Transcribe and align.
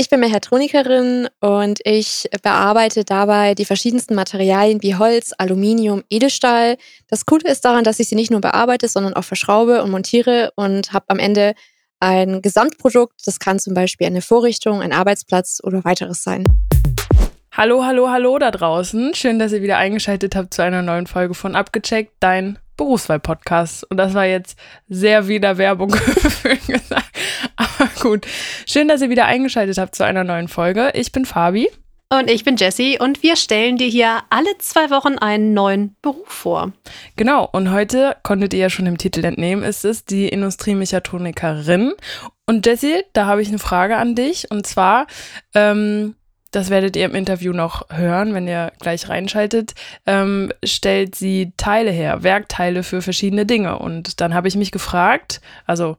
Ich 0.00 0.08
bin 0.08 0.20
Mechatronikerin 0.20 1.28
und 1.40 1.80
ich 1.84 2.26
bearbeite 2.42 3.04
dabei 3.04 3.54
die 3.54 3.66
verschiedensten 3.66 4.14
Materialien 4.14 4.82
wie 4.82 4.94
Holz, 4.94 5.34
Aluminium, 5.36 6.04
Edelstahl. 6.08 6.78
Das 7.08 7.26
Coole 7.26 7.50
ist 7.50 7.66
daran, 7.66 7.84
dass 7.84 8.00
ich 8.00 8.08
sie 8.08 8.14
nicht 8.14 8.30
nur 8.30 8.40
bearbeite, 8.40 8.88
sondern 8.88 9.12
auch 9.12 9.24
verschraube 9.24 9.82
und 9.82 9.90
montiere 9.90 10.52
und 10.56 10.94
habe 10.94 11.04
am 11.08 11.18
Ende 11.18 11.52
ein 11.98 12.40
Gesamtprodukt. 12.40 13.20
Das 13.26 13.40
kann 13.40 13.58
zum 13.58 13.74
Beispiel 13.74 14.06
eine 14.06 14.22
Vorrichtung, 14.22 14.80
ein 14.80 14.94
Arbeitsplatz 14.94 15.60
oder 15.62 15.84
weiteres 15.84 16.22
sein. 16.22 16.44
Hallo, 17.52 17.84
hallo, 17.84 18.08
hallo 18.08 18.38
da 18.38 18.50
draußen. 18.50 19.12
Schön, 19.12 19.38
dass 19.38 19.52
ihr 19.52 19.60
wieder 19.60 19.76
eingeschaltet 19.76 20.34
habt 20.34 20.54
zu 20.54 20.62
einer 20.62 20.80
neuen 20.80 21.08
Folge 21.08 21.34
von 21.34 21.54
Abgecheckt, 21.54 22.14
dein 22.20 22.58
Berufswahl-Podcast. 22.80 23.90
Und 23.90 23.98
das 23.98 24.14
war 24.14 24.24
jetzt 24.24 24.58
sehr 24.88 25.28
wieder 25.28 25.58
Werbung 25.58 25.90
gesagt. 26.66 27.10
Aber 27.56 27.90
gut. 28.00 28.26
Schön, 28.66 28.88
dass 28.88 29.02
ihr 29.02 29.10
wieder 29.10 29.26
eingeschaltet 29.26 29.76
habt 29.76 29.94
zu 29.94 30.04
einer 30.04 30.24
neuen 30.24 30.48
Folge. 30.48 30.90
Ich 30.94 31.12
bin 31.12 31.26
Fabi. 31.26 31.68
Und 32.12 32.28
ich 32.28 32.42
bin 32.42 32.56
Jessie 32.56 32.98
und 32.98 33.22
wir 33.22 33.36
stellen 33.36 33.76
dir 33.76 33.86
hier 33.86 34.22
alle 34.30 34.58
zwei 34.58 34.90
Wochen 34.90 35.16
einen 35.18 35.54
neuen 35.54 35.94
Beruf 36.02 36.26
vor. 36.26 36.72
Genau, 37.14 37.48
und 37.52 37.70
heute 37.70 38.16
konntet 38.24 38.52
ihr 38.52 38.60
ja 38.60 38.70
schon 38.70 38.86
im 38.86 38.98
Titel 38.98 39.24
entnehmen, 39.24 39.62
ist 39.62 39.84
es 39.84 40.06
die 40.06 40.28
Industriemechatronikerin. 40.28 41.92
Und 42.46 42.66
Jessie, 42.66 43.04
da 43.12 43.26
habe 43.26 43.42
ich 43.42 43.48
eine 43.48 43.60
Frage 43.60 43.96
an 43.96 44.16
dich. 44.16 44.50
Und 44.50 44.66
zwar, 44.66 45.06
ähm, 45.54 46.16
das 46.50 46.70
werdet 46.70 46.96
ihr 46.96 47.04
im 47.04 47.14
Interview 47.14 47.52
noch 47.52 47.88
hören, 47.90 48.34
wenn 48.34 48.48
ihr 48.48 48.72
gleich 48.80 49.08
reinschaltet, 49.08 49.74
ähm, 50.06 50.52
stellt 50.64 51.14
sie 51.14 51.52
Teile 51.56 51.90
her, 51.90 52.22
Werkteile 52.22 52.82
für 52.82 53.02
verschiedene 53.02 53.46
Dinge. 53.46 53.78
Und 53.78 54.20
dann 54.20 54.34
habe 54.34 54.48
ich 54.48 54.56
mich 54.56 54.72
gefragt, 54.72 55.40
also 55.66 55.96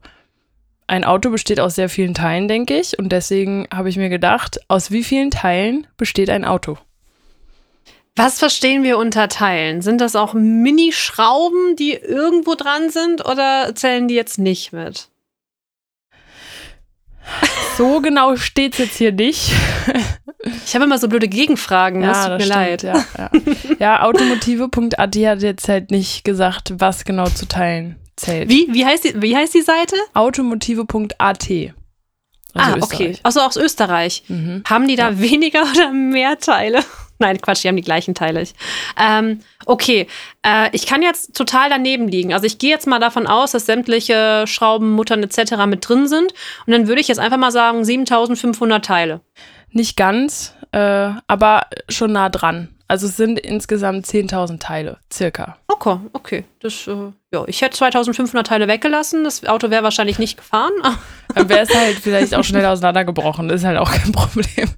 ein 0.86 1.04
Auto 1.04 1.30
besteht 1.30 1.60
aus 1.60 1.74
sehr 1.74 1.88
vielen 1.88 2.14
Teilen, 2.14 2.48
denke 2.48 2.78
ich. 2.78 2.98
Und 2.98 3.10
deswegen 3.10 3.66
habe 3.72 3.88
ich 3.88 3.96
mir 3.96 4.10
gedacht, 4.10 4.60
aus 4.68 4.90
wie 4.90 5.04
vielen 5.04 5.30
Teilen 5.30 5.86
besteht 5.96 6.28
ein 6.28 6.44
Auto? 6.44 6.76
Was 8.14 8.38
verstehen 8.38 8.82
wir 8.82 8.98
unter 8.98 9.28
Teilen? 9.28 9.80
Sind 9.80 10.02
das 10.02 10.16
auch 10.16 10.34
Minischrauben, 10.34 11.76
die 11.76 11.94
irgendwo 11.94 12.54
dran 12.56 12.90
sind 12.90 13.24
oder 13.24 13.74
zählen 13.74 14.06
die 14.06 14.14
jetzt 14.14 14.38
nicht 14.38 14.74
mit? 14.74 15.08
So 17.76 18.00
genau 18.00 18.36
steht 18.36 18.74
es 18.74 18.78
jetzt 18.78 18.96
hier 18.98 19.12
nicht. 19.12 19.52
Ich 20.66 20.74
habe 20.74 20.86
immer 20.86 20.98
so 20.98 21.06
blöde 21.06 21.28
Gegenfragen, 21.28 22.02
ja, 22.02 22.08
das 22.08 22.22
tut 22.22 22.30
mir 22.30 22.40
stimmt, 22.40 22.54
leid. 22.56 22.82
Ja, 22.82 23.04
ja. 23.16 23.30
ja 23.78 24.02
automotive.at 24.02 24.98
hat 24.98 25.42
jetzt 25.42 25.68
halt 25.68 25.92
nicht 25.92 26.24
gesagt, 26.24 26.74
was 26.78 27.04
genau 27.04 27.26
zu 27.26 27.46
teilen 27.46 27.94
zählt. 28.16 28.48
Wie, 28.48 28.66
wie, 28.72 28.84
heißt, 28.84 29.04
die, 29.04 29.22
wie 29.22 29.36
heißt 29.36 29.54
die 29.54 29.62
Seite? 29.62 29.94
Automotive.at. 30.14 31.16
Also 31.18 31.72
ah, 32.54 32.76
okay. 32.80 33.16
Also 33.22 33.40
aus 33.40 33.56
Österreich. 33.56 34.24
Mhm. 34.26 34.64
Haben 34.68 34.88
die 34.88 34.96
da 34.96 35.10
ja. 35.10 35.20
weniger 35.20 35.62
oder 35.62 35.92
mehr 35.92 36.38
Teile? 36.40 36.80
Nein, 37.18 37.40
Quatsch, 37.40 37.62
die 37.62 37.68
haben 37.68 37.76
die 37.76 37.82
gleichen 37.82 38.14
Teile. 38.14 38.44
Ähm, 39.00 39.40
okay, 39.66 40.06
äh, 40.44 40.68
ich 40.72 40.86
kann 40.86 41.02
jetzt 41.02 41.36
total 41.36 41.70
daneben 41.70 42.08
liegen. 42.08 42.32
Also 42.34 42.46
ich 42.46 42.58
gehe 42.58 42.70
jetzt 42.70 42.86
mal 42.86 42.98
davon 42.98 43.26
aus, 43.26 43.52
dass 43.52 43.66
sämtliche 43.66 44.44
Schrauben, 44.46 44.92
Muttern 44.92 45.22
etc. 45.22 45.66
mit 45.66 45.88
drin 45.88 46.08
sind. 46.08 46.32
Und 46.66 46.72
dann 46.72 46.88
würde 46.88 47.00
ich 47.00 47.08
jetzt 47.08 47.20
einfach 47.20 47.38
mal 47.38 47.52
sagen 47.52 47.84
7500 47.84 48.84
Teile. 48.84 49.20
Nicht 49.70 49.96
ganz, 49.96 50.54
äh, 50.72 51.10
aber 51.26 51.66
schon 51.88 52.12
nah 52.12 52.28
dran. 52.28 52.68
Also 52.92 53.06
es 53.06 53.16
sind 53.16 53.38
insgesamt 53.38 54.04
10.000 54.04 54.58
Teile, 54.58 54.98
circa. 55.10 55.56
Okay, 55.66 55.96
okay. 56.12 56.44
Das, 56.60 56.86
äh, 56.86 57.10
ja, 57.32 57.42
ich 57.46 57.62
hätte 57.62 57.78
2.500 57.78 58.42
Teile 58.42 58.68
weggelassen. 58.68 59.24
Das 59.24 59.46
Auto 59.46 59.70
wäre 59.70 59.82
wahrscheinlich 59.82 60.18
nicht 60.18 60.36
gefahren. 60.36 60.72
Dann 61.34 61.48
wäre 61.48 61.60
es 61.60 61.74
halt 61.74 61.96
vielleicht 61.96 62.34
auch 62.34 62.44
schnell 62.44 62.66
auseinandergebrochen. 62.66 63.48
Das 63.48 63.62
ist 63.62 63.66
halt 63.66 63.78
auch 63.78 63.90
kein 63.90 64.12
Problem. 64.12 64.68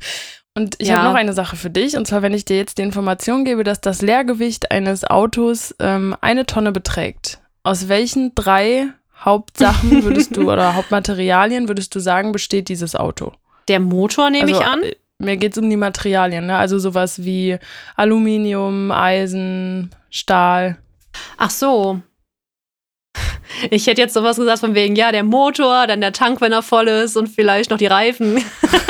Und 0.57 0.77
ich 0.79 0.89
ja. 0.89 0.99
habe 0.99 1.09
noch 1.09 1.15
eine 1.15 1.33
Sache 1.33 1.57
für 1.57 1.71
dich. 1.71 1.97
Und 1.97 2.07
zwar, 2.07 2.23
wenn 2.23 2.33
ich 2.33 2.45
dir 2.45 2.57
jetzt 2.57 2.79
die 2.79 2.83
Information 2.83 3.45
gebe, 3.45 3.65
dass 3.65 3.81
das 3.81 4.03
Leergewicht 4.03 4.71
eines 4.71 5.05
Autos 5.05 5.75
ähm, 5.81 6.17
eine 6.21 6.47
Tonne 6.47 6.71
beträgt. 6.71 7.41
Aus 7.65 7.89
welchen 7.89 8.35
drei 8.35 8.89
Hauptsachen 9.19 10.05
würdest 10.05 10.37
du 10.37 10.53
oder 10.53 10.77
Hauptmaterialien 10.77 11.67
würdest 11.67 11.95
du 11.95 11.99
sagen, 11.99 12.31
besteht 12.31 12.69
dieses 12.69 12.95
Auto? 12.95 13.33
Der 13.67 13.81
Motor 13.81 14.31
nehme 14.31 14.49
also, 14.49 14.61
ich 14.61 14.67
an. 14.67 14.83
Äh, 14.83 14.97
mir 15.19 15.37
geht 15.37 15.53
es 15.53 15.59
um 15.59 15.69
die 15.69 15.77
Materialien, 15.77 16.47
ne? 16.47 16.57
Also 16.57 16.79
sowas 16.79 17.25
wie 17.25 17.59
Aluminium, 17.97 18.91
Eisen, 18.93 19.91
Stahl. 20.11 20.77
Ach 21.37 21.51
so. 21.51 22.01
Ich 23.71 23.87
hätte 23.87 24.01
jetzt 24.01 24.15
sowas 24.15 24.37
gesagt 24.37 24.61
von 24.61 24.75
wegen, 24.75 24.97
ja, 24.97 25.13
der 25.13 25.25
Motor, 25.25 25.87
dann 25.87 26.01
der 26.01 26.13
Tank, 26.13 26.41
wenn 26.41 26.53
er 26.53 26.63
voll 26.63 26.89
ist 26.89 27.17
und 27.17 27.29
vielleicht 27.29 27.71
noch 27.71 27.79
die 27.79 27.87
Reifen. 27.87 28.43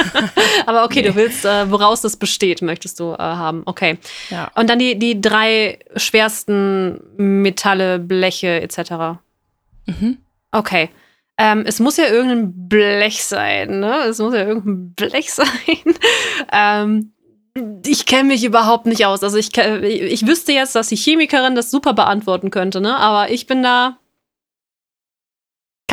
Aber 0.67 0.85
okay, 0.85 1.03
nee. 1.03 1.09
du 1.09 1.15
willst, 1.15 1.45
äh, 1.45 1.71
woraus 1.71 2.01
das 2.01 2.17
besteht, 2.17 2.63
möchtest 2.63 3.01
du 3.01 3.13
äh, 3.13 3.19
haben. 3.19 3.63
Okay. 3.67 3.99
Ja. 4.31 4.51
Und 4.55 4.71
dann 4.71 4.79
die, 4.79 4.99
die 4.99 5.21
drei 5.21 5.79
schwersten 5.97 7.01
Metalle, 7.17 7.99
Bleche 7.99 8.61
etc. 8.61 9.19
Mhm. 9.87 10.19
Okay. 10.53 10.91
Ähm, 11.37 11.65
es 11.67 11.81
muss 11.81 11.97
ja 11.97 12.07
irgendein 12.07 12.69
Blech 12.69 13.25
sein, 13.25 13.81
ne? 13.81 14.05
Es 14.09 14.19
muss 14.19 14.35
ja 14.35 14.47
irgendein 14.47 14.95
Blech 14.95 15.33
sein. 15.35 15.49
ähm, 16.53 17.13
ich 17.87 18.07
kenne 18.07 18.29
mich 18.29 18.45
überhaupt 18.45 18.87
nicht 18.87 19.07
aus. 19.07 19.23
Also 19.23 19.37
ich, 19.37 19.57
ich 19.57 20.27
wüsste 20.27 20.53
jetzt, 20.53 20.75
dass 20.75 20.89
die 20.89 20.97
Chemikerin 20.97 21.55
das 21.55 21.71
super 21.71 21.93
beantworten 21.93 22.51
könnte, 22.51 22.81
ne? 22.81 22.97
Aber 22.97 23.31
ich 23.31 23.47
bin 23.47 23.63
da. 23.63 23.99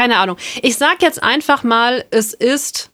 Keine 0.01 0.17
Ahnung. 0.17 0.38
Ich 0.63 0.78
sag 0.78 1.03
jetzt 1.03 1.22
einfach 1.22 1.62
mal, 1.62 2.06
es 2.09 2.34
ist. 2.34 2.91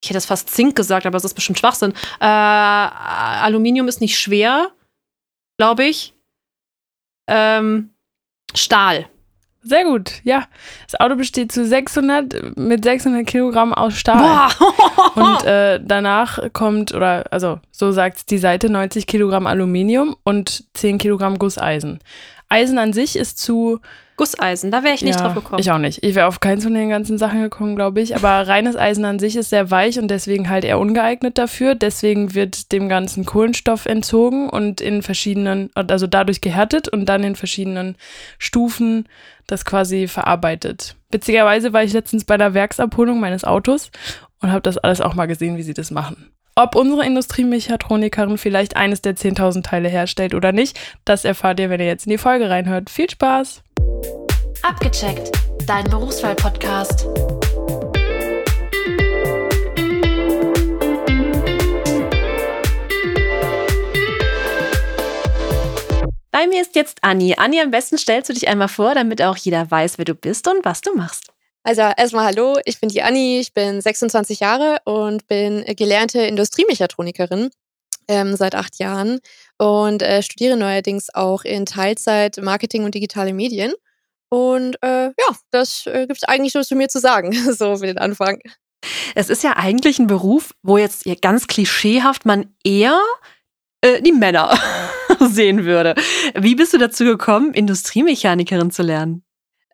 Ich 0.00 0.08
hätte 0.08 0.18
es 0.18 0.26
fast 0.26 0.48
Zink 0.50 0.76
gesagt, 0.76 1.04
aber 1.04 1.16
es 1.16 1.24
ist 1.24 1.34
bestimmt 1.34 1.58
Schwachsinn. 1.58 1.92
Äh, 2.20 2.26
Aluminium 2.26 3.88
ist 3.88 4.00
nicht 4.00 4.16
schwer, 4.16 4.70
glaube 5.58 5.84
ich. 5.84 6.14
Ähm, 7.26 7.90
Stahl. 8.54 9.06
Sehr 9.62 9.82
gut, 9.82 10.20
ja. 10.22 10.46
Das 10.88 11.00
Auto 11.00 11.16
besteht 11.16 11.50
zu 11.50 11.66
600 11.66 12.56
mit 12.56 12.84
600 12.84 13.26
Kilogramm 13.26 13.74
aus 13.74 13.98
Stahl. 13.98 14.18
Boah. 14.18 15.10
Und 15.16 15.44
äh, 15.48 15.80
danach 15.82 16.38
kommt, 16.52 16.94
oder 16.94 17.24
also 17.32 17.58
so 17.72 17.90
sagt 17.90 18.30
die 18.30 18.38
Seite, 18.38 18.70
90 18.70 19.08
Kilogramm 19.08 19.48
Aluminium 19.48 20.14
und 20.22 20.66
10 20.74 20.98
Kilogramm 20.98 21.36
Gusseisen. 21.36 21.98
Eisen 22.48 22.78
an 22.78 22.92
sich 22.92 23.16
ist 23.16 23.38
zu 23.38 23.80
Gusseisen, 24.16 24.70
da 24.70 24.84
wäre 24.84 24.94
ich 24.94 25.02
nicht 25.02 25.18
ja, 25.18 25.24
drauf 25.24 25.34
gekommen. 25.34 25.60
Ich 25.60 25.70
auch 25.70 25.78
nicht. 25.78 26.04
Ich 26.04 26.14
wäre 26.14 26.26
auf 26.26 26.38
keins 26.38 26.62
von 26.62 26.74
den 26.74 26.88
ganzen 26.88 27.18
Sachen 27.18 27.42
gekommen, 27.42 27.74
glaube 27.74 28.00
ich. 28.00 28.14
Aber 28.14 28.28
reines 28.48 28.76
Eisen 28.76 29.04
an 29.04 29.18
sich 29.18 29.34
ist 29.34 29.50
sehr 29.50 29.70
weich 29.70 29.98
und 29.98 30.08
deswegen 30.08 30.48
halt 30.48 30.64
eher 30.64 30.78
ungeeignet 30.78 31.36
dafür. 31.36 31.74
Deswegen 31.74 32.34
wird 32.34 32.70
dem 32.70 32.88
ganzen 32.88 33.24
Kohlenstoff 33.24 33.86
entzogen 33.86 34.48
und 34.48 34.80
in 34.80 35.02
verschiedenen, 35.02 35.70
also 35.74 36.06
dadurch 36.06 36.40
gehärtet 36.40 36.88
und 36.88 37.06
dann 37.06 37.24
in 37.24 37.34
verschiedenen 37.34 37.96
Stufen 38.38 39.08
das 39.46 39.64
quasi 39.64 40.06
verarbeitet. 40.06 40.96
Witzigerweise 41.10 41.72
war 41.72 41.82
ich 41.82 41.92
letztens 41.92 42.24
bei 42.24 42.36
der 42.36 42.54
Werksabholung 42.54 43.20
meines 43.20 43.44
Autos 43.44 43.90
und 44.40 44.52
habe 44.52 44.62
das 44.62 44.78
alles 44.78 45.00
auch 45.00 45.14
mal 45.14 45.26
gesehen, 45.26 45.56
wie 45.56 45.62
sie 45.62 45.74
das 45.74 45.90
machen. 45.90 46.33
Ob 46.56 46.76
unsere 46.76 47.04
Industriemechatronikerin 47.04 48.38
vielleicht 48.38 48.76
eines 48.76 49.02
der 49.02 49.16
10.000 49.16 49.64
Teile 49.64 49.88
herstellt 49.88 50.34
oder 50.34 50.52
nicht, 50.52 50.78
das 51.04 51.24
erfahrt 51.24 51.58
ihr, 51.58 51.68
wenn 51.68 51.80
ihr 51.80 51.86
jetzt 51.86 52.06
in 52.06 52.10
die 52.10 52.18
Folge 52.18 52.48
reinhört. 52.48 52.90
Viel 52.90 53.10
Spaß! 53.10 53.60
Abgecheckt, 54.62 55.32
dein 55.66 55.84
Berufswahl-Podcast. 55.90 57.08
Bei 66.30 66.46
mir 66.46 66.62
ist 66.62 66.76
jetzt 66.76 66.98
Anni. 67.02 67.34
Anni, 67.36 67.60
am 67.60 67.72
besten 67.72 67.98
stellst 67.98 68.28
du 68.28 68.32
dich 68.32 68.46
einmal 68.46 68.68
vor, 68.68 68.94
damit 68.94 69.20
auch 69.22 69.36
jeder 69.36 69.68
weiß, 69.68 69.98
wer 69.98 70.04
du 70.04 70.14
bist 70.14 70.46
und 70.46 70.64
was 70.64 70.82
du 70.82 70.94
machst. 70.94 71.33
Also 71.66 71.80
erstmal 71.80 72.26
hallo, 72.26 72.58
ich 72.66 72.78
bin 72.78 72.90
die 72.90 73.02
Anni, 73.02 73.40
ich 73.40 73.54
bin 73.54 73.80
26 73.80 74.40
Jahre 74.40 74.76
und 74.84 75.26
bin 75.26 75.64
gelernte 75.64 76.20
Industriemechatronikerin 76.20 77.48
ähm, 78.06 78.36
seit 78.36 78.54
acht 78.54 78.78
Jahren 78.78 79.20
und 79.56 80.02
äh, 80.02 80.22
studiere 80.22 80.58
neuerdings 80.58 81.08
auch 81.14 81.42
in 81.42 81.64
Teilzeit 81.64 82.36
Marketing 82.42 82.84
und 82.84 82.94
digitale 82.94 83.32
Medien. 83.32 83.72
Und 84.28 84.76
äh, 84.82 85.06
ja, 85.06 85.36
das 85.52 85.86
äh, 85.86 86.06
gibt 86.06 86.18
es 86.18 86.24
eigentlich 86.24 86.52
nur 86.52 86.64
zu 86.64 86.76
mir 86.76 86.88
zu 86.88 87.00
sagen, 87.00 87.32
so 87.52 87.78
für 87.78 87.86
den 87.86 87.98
Anfang. 87.98 88.40
Es 89.14 89.30
ist 89.30 89.42
ja 89.42 89.56
eigentlich 89.56 89.98
ein 89.98 90.06
Beruf, 90.06 90.50
wo 90.62 90.76
jetzt 90.76 91.06
ganz 91.22 91.46
klischeehaft 91.46 92.26
man 92.26 92.54
eher 92.62 93.00
äh, 93.80 94.02
die 94.02 94.12
Männer 94.12 94.54
sehen 95.30 95.64
würde. 95.64 95.94
Wie 96.34 96.56
bist 96.56 96.74
du 96.74 96.78
dazu 96.78 97.04
gekommen, 97.04 97.54
Industriemechanikerin 97.54 98.70
zu 98.70 98.82
lernen? 98.82 99.24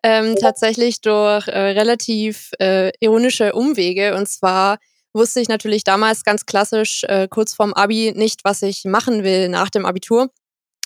Ähm, 0.03 0.35
tatsächlich 0.35 1.01
durch 1.01 1.47
äh, 1.47 1.59
relativ 1.59 2.51
äh, 2.59 2.91
ironische 2.99 3.53
Umwege. 3.53 4.15
Und 4.15 4.27
zwar 4.27 4.79
wusste 5.13 5.41
ich 5.41 5.47
natürlich 5.47 5.83
damals 5.83 6.23
ganz 6.23 6.45
klassisch 6.45 7.03
äh, 7.03 7.27
kurz 7.29 7.53
vorm 7.53 7.73
Abi 7.73 8.13
nicht, 8.15 8.43
was 8.43 8.61
ich 8.63 8.83
machen 8.85 9.23
will 9.23 9.49
nach 9.49 9.69
dem 9.69 9.85
Abitur. 9.85 10.29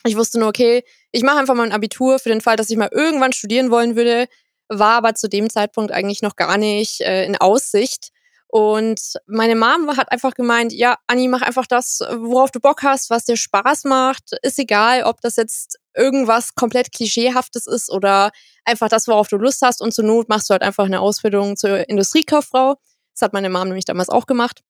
Ich 0.05 0.17
wusste 0.17 0.39
nur, 0.39 0.49
okay, 0.49 0.83
ich 1.11 1.23
mache 1.23 1.39
einfach 1.39 1.55
mal 1.55 1.63
ein 1.63 1.71
Abitur 1.71 2.19
für 2.19 2.29
den 2.29 2.41
Fall, 2.41 2.57
dass 2.57 2.69
ich 2.69 2.77
mal 2.77 2.89
irgendwann 2.91 3.33
studieren 3.33 3.71
wollen 3.71 3.95
würde, 3.95 4.27
war 4.67 4.93
aber 4.93 5.15
zu 5.15 5.29
dem 5.29 5.49
Zeitpunkt 5.49 5.91
eigentlich 5.91 6.21
noch 6.21 6.35
gar 6.35 6.57
nicht 6.57 7.01
äh, 7.01 7.25
in 7.25 7.37
Aussicht. 7.37 8.09
Und 8.47 9.13
meine 9.25 9.55
Mom 9.55 9.97
hat 9.97 10.11
einfach 10.11 10.33
gemeint, 10.33 10.71
ja, 10.71 10.97
Anni, 11.07 11.27
mach 11.27 11.41
einfach 11.41 11.65
das, 11.67 11.99
worauf 11.99 12.51
du 12.51 12.59
Bock 12.59 12.83
hast, 12.83 13.09
was 13.09 13.25
dir 13.25 13.37
Spaß 13.37 13.83
macht. 13.85 14.31
Ist 14.43 14.59
egal, 14.59 15.03
ob 15.03 15.19
das 15.21 15.35
jetzt 15.35 15.77
irgendwas 15.95 16.55
komplett 16.55 16.91
Klischeehaftes 16.91 17.67
ist 17.67 17.91
oder 17.91 18.31
einfach 18.63 18.89
das, 18.89 19.07
worauf 19.07 19.27
du 19.27 19.37
Lust 19.37 19.61
hast. 19.61 19.81
Und 19.81 19.93
zur 19.93 20.05
Not 20.05 20.29
machst 20.29 20.49
du 20.49 20.53
halt 20.53 20.61
einfach 20.61 20.85
eine 20.85 20.99
Ausbildung 20.99 21.57
zur 21.57 21.89
Industriekauffrau. 21.89 22.75
Das 23.13 23.21
hat 23.21 23.33
meine 23.33 23.49
Mom 23.49 23.67
nämlich 23.67 23.85
damals 23.85 24.09
auch 24.09 24.25
gemacht. 24.25 24.61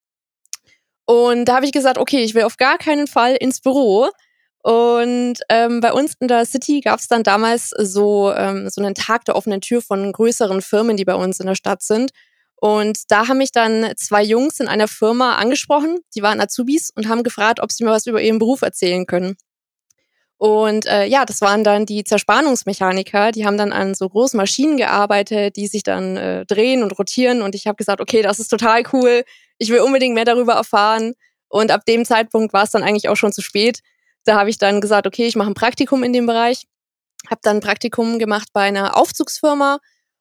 Und 1.06 1.46
da 1.46 1.56
habe 1.56 1.66
ich 1.66 1.72
gesagt, 1.72 1.98
okay, 1.98 2.22
ich 2.22 2.34
will 2.34 2.42
auf 2.42 2.56
gar 2.56 2.78
keinen 2.78 3.06
Fall 3.06 3.36
ins 3.36 3.60
Büro. 3.60 4.10
Und 4.62 5.36
ähm, 5.48 5.80
bei 5.80 5.92
uns 5.92 6.14
in 6.18 6.26
der 6.26 6.44
City 6.44 6.80
gab 6.80 6.98
es 6.98 7.06
dann 7.06 7.22
damals 7.22 7.70
so, 7.70 8.32
ähm, 8.32 8.68
so 8.68 8.82
einen 8.82 8.96
Tag 8.96 9.24
der 9.24 9.36
offenen 9.36 9.60
Tür 9.60 9.80
von 9.80 10.12
größeren 10.12 10.60
Firmen, 10.60 10.96
die 10.96 11.04
bei 11.04 11.14
uns 11.14 11.38
in 11.38 11.46
der 11.46 11.54
Stadt 11.54 11.82
sind. 11.82 12.10
Und 12.56 13.10
da 13.10 13.28
haben 13.28 13.38
mich 13.38 13.52
dann 13.52 13.92
zwei 13.96 14.24
Jungs 14.24 14.58
in 14.58 14.66
einer 14.66 14.88
Firma 14.88 15.36
angesprochen, 15.36 15.98
die 16.14 16.22
waren 16.22 16.40
Azubis 16.40 16.90
und 16.94 17.06
haben 17.06 17.22
gefragt, 17.22 17.60
ob 17.60 17.70
sie 17.70 17.84
mir 17.84 17.90
was 17.90 18.06
über 18.06 18.20
ihren 18.20 18.38
Beruf 18.38 18.62
erzählen 18.62 19.06
können. 19.06 19.36
Und 20.38 20.86
äh, 20.86 21.06
ja, 21.06 21.24
das 21.24 21.40
waren 21.40 21.64
dann 21.64 21.86
die 21.86 22.04
Zerspannungsmechaniker, 22.04 23.32
die 23.32 23.46
haben 23.46 23.56
dann 23.56 23.72
an 23.72 23.94
so 23.94 24.08
großen 24.08 24.36
Maschinen 24.36 24.76
gearbeitet, 24.76 25.56
die 25.56 25.66
sich 25.66 25.82
dann 25.82 26.16
äh, 26.18 26.44
drehen 26.44 26.82
und 26.82 26.98
rotieren. 26.98 27.40
Und 27.40 27.54
ich 27.54 27.66
habe 27.66 27.76
gesagt, 27.76 28.00
okay, 28.00 28.20
das 28.20 28.38
ist 28.38 28.48
total 28.48 28.82
cool, 28.92 29.24
ich 29.58 29.70
will 29.70 29.80
unbedingt 29.80 30.14
mehr 30.14 30.26
darüber 30.26 30.52
erfahren. 30.52 31.14
Und 31.48 31.70
ab 31.70 31.86
dem 31.86 32.04
Zeitpunkt 32.04 32.52
war 32.52 32.64
es 32.64 32.70
dann 32.70 32.82
eigentlich 32.82 33.08
auch 33.08 33.16
schon 33.16 33.32
zu 33.32 33.40
spät. 33.40 33.80
Da 34.24 34.38
habe 34.38 34.50
ich 34.50 34.58
dann 34.58 34.80
gesagt, 34.80 35.06
okay, 35.06 35.26
ich 35.26 35.36
mache 35.36 35.50
ein 35.50 35.54
Praktikum 35.54 36.02
in 36.02 36.12
dem 36.12 36.26
Bereich. 36.26 36.66
Habe 37.30 37.40
dann 37.42 37.58
ein 37.58 37.60
Praktikum 37.60 38.18
gemacht 38.18 38.48
bei 38.52 38.62
einer 38.62 38.96
Aufzugsfirma 38.96 39.78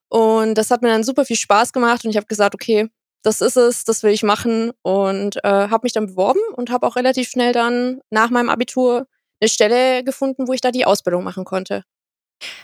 und 0.09 0.55
das 0.55 0.71
hat 0.71 0.81
mir 0.81 0.89
dann 0.89 1.03
super 1.03 1.25
viel 1.25 1.35
Spaß 1.35 1.73
gemacht 1.73 2.05
und 2.05 2.11
ich 2.11 2.17
habe 2.17 2.27
gesagt, 2.27 2.55
okay, 2.55 2.87
das 3.23 3.41
ist 3.41 3.57
es, 3.57 3.83
das 3.83 4.03
will 4.03 4.11
ich 4.11 4.23
machen 4.23 4.71
und 4.81 5.43
äh, 5.43 5.49
habe 5.49 5.81
mich 5.83 5.93
dann 5.93 6.07
beworben 6.07 6.39
und 6.55 6.69
habe 6.69 6.85
auch 6.85 6.95
relativ 6.95 7.27
schnell 7.27 7.53
dann 7.53 7.99
nach 8.11 8.29
meinem 8.29 8.49
Abitur 8.49 9.07
eine 9.39 9.49
Stelle 9.49 10.03
gefunden, 10.03 10.47
wo 10.47 10.53
ich 10.53 10.61
da 10.61 10.71
die 10.71 10.85
Ausbildung 10.85 11.23
machen 11.23 11.45
konnte. 11.45 11.83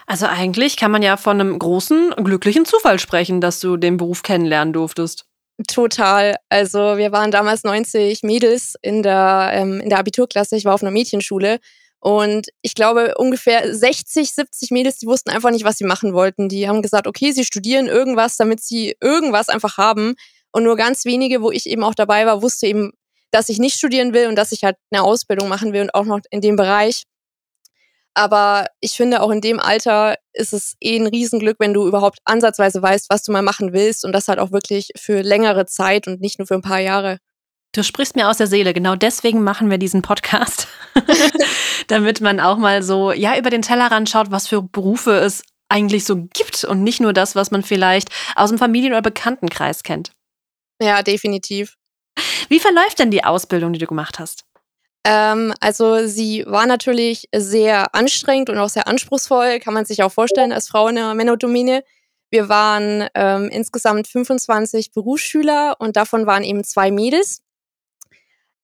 Also 0.06 0.26
eigentlich 0.26 0.76
kann 0.76 0.90
man 0.90 1.02
ja 1.02 1.16
von 1.16 1.40
einem 1.40 1.58
großen, 1.58 2.10
glücklichen 2.16 2.64
Zufall 2.64 2.98
sprechen, 2.98 3.40
dass 3.40 3.60
du 3.60 3.76
den 3.76 3.96
Beruf 3.96 4.22
kennenlernen 4.22 4.72
durftest. 4.72 5.24
Total. 5.68 6.36
Also 6.48 6.96
wir 6.96 7.12
waren 7.12 7.30
damals 7.30 7.64
90 7.64 8.22
Mädels 8.22 8.74
in 8.82 9.02
der, 9.02 9.50
ähm, 9.54 9.80
in 9.80 9.88
der 9.88 9.98
Abiturklasse. 9.98 10.56
Ich 10.56 10.64
war 10.64 10.74
auf 10.74 10.82
einer 10.82 10.90
Mädchenschule 10.90 11.58
und 12.00 12.48
ich 12.62 12.74
glaube, 12.74 13.14
ungefähr 13.16 13.72
60, 13.72 14.34
70 14.34 14.72
Mädels, 14.72 14.98
die 14.98 15.06
wussten 15.06 15.30
einfach 15.30 15.50
nicht, 15.50 15.64
was 15.64 15.78
sie 15.78 15.84
machen 15.84 16.14
wollten. 16.14 16.48
Die 16.48 16.68
haben 16.68 16.82
gesagt, 16.82 17.06
okay, 17.06 17.30
sie 17.30 17.44
studieren 17.44 17.86
irgendwas, 17.86 18.36
damit 18.36 18.60
sie 18.60 18.96
irgendwas 19.00 19.48
einfach 19.48 19.78
haben. 19.78 20.14
Und 20.50 20.64
nur 20.64 20.76
ganz 20.76 21.04
wenige, 21.04 21.42
wo 21.42 21.52
ich 21.52 21.66
eben 21.66 21.84
auch 21.84 21.94
dabei 21.94 22.26
war, 22.26 22.42
wusste 22.42 22.66
eben, 22.66 22.92
dass 23.32 23.48
ich 23.48 23.58
nicht 23.58 23.76
studieren 23.76 24.14
will 24.14 24.28
und 24.28 24.36
dass 24.36 24.52
ich 24.52 24.62
halt 24.62 24.76
eine 24.92 25.02
Ausbildung 25.02 25.48
machen 25.48 25.72
will 25.72 25.82
und 25.82 25.94
auch 25.94 26.04
noch 26.04 26.20
in 26.30 26.40
dem 26.40 26.56
Bereich. 26.56 27.02
Aber 28.14 28.66
ich 28.80 28.92
finde, 28.92 29.22
auch 29.22 29.30
in 29.30 29.40
dem 29.40 29.58
Alter 29.58 30.16
ist 30.34 30.52
es 30.52 30.76
eh 30.80 30.98
ein 30.98 31.06
Riesenglück, 31.06 31.56
wenn 31.58 31.72
du 31.72 31.86
überhaupt 31.86 32.18
ansatzweise 32.24 32.82
weißt, 32.82 33.06
was 33.08 33.22
du 33.22 33.32
mal 33.32 33.42
machen 33.42 33.72
willst 33.72 34.04
und 34.04 34.12
das 34.12 34.28
halt 34.28 34.38
auch 34.38 34.52
wirklich 34.52 34.90
für 34.96 35.22
längere 35.22 35.64
Zeit 35.64 36.06
und 36.06 36.20
nicht 36.20 36.38
nur 36.38 36.46
für 36.46 36.54
ein 36.54 36.62
paar 36.62 36.80
Jahre. 36.80 37.18
Du 37.74 37.82
sprichst 37.82 38.16
mir 38.16 38.28
aus 38.28 38.36
der 38.36 38.46
Seele. 38.46 38.74
Genau 38.74 38.96
deswegen 38.96 39.42
machen 39.42 39.70
wir 39.70 39.78
diesen 39.78 40.02
Podcast. 40.02 40.68
Damit 41.88 42.20
man 42.20 42.38
auch 42.38 42.58
mal 42.58 42.82
so, 42.82 43.12
ja, 43.12 43.38
über 43.38 43.48
den 43.48 43.62
Tellerrand 43.62 44.10
schaut, 44.10 44.30
was 44.30 44.46
für 44.46 44.60
Berufe 44.62 45.12
es 45.12 45.42
eigentlich 45.70 46.04
so 46.04 46.16
gibt 46.16 46.64
und 46.64 46.82
nicht 46.82 47.00
nur 47.00 47.14
das, 47.14 47.34
was 47.34 47.50
man 47.50 47.62
vielleicht 47.62 48.10
aus 48.36 48.50
dem 48.50 48.58
Familien- 48.58 48.92
oder 48.92 49.00
Bekanntenkreis 49.00 49.82
kennt. 49.82 50.12
Ja, 50.82 51.02
definitiv. 51.02 51.76
Wie 52.48 52.60
verläuft 52.60 52.98
denn 52.98 53.10
die 53.10 53.24
Ausbildung, 53.24 53.72
die 53.72 53.78
du 53.78 53.86
gemacht 53.86 54.18
hast? 54.18 54.44
Ähm, 55.04 55.52
also 55.60 56.06
sie 56.06 56.44
war 56.46 56.66
natürlich 56.66 57.28
sehr 57.34 57.94
anstrengend 57.94 58.50
und 58.50 58.58
auch 58.58 58.68
sehr 58.68 58.86
anspruchsvoll, 58.86 59.58
kann 59.58 59.74
man 59.74 59.84
sich 59.84 60.02
auch 60.02 60.12
vorstellen 60.12 60.52
als 60.52 60.68
Frau 60.68 60.88
in 60.88 60.96
der 60.96 61.14
Männerdomäne. 61.14 61.82
Wir 62.30 62.48
waren 62.48 63.08
ähm, 63.14 63.48
insgesamt 63.50 64.08
25 64.08 64.92
Berufsschüler 64.92 65.76
und 65.78 65.96
davon 65.96 66.26
waren 66.26 66.44
eben 66.44 66.64
zwei 66.64 66.90
Mädels. 66.90 67.42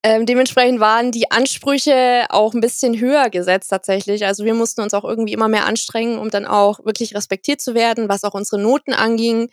Ähm, 0.04 0.26
dementsprechend 0.26 0.78
waren 0.78 1.10
die 1.10 1.30
Ansprüche 1.30 2.26
auch 2.28 2.54
ein 2.54 2.60
bisschen 2.60 3.00
höher 3.00 3.30
gesetzt 3.30 3.68
tatsächlich. 3.68 4.24
Also 4.24 4.44
wir 4.44 4.54
mussten 4.54 4.80
uns 4.80 4.94
auch 4.94 5.04
irgendwie 5.04 5.32
immer 5.32 5.48
mehr 5.48 5.66
anstrengen, 5.66 6.18
um 6.18 6.30
dann 6.30 6.46
auch 6.46 6.84
wirklich 6.84 7.16
respektiert 7.16 7.60
zu 7.60 7.74
werden, 7.74 8.08
was 8.08 8.22
auch 8.22 8.34
unsere 8.34 8.62
Noten 8.62 8.92
anging. 8.92 9.50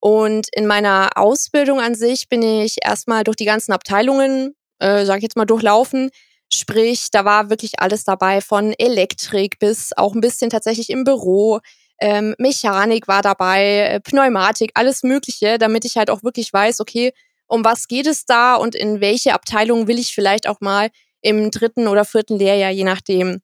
Und 0.00 0.48
in 0.52 0.66
meiner 0.66 1.10
Ausbildung 1.16 1.80
an 1.80 1.94
sich 1.94 2.28
bin 2.28 2.42
ich 2.42 2.78
erstmal 2.82 3.22
durch 3.22 3.36
die 3.36 3.44
ganzen 3.44 3.72
Abteilungen, 3.72 4.54
äh, 4.78 5.04
sag 5.04 5.18
ich 5.18 5.22
jetzt 5.22 5.36
mal, 5.36 5.44
durchlaufen. 5.44 6.10
Sprich, 6.52 7.08
da 7.12 7.24
war 7.24 7.50
wirklich 7.50 7.80
alles 7.80 8.04
dabei, 8.04 8.40
von 8.40 8.72
Elektrik 8.78 9.58
bis 9.58 9.92
auch 9.96 10.14
ein 10.14 10.20
bisschen 10.20 10.50
tatsächlich 10.50 10.90
im 10.90 11.04
Büro. 11.04 11.60
Ähm, 12.00 12.34
Mechanik 12.38 13.08
war 13.08 13.22
dabei, 13.22 13.90
äh, 13.92 14.00
Pneumatik, 14.00 14.70
alles 14.74 15.02
Mögliche, 15.02 15.58
damit 15.58 15.84
ich 15.84 15.96
halt 15.96 16.10
auch 16.10 16.22
wirklich 16.22 16.50
weiß, 16.52 16.80
okay, 16.80 17.12
um 17.46 17.64
was 17.64 17.88
geht 17.88 18.06
es 18.06 18.24
da 18.24 18.54
und 18.54 18.74
in 18.74 19.00
welche 19.00 19.34
Abteilung 19.34 19.86
will 19.86 19.98
ich 19.98 20.14
vielleicht 20.14 20.48
auch 20.48 20.60
mal 20.60 20.88
im 21.20 21.50
dritten 21.50 21.88
oder 21.88 22.04
vierten 22.06 22.38
Lehrjahr, 22.38 22.70
je 22.70 22.84
nachdem. 22.84 23.42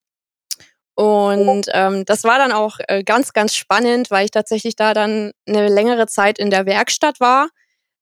Und 0.96 1.66
ähm, 1.74 2.06
das 2.06 2.24
war 2.24 2.38
dann 2.38 2.52
auch 2.52 2.78
äh, 2.88 3.04
ganz, 3.04 3.34
ganz 3.34 3.54
spannend, 3.54 4.10
weil 4.10 4.24
ich 4.24 4.30
tatsächlich 4.30 4.76
da 4.76 4.94
dann 4.94 5.32
eine 5.46 5.68
längere 5.68 6.06
Zeit 6.06 6.38
in 6.38 6.50
der 6.50 6.64
Werkstatt 6.64 7.20
war. 7.20 7.50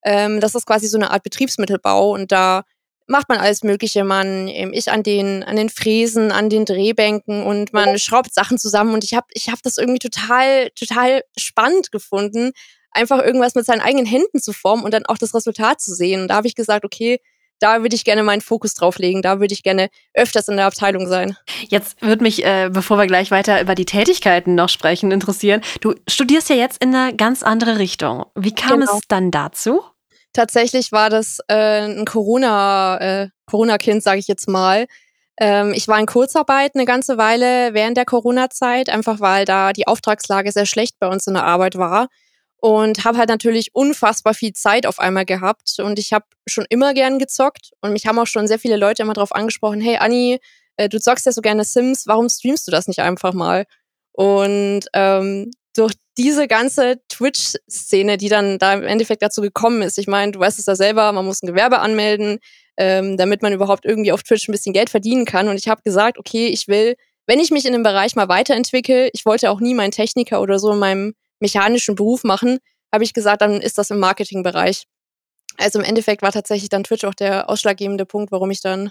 Ähm, 0.04 0.40
das 0.40 0.54
ist 0.54 0.64
quasi 0.64 0.86
so 0.86 0.96
eine 0.96 1.10
Art 1.10 1.24
Betriebsmittelbau 1.24 2.12
und 2.12 2.30
da 2.30 2.62
macht 3.08 3.28
man 3.28 3.38
alles 3.38 3.64
Mögliche. 3.64 4.04
Man, 4.04 4.46
ähm, 4.46 4.72
ich 4.72 4.92
an 4.92 5.02
den, 5.02 5.42
an 5.42 5.56
den 5.56 5.70
Fräsen, 5.70 6.30
an 6.30 6.48
den 6.48 6.66
Drehbänken 6.66 7.42
und 7.42 7.72
man 7.72 7.98
schraubt 7.98 8.32
Sachen 8.32 8.58
zusammen 8.58 8.94
und 8.94 9.02
ich 9.02 9.14
habe 9.14 9.26
ich 9.32 9.48
hab 9.48 9.60
das 9.62 9.76
irgendwie 9.76 9.98
total, 9.98 10.70
total 10.78 11.24
spannend 11.36 11.90
gefunden, 11.90 12.52
einfach 12.92 13.20
irgendwas 13.20 13.56
mit 13.56 13.66
seinen 13.66 13.80
eigenen 13.80 14.06
Händen 14.06 14.40
zu 14.40 14.52
formen 14.52 14.84
und 14.84 14.94
dann 14.94 15.06
auch 15.06 15.18
das 15.18 15.34
Resultat 15.34 15.80
zu 15.80 15.96
sehen. 15.96 16.22
Und 16.22 16.28
da 16.28 16.36
habe 16.36 16.46
ich 16.46 16.54
gesagt, 16.54 16.84
okay, 16.84 17.18
da 17.60 17.82
würde 17.82 17.94
ich 17.94 18.04
gerne 18.04 18.22
meinen 18.22 18.40
Fokus 18.40 18.74
drauf 18.74 18.98
legen. 18.98 19.22
Da 19.22 19.40
würde 19.40 19.54
ich 19.54 19.62
gerne 19.62 19.88
öfters 20.12 20.48
in 20.48 20.56
der 20.56 20.66
Abteilung 20.66 21.06
sein. 21.06 21.36
Jetzt 21.68 22.00
würde 22.02 22.22
mich, 22.22 22.44
äh, 22.44 22.70
bevor 22.72 22.98
wir 22.98 23.06
gleich 23.06 23.30
weiter 23.30 23.60
über 23.60 23.74
die 23.74 23.84
Tätigkeiten 23.84 24.54
noch 24.54 24.68
sprechen, 24.68 25.10
interessieren. 25.10 25.60
Du 25.80 25.94
studierst 26.08 26.50
ja 26.50 26.56
jetzt 26.56 26.82
in 26.82 26.94
eine 26.94 27.14
ganz 27.14 27.42
andere 27.42 27.78
Richtung. 27.78 28.26
Wie 28.34 28.54
kam 28.54 28.80
genau. 28.80 28.96
es 28.96 29.00
dann 29.08 29.30
dazu? 29.30 29.82
Tatsächlich 30.32 30.90
war 30.90 31.10
das 31.10 31.38
äh, 31.48 31.86
ein 31.86 32.04
Corona, 32.04 32.98
äh, 33.00 33.28
Corona-Kind, 33.46 34.02
sage 34.02 34.18
ich 34.18 34.26
jetzt 34.26 34.48
mal. 34.48 34.86
Ähm, 35.38 35.72
ich 35.74 35.86
war 35.88 35.98
in 35.98 36.06
Kurzarbeit 36.06 36.72
eine 36.74 36.84
ganze 36.84 37.18
Weile 37.18 37.72
während 37.72 37.96
der 37.96 38.04
Corona-Zeit, 38.04 38.88
einfach 38.88 39.20
weil 39.20 39.44
da 39.44 39.72
die 39.72 39.86
Auftragslage 39.86 40.50
sehr 40.50 40.66
schlecht 40.66 40.96
bei 40.98 41.08
uns 41.08 41.26
in 41.26 41.34
der 41.34 41.44
Arbeit 41.44 41.76
war 41.76 42.08
und 42.64 43.04
habe 43.04 43.18
halt 43.18 43.28
natürlich 43.28 43.74
unfassbar 43.74 44.32
viel 44.32 44.54
Zeit 44.54 44.86
auf 44.86 44.98
einmal 44.98 45.26
gehabt 45.26 45.74
und 45.80 45.98
ich 45.98 46.14
habe 46.14 46.24
schon 46.48 46.64
immer 46.70 46.94
gern 46.94 47.18
gezockt 47.18 47.72
und 47.82 47.92
mich 47.92 48.06
haben 48.06 48.18
auch 48.18 48.26
schon 48.26 48.48
sehr 48.48 48.58
viele 48.58 48.78
Leute 48.78 49.02
immer 49.02 49.12
darauf 49.12 49.34
angesprochen, 49.34 49.82
hey 49.82 49.98
Anni, 49.98 50.38
äh, 50.78 50.88
du 50.88 50.98
zockst 50.98 51.26
ja 51.26 51.32
so 51.32 51.42
gerne 51.42 51.64
Sims, 51.64 52.06
warum 52.06 52.30
streamst 52.30 52.66
du 52.66 52.70
das 52.70 52.88
nicht 52.88 53.00
einfach 53.00 53.34
mal? 53.34 53.66
Und 54.12 54.86
ähm, 54.94 55.50
durch 55.76 55.92
diese 56.16 56.48
ganze 56.48 57.02
Twitch-Szene, 57.10 58.16
die 58.16 58.30
dann 58.30 58.58
da 58.58 58.72
im 58.72 58.84
Endeffekt 58.84 59.20
dazu 59.20 59.42
gekommen 59.42 59.82
ist, 59.82 59.98
ich 59.98 60.06
meine, 60.06 60.32
du 60.32 60.40
weißt 60.40 60.58
es 60.58 60.64
ja 60.64 60.74
selber, 60.74 61.12
man 61.12 61.26
muss 61.26 61.42
ein 61.42 61.48
Gewerbe 61.48 61.80
anmelden, 61.80 62.38
ähm, 62.78 63.18
damit 63.18 63.42
man 63.42 63.52
überhaupt 63.52 63.84
irgendwie 63.84 64.12
auf 64.12 64.22
Twitch 64.22 64.48
ein 64.48 64.52
bisschen 64.52 64.72
Geld 64.72 64.88
verdienen 64.88 65.26
kann. 65.26 65.48
Und 65.48 65.56
ich 65.56 65.68
habe 65.68 65.82
gesagt, 65.82 66.16
okay, 66.16 66.46
ich 66.46 66.66
will, 66.66 66.94
wenn 67.26 67.40
ich 67.40 67.50
mich 67.50 67.66
in 67.66 67.74
dem 67.74 67.82
Bereich 67.82 68.16
mal 68.16 68.30
weiterentwickle, 68.30 69.10
ich 69.12 69.26
wollte 69.26 69.50
auch 69.50 69.60
nie 69.60 69.74
meinen 69.74 69.90
Techniker 69.90 70.40
oder 70.40 70.58
so 70.58 70.72
in 70.72 70.78
meinem 70.78 71.14
mechanischen 71.44 71.94
Beruf 71.94 72.24
machen, 72.24 72.58
habe 72.92 73.04
ich 73.04 73.12
gesagt, 73.12 73.42
dann 73.42 73.60
ist 73.60 73.76
das 73.76 73.90
im 73.90 73.98
Marketingbereich. 73.98 74.84
Also 75.58 75.78
im 75.78 75.84
Endeffekt 75.84 76.22
war 76.22 76.32
tatsächlich 76.32 76.70
dann 76.70 76.84
Twitch 76.84 77.04
auch 77.04 77.14
der 77.14 77.50
ausschlaggebende 77.50 78.06
Punkt, 78.06 78.32
warum 78.32 78.50
ich 78.50 78.60
dann 78.60 78.90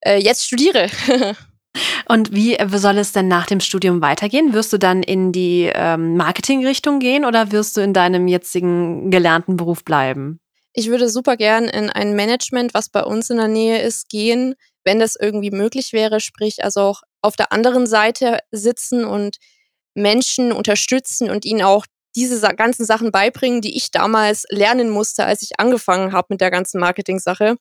äh, 0.00 0.18
jetzt 0.18 0.46
studiere. 0.46 0.88
Und 2.08 2.32
wie 2.32 2.56
soll 2.76 2.98
es 2.98 3.12
denn 3.12 3.28
nach 3.28 3.46
dem 3.46 3.60
Studium 3.60 4.00
weitergehen? 4.00 4.52
Wirst 4.52 4.72
du 4.72 4.78
dann 4.78 5.02
in 5.02 5.32
die 5.32 5.70
ähm, 5.72 6.16
Marketingrichtung 6.16 6.98
gehen 6.98 7.24
oder 7.24 7.52
wirst 7.52 7.76
du 7.76 7.80
in 7.80 7.94
deinem 7.94 8.26
jetzigen 8.26 9.10
gelernten 9.10 9.56
Beruf 9.56 9.84
bleiben? 9.84 10.40
Ich 10.72 10.88
würde 10.88 11.08
super 11.08 11.36
gern 11.36 11.64
in 11.64 11.90
ein 11.90 12.14
Management, 12.16 12.74
was 12.74 12.88
bei 12.88 13.02
uns 13.02 13.30
in 13.30 13.36
der 13.36 13.48
Nähe 13.48 13.82
ist, 13.82 14.08
gehen, 14.08 14.54
wenn 14.84 14.98
das 14.98 15.14
irgendwie 15.14 15.50
möglich 15.50 15.92
wäre, 15.92 16.20
sprich 16.20 16.64
also 16.64 16.80
auch 16.80 17.02
auf 17.22 17.36
der 17.36 17.52
anderen 17.52 17.86
Seite 17.86 18.38
sitzen 18.50 19.04
und 19.04 19.36
Menschen 19.94 20.52
unterstützen 20.52 21.30
und 21.30 21.44
ihnen 21.44 21.62
auch 21.62 21.86
diese 22.16 22.40
ganzen 22.54 22.84
Sachen 22.84 23.12
beibringen, 23.12 23.60
die 23.60 23.76
ich 23.76 23.90
damals 23.90 24.44
lernen 24.48 24.90
musste, 24.90 25.24
als 25.24 25.42
ich 25.42 25.58
angefangen 25.58 26.12
habe 26.12 26.28
mit 26.30 26.40
der 26.40 26.50
ganzen 26.50 26.80
Marketing-Sache. 26.80 27.56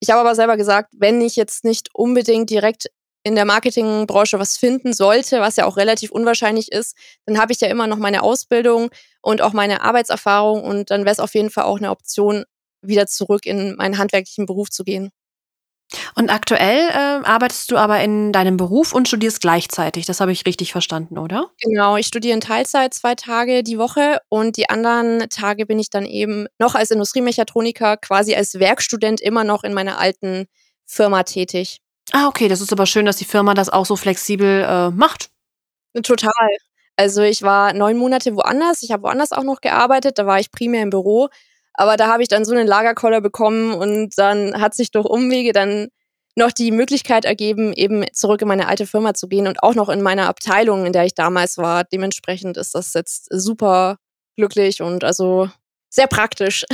Ich 0.00 0.10
habe 0.10 0.20
aber 0.20 0.34
selber 0.34 0.56
gesagt, 0.56 0.92
wenn 0.96 1.20
ich 1.20 1.36
jetzt 1.36 1.64
nicht 1.64 1.88
unbedingt 1.94 2.50
direkt 2.50 2.88
in 3.24 3.34
der 3.34 3.44
Marketingbranche 3.44 4.38
was 4.38 4.56
finden 4.56 4.92
sollte, 4.92 5.40
was 5.40 5.56
ja 5.56 5.64
auch 5.66 5.76
relativ 5.76 6.12
unwahrscheinlich 6.12 6.70
ist, 6.70 6.96
dann 7.24 7.38
habe 7.38 7.52
ich 7.52 7.60
ja 7.60 7.68
immer 7.68 7.86
noch 7.86 7.96
meine 7.96 8.22
Ausbildung 8.22 8.90
und 9.20 9.42
auch 9.42 9.52
meine 9.52 9.82
Arbeitserfahrung 9.82 10.62
und 10.62 10.90
dann 10.90 11.00
wäre 11.04 11.12
es 11.12 11.18
auf 11.18 11.34
jeden 11.34 11.50
Fall 11.50 11.64
auch 11.64 11.78
eine 11.78 11.90
Option, 11.90 12.44
wieder 12.82 13.06
zurück 13.08 13.46
in 13.46 13.74
meinen 13.76 13.98
handwerklichen 13.98 14.46
Beruf 14.46 14.70
zu 14.70 14.84
gehen. 14.84 15.10
Und 16.14 16.30
aktuell 16.30 16.88
äh, 16.88 17.26
arbeitest 17.26 17.70
du 17.70 17.76
aber 17.76 18.00
in 18.00 18.32
deinem 18.32 18.56
Beruf 18.56 18.92
und 18.92 19.06
studierst 19.06 19.40
gleichzeitig. 19.40 20.04
Das 20.06 20.20
habe 20.20 20.32
ich 20.32 20.44
richtig 20.44 20.72
verstanden, 20.72 21.18
oder? 21.18 21.50
Genau, 21.62 21.96
ich 21.96 22.06
studiere 22.06 22.34
in 22.34 22.40
Teilzeit 22.40 22.92
zwei 22.92 23.14
Tage 23.14 23.62
die 23.62 23.78
Woche 23.78 24.18
und 24.28 24.56
die 24.56 24.68
anderen 24.68 25.28
Tage 25.30 25.64
bin 25.64 25.78
ich 25.78 25.90
dann 25.90 26.04
eben 26.04 26.46
noch 26.58 26.74
als 26.74 26.90
Industriemechatroniker, 26.90 27.96
quasi 27.98 28.34
als 28.34 28.58
Werkstudent 28.58 29.20
immer 29.20 29.44
noch 29.44 29.62
in 29.62 29.74
meiner 29.74 29.98
alten 29.98 30.46
Firma 30.86 31.22
tätig. 31.22 31.78
Ah, 32.12 32.28
okay, 32.28 32.48
das 32.48 32.60
ist 32.60 32.72
aber 32.72 32.86
schön, 32.86 33.06
dass 33.06 33.16
die 33.16 33.24
Firma 33.24 33.54
das 33.54 33.68
auch 33.68 33.86
so 33.86 33.96
flexibel 33.96 34.64
äh, 34.68 34.90
macht. 34.90 35.30
Total. 36.02 36.30
Also 36.96 37.22
ich 37.22 37.42
war 37.42 37.72
neun 37.74 37.96
Monate 37.96 38.34
woanders, 38.34 38.82
ich 38.82 38.90
habe 38.90 39.02
woanders 39.02 39.32
auch 39.32 39.42
noch 39.42 39.60
gearbeitet, 39.60 40.18
da 40.18 40.26
war 40.26 40.40
ich 40.40 40.50
primär 40.50 40.82
im 40.82 40.90
Büro, 40.90 41.28
aber 41.76 41.96
da 41.96 42.08
habe 42.08 42.22
ich 42.22 42.28
dann 42.28 42.44
so 42.44 42.54
einen 42.54 42.66
Lagerkoller 42.66 43.20
bekommen 43.20 43.74
und 43.74 44.16
dann 44.16 44.60
hat 44.60 44.74
sich 44.74 44.90
durch 44.90 45.06
Umwege 45.06 45.52
dann 45.52 45.88
noch 46.36 46.52
die 46.52 46.70
Möglichkeit 46.70 47.24
ergeben, 47.24 47.72
eben 47.72 48.04
zurück 48.12 48.42
in 48.42 48.48
meine 48.48 48.68
alte 48.68 48.86
Firma 48.86 49.14
zu 49.14 49.26
gehen 49.26 49.46
und 49.46 49.62
auch 49.62 49.74
noch 49.74 49.88
in 49.88 50.02
meiner 50.02 50.28
Abteilung, 50.28 50.84
in 50.84 50.92
der 50.92 51.06
ich 51.06 51.14
damals 51.14 51.56
war. 51.56 51.84
Dementsprechend 51.84 52.56
ist 52.58 52.74
das 52.74 52.92
jetzt 52.92 53.28
super 53.30 53.96
glücklich 54.36 54.82
und 54.82 55.02
also 55.02 55.48
sehr 55.88 56.06
praktisch. 56.06 56.64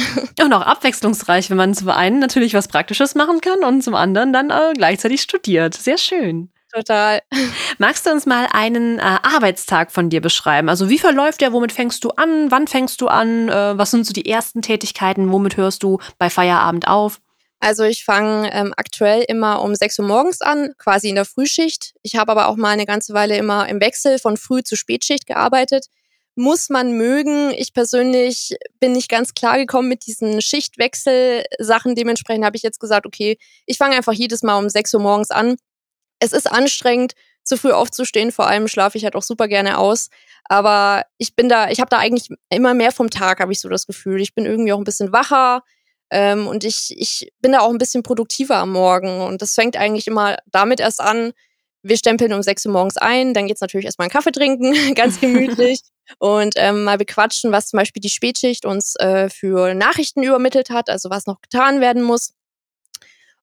Und 0.40 0.52
auch 0.52 0.62
abwechslungsreich, 0.62 1.48
wenn 1.48 1.56
man 1.56 1.74
zum 1.74 1.90
einen 1.90 2.18
natürlich 2.18 2.54
was 2.54 2.66
Praktisches 2.66 3.14
machen 3.14 3.40
kann 3.40 3.62
und 3.62 3.82
zum 3.82 3.94
anderen 3.94 4.32
dann 4.32 4.50
äh, 4.50 4.72
gleichzeitig 4.74 5.22
studiert. 5.22 5.74
Sehr 5.74 5.98
schön. 5.98 6.51
Total. 6.72 7.20
Magst 7.78 8.06
du 8.06 8.10
uns 8.10 8.24
mal 8.24 8.48
einen 8.50 8.98
äh, 8.98 9.02
Arbeitstag 9.02 9.92
von 9.92 10.08
dir 10.08 10.22
beschreiben? 10.22 10.70
Also 10.70 10.88
wie 10.88 10.98
verläuft 10.98 11.42
der? 11.42 11.52
Womit 11.52 11.72
fängst 11.72 12.02
du 12.02 12.10
an? 12.10 12.50
Wann 12.50 12.66
fängst 12.66 13.02
du 13.02 13.08
an? 13.08 13.50
Äh, 13.50 13.76
was 13.76 13.90
sind 13.90 14.06
so 14.06 14.14
die 14.14 14.28
ersten 14.28 14.62
Tätigkeiten? 14.62 15.30
Womit 15.30 15.58
hörst 15.58 15.82
du 15.82 15.98
bei 16.18 16.30
Feierabend 16.30 16.88
auf? 16.88 17.20
Also 17.60 17.84
ich 17.84 18.04
fange 18.04 18.52
ähm, 18.52 18.72
aktuell 18.76 19.22
immer 19.28 19.62
um 19.62 19.74
6 19.74 19.98
Uhr 19.98 20.06
morgens 20.06 20.40
an, 20.40 20.72
quasi 20.78 21.10
in 21.10 21.14
der 21.14 21.26
Frühschicht. 21.26 21.94
Ich 22.02 22.16
habe 22.16 22.32
aber 22.32 22.48
auch 22.48 22.56
mal 22.56 22.70
eine 22.70 22.86
ganze 22.86 23.12
Weile 23.12 23.36
immer 23.36 23.68
im 23.68 23.80
Wechsel 23.80 24.18
von 24.18 24.36
Früh 24.38 24.62
zu 24.62 24.74
Spätschicht 24.74 25.26
gearbeitet. 25.26 25.86
Muss 26.34 26.70
man 26.70 26.96
mögen. 26.96 27.50
Ich 27.50 27.74
persönlich 27.74 28.56
bin 28.80 28.92
nicht 28.92 29.10
ganz 29.10 29.34
klar 29.34 29.58
gekommen 29.58 29.88
mit 29.88 30.06
diesen 30.06 30.40
Schichtwechsel-Sachen. 30.40 31.94
Dementsprechend 31.94 32.46
habe 32.46 32.56
ich 32.56 32.62
jetzt 32.62 32.80
gesagt, 32.80 33.04
okay, 33.04 33.36
ich 33.66 33.76
fange 33.76 33.94
einfach 33.94 34.14
jedes 34.14 34.42
Mal 34.42 34.58
um 34.58 34.70
6 34.70 34.94
Uhr 34.94 35.00
morgens 35.00 35.30
an 35.30 35.56
es 36.22 36.32
ist 36.32 36.50
anstrengend, 36.50 37.14
zu 37.44 37.56
früh 37.56 37.72
aufzustehen. 37.72 38.32
Vor 38.32 38.46
allem 38.46 38.68
schlafe 38.68 38.96
ich 38.96 39.04
halt 39.04 39.16
auch 39.16 39.22
super 39.22 39.48
gerne 39.48 39.78
aus. 39.78 40.08
Aber 40.44 41.04
ich 41.18 41.34
bin 41.34 41.48
da, 41.48 41.70
ich 41.70 41.80
habe 41.80 41.90
da 41.90 41.98
eigentlich 41.98 42.28
immer 42.50 42.74
mehr 42.74 42.92
vom 42.92 43.10
Tag, 43.10 43.40
habe 43.40 43.52
ich 43.52 43.60
so 43.60 43.68
das 43.68 43.86
Gefühl. 43.86 44.20
Ich 44.20 44.34
bin 44.34 44.46
irgendwie 44.46 44.72
auch 44.72 44.78
ein 44.78 44.84
bisschen 44.84 45.12
wacher 45.12 45.62
ähm, 46.10 46.46
und 46.46 46.64
ich, 46.64 46.94
ich 46.96 47.32
bin 47.40 47.52
da 47.52 47.60
auch 47.60 47.70
ein 47.70 47.78
bisschen 47.78 48.02
produktiver 48.02 48.56
am 48.56 48.72
Morgen. 48.72 49.20
Und 49.20 49.42
das 49.42 49.54
fängt 49.54 49.76
eigentlich 49.76 50.06
immer 50.06 50.36
damit 50.46 50.80
erst 50.80 51.00
an. 51.00 51.32
Wir 51.82 51.96
stempeln 51.96 52.32
um 52.32 52.42
6 52.42 52.66
Uhr 52.66 52.72
morgens 52.72 52.96
ein, 52.96 53.34
dann 53.34 53.48
geht's 53.48 53.60
natürlich 53.60 53.86
erstmal 53.86 54.04
einen 54.04 54.12
Kaffee 54.12 54.30
trinken, 54.30 54.72
ganz 54.94 55.20
gemütlich. 55.20 55.80
und 56.18 56.54
ähm, 56.56 56.84
mal 56.84 56.98
bequatschen, 56.98 57.50
was 57.50 57.68
zum 57.68 57.78
Beispiel 57.78 58.00
die 58.00 58.10
Spätschicht 58.10 58.66
uns 58.66 58.94
äh, 58.96 59.28
für 59.28 59.74
Nachrichten 59.74 60.22
übermittelt 60.22 60.70
hat, 60.70 60.90
also 60.90 61.10
was 61.10 61.26
noch 61.26 61.40
getan 61.40 61.80
werden 61.80 62.02
muss. 62.02 62.34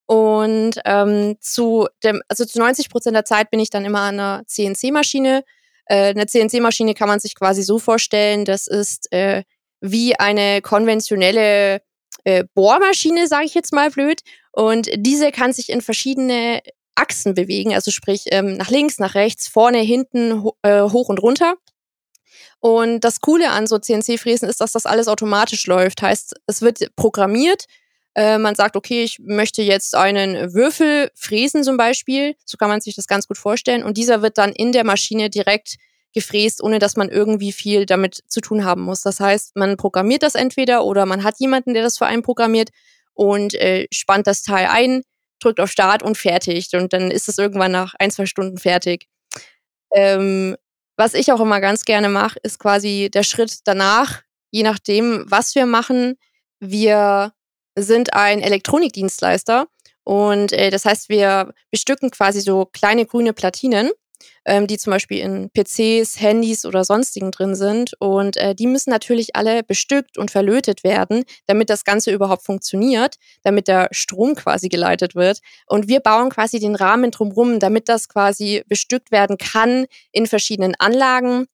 Und 0.10 0.72
ähm, 0.86 1.36
zu 1.40 1.88
dem, 2.04 2.24
also 2.30 2.44
zu 2.44 2.58
90 2.58 2.90
Prozent 2.90 3.16
der 3.16 3.26
Zeit 3.26 3.52
bin 3.52 3.60
ich 3.60 3.70
dann 3.70 3.86
immer 3.86 4.00
an 4.00 4.20
einer 4.20 4.42
CNC-Maschine. 4.48 5.44
Äh, 5.86 6.16
eine 6.16 6.26
CNC-Maschine 6.26 6.96
kann 6.96 7.08
man 7.08 7.20
sich 7.20 7.36
quasi 7.36 7.62
so 7.62 7.78
vorstellen, 7.78 8.44
das 8.44 8.66
ist 8.66 9.14
äh, 9.14 9.44
wie 9.82 10.16
eine 10.16 10.64
konventionelle 10.64 11.84
äh, 12.24 12.44
Bohrmaschine, 12.56 13.28
sage 13.28 13.46
ich 13.46 13.54
jetzt 13.54 13.72
mal 13.72 13.92
blöd. 13.92 14.22
Und 14.52 14.90
diese 14.96 15.32
kann 15.32 15.54
sich 15.54 15.70
in 15.70 15.82
verschiedene 15.82 16.62
Achsen 16.96 17.36
bewegen, 17.36 17.76
also 17.76 17.92
sprich 17.92 18.24
ähm, 18.32 18.56
nach 18.56 18.72
links, 18.72 18.98
nach 18.98 19.14
rechts, 19.14 19.48
vorne, 19.48 19.78
hinten, 19.78 20.42
ho 20.42 20.56
äh, 20.64 20.82
hoch 20.82 21.10
und 21.10 21.22
runter. 21.22 21.54
Und 22.60 23.02
das 23.02 23.22
Coole 23.22 23.52
an 23.52 23.68
so 23.68 23.78
CNC-Fräsen 23.78 24.50
ist, 24.50 24.60
dass 24.60 24.72
das 24.72 24.88
alles 24.88 25.08
automatisch 25.08 25.68
läuft. 25.68 26.02
Heißt, 26.02 26.34
es 26.48 26.64
wird 26.64 26.96
programmiert 26.96 27.66
äh, 28.16 28.38
man 28.38 28.56
sagt, 28.56 28.76
okay, 28.76 29.04
ich 29.04 29.20
möchte 29.20 29.62
jetzt 29.62 29.96
einen 29.96 30.54
Würfel 30.54 31.12
fräsen 31.16 31.64
zum 31.64 31.78
Beispiel. 31.78 32.36
So 32.46 32.58
kann 32.58 32.70
man 32.70 32.82
sich 32.82 32.96
das 32.96 33.08
ganz 33.08 33.28
gut 33.28 33.38
vorstellen. 33.38 33.84
Und 33.84 33.98
dieser 33.98 34.22
wird 34.22 34.38
dann 34.38 34.52
in 34.52 34.72
der 34.72 34.84
Maschine 34.84 35.30
direkt 35.30 35.76
gefräst, 36.14 36.64
ohne 36.64 36.80
dass 36.80 36.98
man 36.98 37.10
irgendwie 37.10 37.52
viel 37.52 37.86
damit 37.86 38.24
zu 38.28 38.42
tun 38.42 38.66
haben 38.66 38.82
muss. 38.82 39.02
Das 39.02 39.20
heißt, 39.20 39.56
man 39.56 39.78
programmiert 39.78 40.24
das 40.24 40.36
entweder 40.36 40.84
oder 40.84 41.06
man 41.06 41.24
hat 41.24 41.36
jemanden, 41.40 41.74
der 41.74 41.84
das 41.84 41.98
für 41.98 42.08
einen 42.08 42.24
programmiert 42.24 42.70
und 43.14 43.54
äh, 43.56 43.88
spannt 43.92 44.26
das 44.28 44.42
Teil 44.42 44.68
ein, 44.68 45.04
drückt 45.40 45.60
auf 45.60 45.70
Start 45.70 46.02
und 46.02 46.18
fertig. 46.18 46.70
Und 46.74 46.94
dann 46.94 47.12
ist 47.12 47.30
es 47.30 47.38
irgendwann 47.38 47.72
nach 47.72 47.94
ein, 48.00 48.12
zwei 48.12 48.26
Stunden 48.26 48.58
fertig. 48.58 49.08
Ähm, 49.94 50.56
was 50.98 51.14
ich 51.14 51.32
auch 51.32 51.40
immer 51.40 51.62
ganz 51.62 51.86
gerne 51.86 52.10
mache, 52.10 52.40
ist 52.44 52.60
quasi 52.60 53.10
der 53.14 53.24
Schritt 53.24 53.60
danach, 53.66 54.24
je 54.52 54.64
nachdem, 54.64 55.26
was 55.28 55.56
wir 55.56 55.66
machen. 55.66 56.16
Wir 56.60 57.32
sind 57.84 58.14
ein 58.14 58.42
Elektronikdienstleister 58.42 59.68
und 60.10 60.54
äh, 60.54 60.72
das 60.72 60.86
heißt, 60.86 61.10
wir 61.10 61.54
bestücken 61.70 62.10
quasi 62.10 62.42
so 62.42 62.66
kleine 62.66 63.06
grüne 63.06 63.32
Platinen, 63.32 63.92
ähm, 64.44 64.66
die 64.66 64.80
zum 64.80 64.90
Beispiel 64.90 65.20
in 65.20 65.52
PCs, 65.52 66.20
Handys 66.20 66.66
oder 66.66 66.84
sonstigen 66.84 67.30
drin 67.30 67.54
sind. 67.54 67.94
Und 68.00 68.36
äh, 68.38 68.56
die 68.56 68.66
müssen 68.66 68.90
natürlich 68.90 69.36
alle 69.36 69.62
bestückt 69.62 70.18
und 70.18 70.32
verlötet 70.32 70.84
werden, 70.84 71.26
damit 71.46 71.70
das 71.70 71.84
Ganze 71.84 72.12
überhaupt 72.12 72.44
funktioniert, 72.44 73.18
damit 73.44 73.68
der 73.68 73.88
Strom 73.92 74.34
quasi 74.34 74.68
geleitet 74.68 75.14
wird. 75.14 75.42
Und 75.68 75.88
wir 75.88 76.00
bauen 76.00 76.32
quasi 76.32 76.60
den 76.60 76.74
Rahmen 76.74 77.12
drumherum, 77.12 77.60
damit 77.60 77.88
das 77.88 78.10
quasi 78.10 78.64
bestückt 78.68 79.12
werden 79.12 79.38
kann 79.38 79.86
in 80.12 80.26
verschiedenen 80.26 80.74
Anlagen 80.80 81.46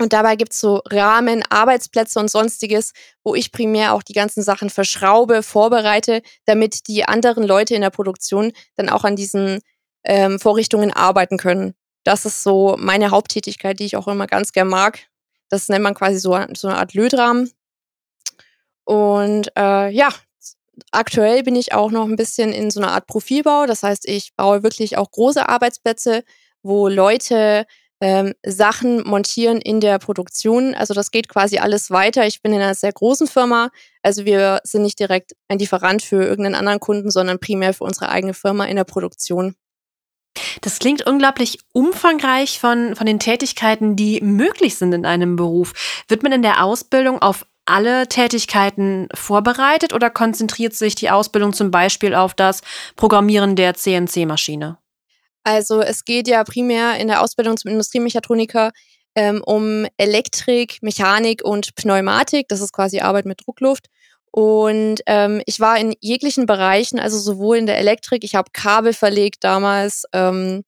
und 0.00 0.14
dabei 0.14 0.36
gibt's 0.36 0.58
so 0.58 0.80
Rahmen, 0.86 1.42
Arbeitsplätze 1.50 2.18
und 2.18 2.30
sonstiges, 2.30 2.92
wo 3.22 3.34
ich 3.34 3.52
primär 3.52 3.92
auch 3.92 4.02
die 4.02 4.14
ganzen 4.14 4.42
Sachen 4.42 4.70
verschraube, 4.70 5.42
vorbereite, 5.42 6.22
damit 6.46 6.88
die 6.88 7.04
anderen 7.04 7.44
Leute 7.44 7.74
in 7.74 7.82
der 7.82 7.90
Produktion 7.90 8.52
dann 8.76 8.88
auch 8.88 9.04
an 9.04 9.14
diesen 9.14 9.60
ähm, 10.04 10.40
Vorrichtungen 10.40 10.90
arbeiten 10.90 11.36
können. 11.36 11.74
Das 12.04 12.24
ist 12.24 12.42
so 12.42 12.76
meine 12.78 13.10
Haupttätigkeit, 13.10 13.78
die 13.78 13.84
ich 13.84 13.96
auch 13.96 14.08
immer 14.08 14.26
ganz 14.26 14.52
gern 14.52 14.68
mag. 14.68 15.00
Das 15.50 15.68
nennt 15.68 15.82
man 15.82 15.94
quasi 15.94 16.18
so, 16.18 16.38
so 16.54 16.68
eine 16.68 16.78
Art 16.78 16.94
Lötrahmen. 16.94 17.50
Und 18.84 19.52
äh, 19.58 19.90
ja, 19.90 20.08
aktuell 20.92 21.42
bin 21.42 21.56
ich 21.56 21.74
auch 21.74 21.90
noch 21.90 22.06
ein 22.06 22.16
bisschen 22.16 22.54
in 22.54 22.70
so 22.70 22.80
einer 22.80 22.92
Art 22.92 23.06
Profilbau. 23.06 23.66
Das 23.66 23.82
heißt, 23.82 24.08
ich 24.08 24.34
baue 24.34 24.62
wirklich 24.62 24.96
auch 24.96 25.10
große 25.10 25.46
Arbeitsplätze, 25.46 26.24
wo 26.62 26.88
Leute 26.88 27.66
ähm, 28.00 28.34
Sachen 28.44 29.06
montieren 29.06 29.60
in 29.60 29.80
der 29.80 29.98
Produktion. 29.98 30.74
Also 30.74 30.94
das 30.94 31.10
geht 31.10 31.28
quasi 31.28 31.58
alles 31.58 31.90
weiter. 31.90 32.26
Ich 32.26 32.42
bin 32.42 32.52
in 32.52 32.60
einer 32.60 32.74
sehr 32.74 32.92
großen 32.92 33.26
Firma. 33.26 33.70
Also 34.02 34.24
wir 34.24 34.60
sind 34.64 34.82
nicht 34.82 34.98
direkt 34.98 35.32
ein 35.48 35.58
Lieferant 35.58 36.02
für 36.02 36.22
irgendeinen 36.22 36.54
anderen 36.54 36.80
Kunden, 36.80 37.10
sondern 37.10 37.38
primär 37.38 37.74
für 37.74 37.84
unsere 37.84 38.08
eigene 38.08 38.34
Firma 38.34 38.64
in 38.64 38.76
der 38.76 38.84
Produktion. 38.84 39.54
Das 40.62 40.78
klingt 40.78 41.06
unglaublich 41.06 41.58
umfangreich 41.72 42.60
von, 42.60 42.94
von 42.94 43.06
den 43.06 43.18
Tätigkeiten, 43.18 43.96
die 43.96 44.20
möglich 44.20 44.76
sind 44.76 44.92
in 44.92 45.04
einem 45.04 45.36
Beruf. 45.36 45.72
Wird 46.08 46.22
man 46.22 46.32
in 46.32 46.42
der 46.42 46.64
Ausbildung 46.64 47.20
auf 47.20 47.46
alle 47.66 48.08
Tätigkeiten 48.08 49.08
vorbereitet 49.14 49.92
oder 49.92 50.10
konzentriert 50.10 50.74
sich 50.74 50.94
die 50.94 51.10
Ausbildung 51.10 51.52
zum 51.52 51.70
Beispiel 51.70 52.14
auf 52.14 52.34
das 52.34 52.62
Programmieren 52.96 53.56
der 53.56 53.74
CNC-Maschine? 53.74 54.79
Also 55.44 55.80
es 55.80 56.04
geht 56.04 56.28
ja 56.28 56.44
primär 56.44 56.98
in 56.98 57.08
der 57.08 57.22
Ausbildung 57.22 57.56
zum 57.56 57.70
Industriemechatroniker 57.70 58.70
ähm, 59.14 59.42
um 59.44 59.86
Elektrik, 59.96 60.78
Mechanik 60.82 61.42
und 61.44 61.74
Pneumatik. 61.74 62.48
Das 62.48 62.60
ist 62.60 62.72
quasi 62.72 63.00
Arbeit 63.00 63.26
mit 63.26 63.44
Druckluft. 63.44 63.86
Und 64.32 65.00
ähm, 65.06 65.42
ich 65.46 65.58
war 65.58 65.78
in 65.78 65.94
jeglichen 66.00 66.46
Bereichen, 66.46 67.00
also 67.00 67.18
sowohl 67.18 67.56
in 67.56 67.66
der 67.66 67.78
Elektrik, 67.78 68.22
ich 68.22 68.36
habe 68.36 68.50
Kabel 68.52 68.92
verlegt 68.92 69.42
damals, 69.42 70.04
ähm, 70.12 70.62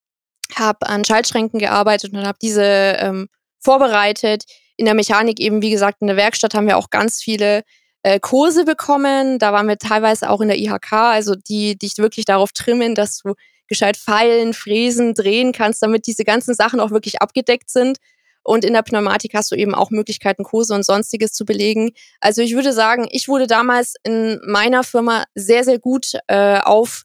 habe 0.57 0.89
an 0.89 1.05
Schaltschränken 1.05 1.61
gearbeitet 1.61 2.13
und 2.13 2.27
habe 2.27 2.39
diese 2.43 2.65
ähm, 2.65 3.29
vorbereitet. 3.61 4.45
In 4.77 4.87
der 4.87 4.95
Mechanik 4.95 5.39
eben, 5.39 5.63
wie 5.63 5.71
gesagt, 5.71 5.99
in 6.01 6.09
der 6.09 6.17
Werkstatt 6.17 6.55
haben 6.55 6.67
wir 6.67 6.77
auch 6.77 6.91
ganz 6.91 7.23
viele 7.23 7.63
äh, 8.03 8.19
Kurse 8.19 8.65
bekommen. 8.65 9.39
Da 9.39 9.53
waren 9.53 9.69
wir 9.69 9.79
teilweise 9.79 10.29
auch 10.29 10.41
in 10.41 10.49
der 10.49 10.59
IHK, 10.59 10.93
also 10.93 11.35
die 11.37 11.79
dich 11.79 11.99
wirklich 11.99 12.25
darauf 12.25 12.51
trimmen, 12.53 12.97
dass 12.97 13.19
du 13.19 13.35
gescheit 13.73 13.97
feilen, 13.97 14.53
fräsen, 14.53 15.15
drehen 15.15 15.53
kannst, 15.53 15.83
damit 15.83 16.07
diese 16.07 16.25
ganzen 16.25 16.55
Sachen 16.55 16.79
auch 16.79 16.91
wirklich 16.91 17.23
abgedeckt 17.23 17.71
sind. 17.71 17.99
Und 18.45 18.65
in 18.65 18.73
der 18.73 18.83
Pneumatik 18.83 19.35
hast 19.35 19.51
du 19.53 19.57
eben 19.57 19.75
auch 19.75 19.91
Möglichkeiten, 19.91 20.45
Kurse 20.45 20.75
und 20.75 20.85
sonstiges 20.85 21.33
zu 21.33 21.45
belegen. 21.45 21.93
Also 22.21 22.43
ich 22.43 22.55
würde 22.55 22.73
sagen, 22.73 23.07
ich 23.11 23.29
wurde 23.29 23.47
damals 23.47 23.95
in 24.03 24.41
meiner 24.45 24.83
Firma 24.83 25.25
sehr, 25.35 25.65
sehr 25.65 25.79
gut 25.79 26.13
äh, 26.27 26.59
auf 26.59 27.05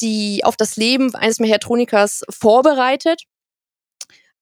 die, 0.00 0.42
auf 0.44 0.56
das 0.56 0.76
Leben 0.76 1.14
eines 1.14 1.38
Mechatronikers 1.38 2.24
vorbereitet. 2.28 3.22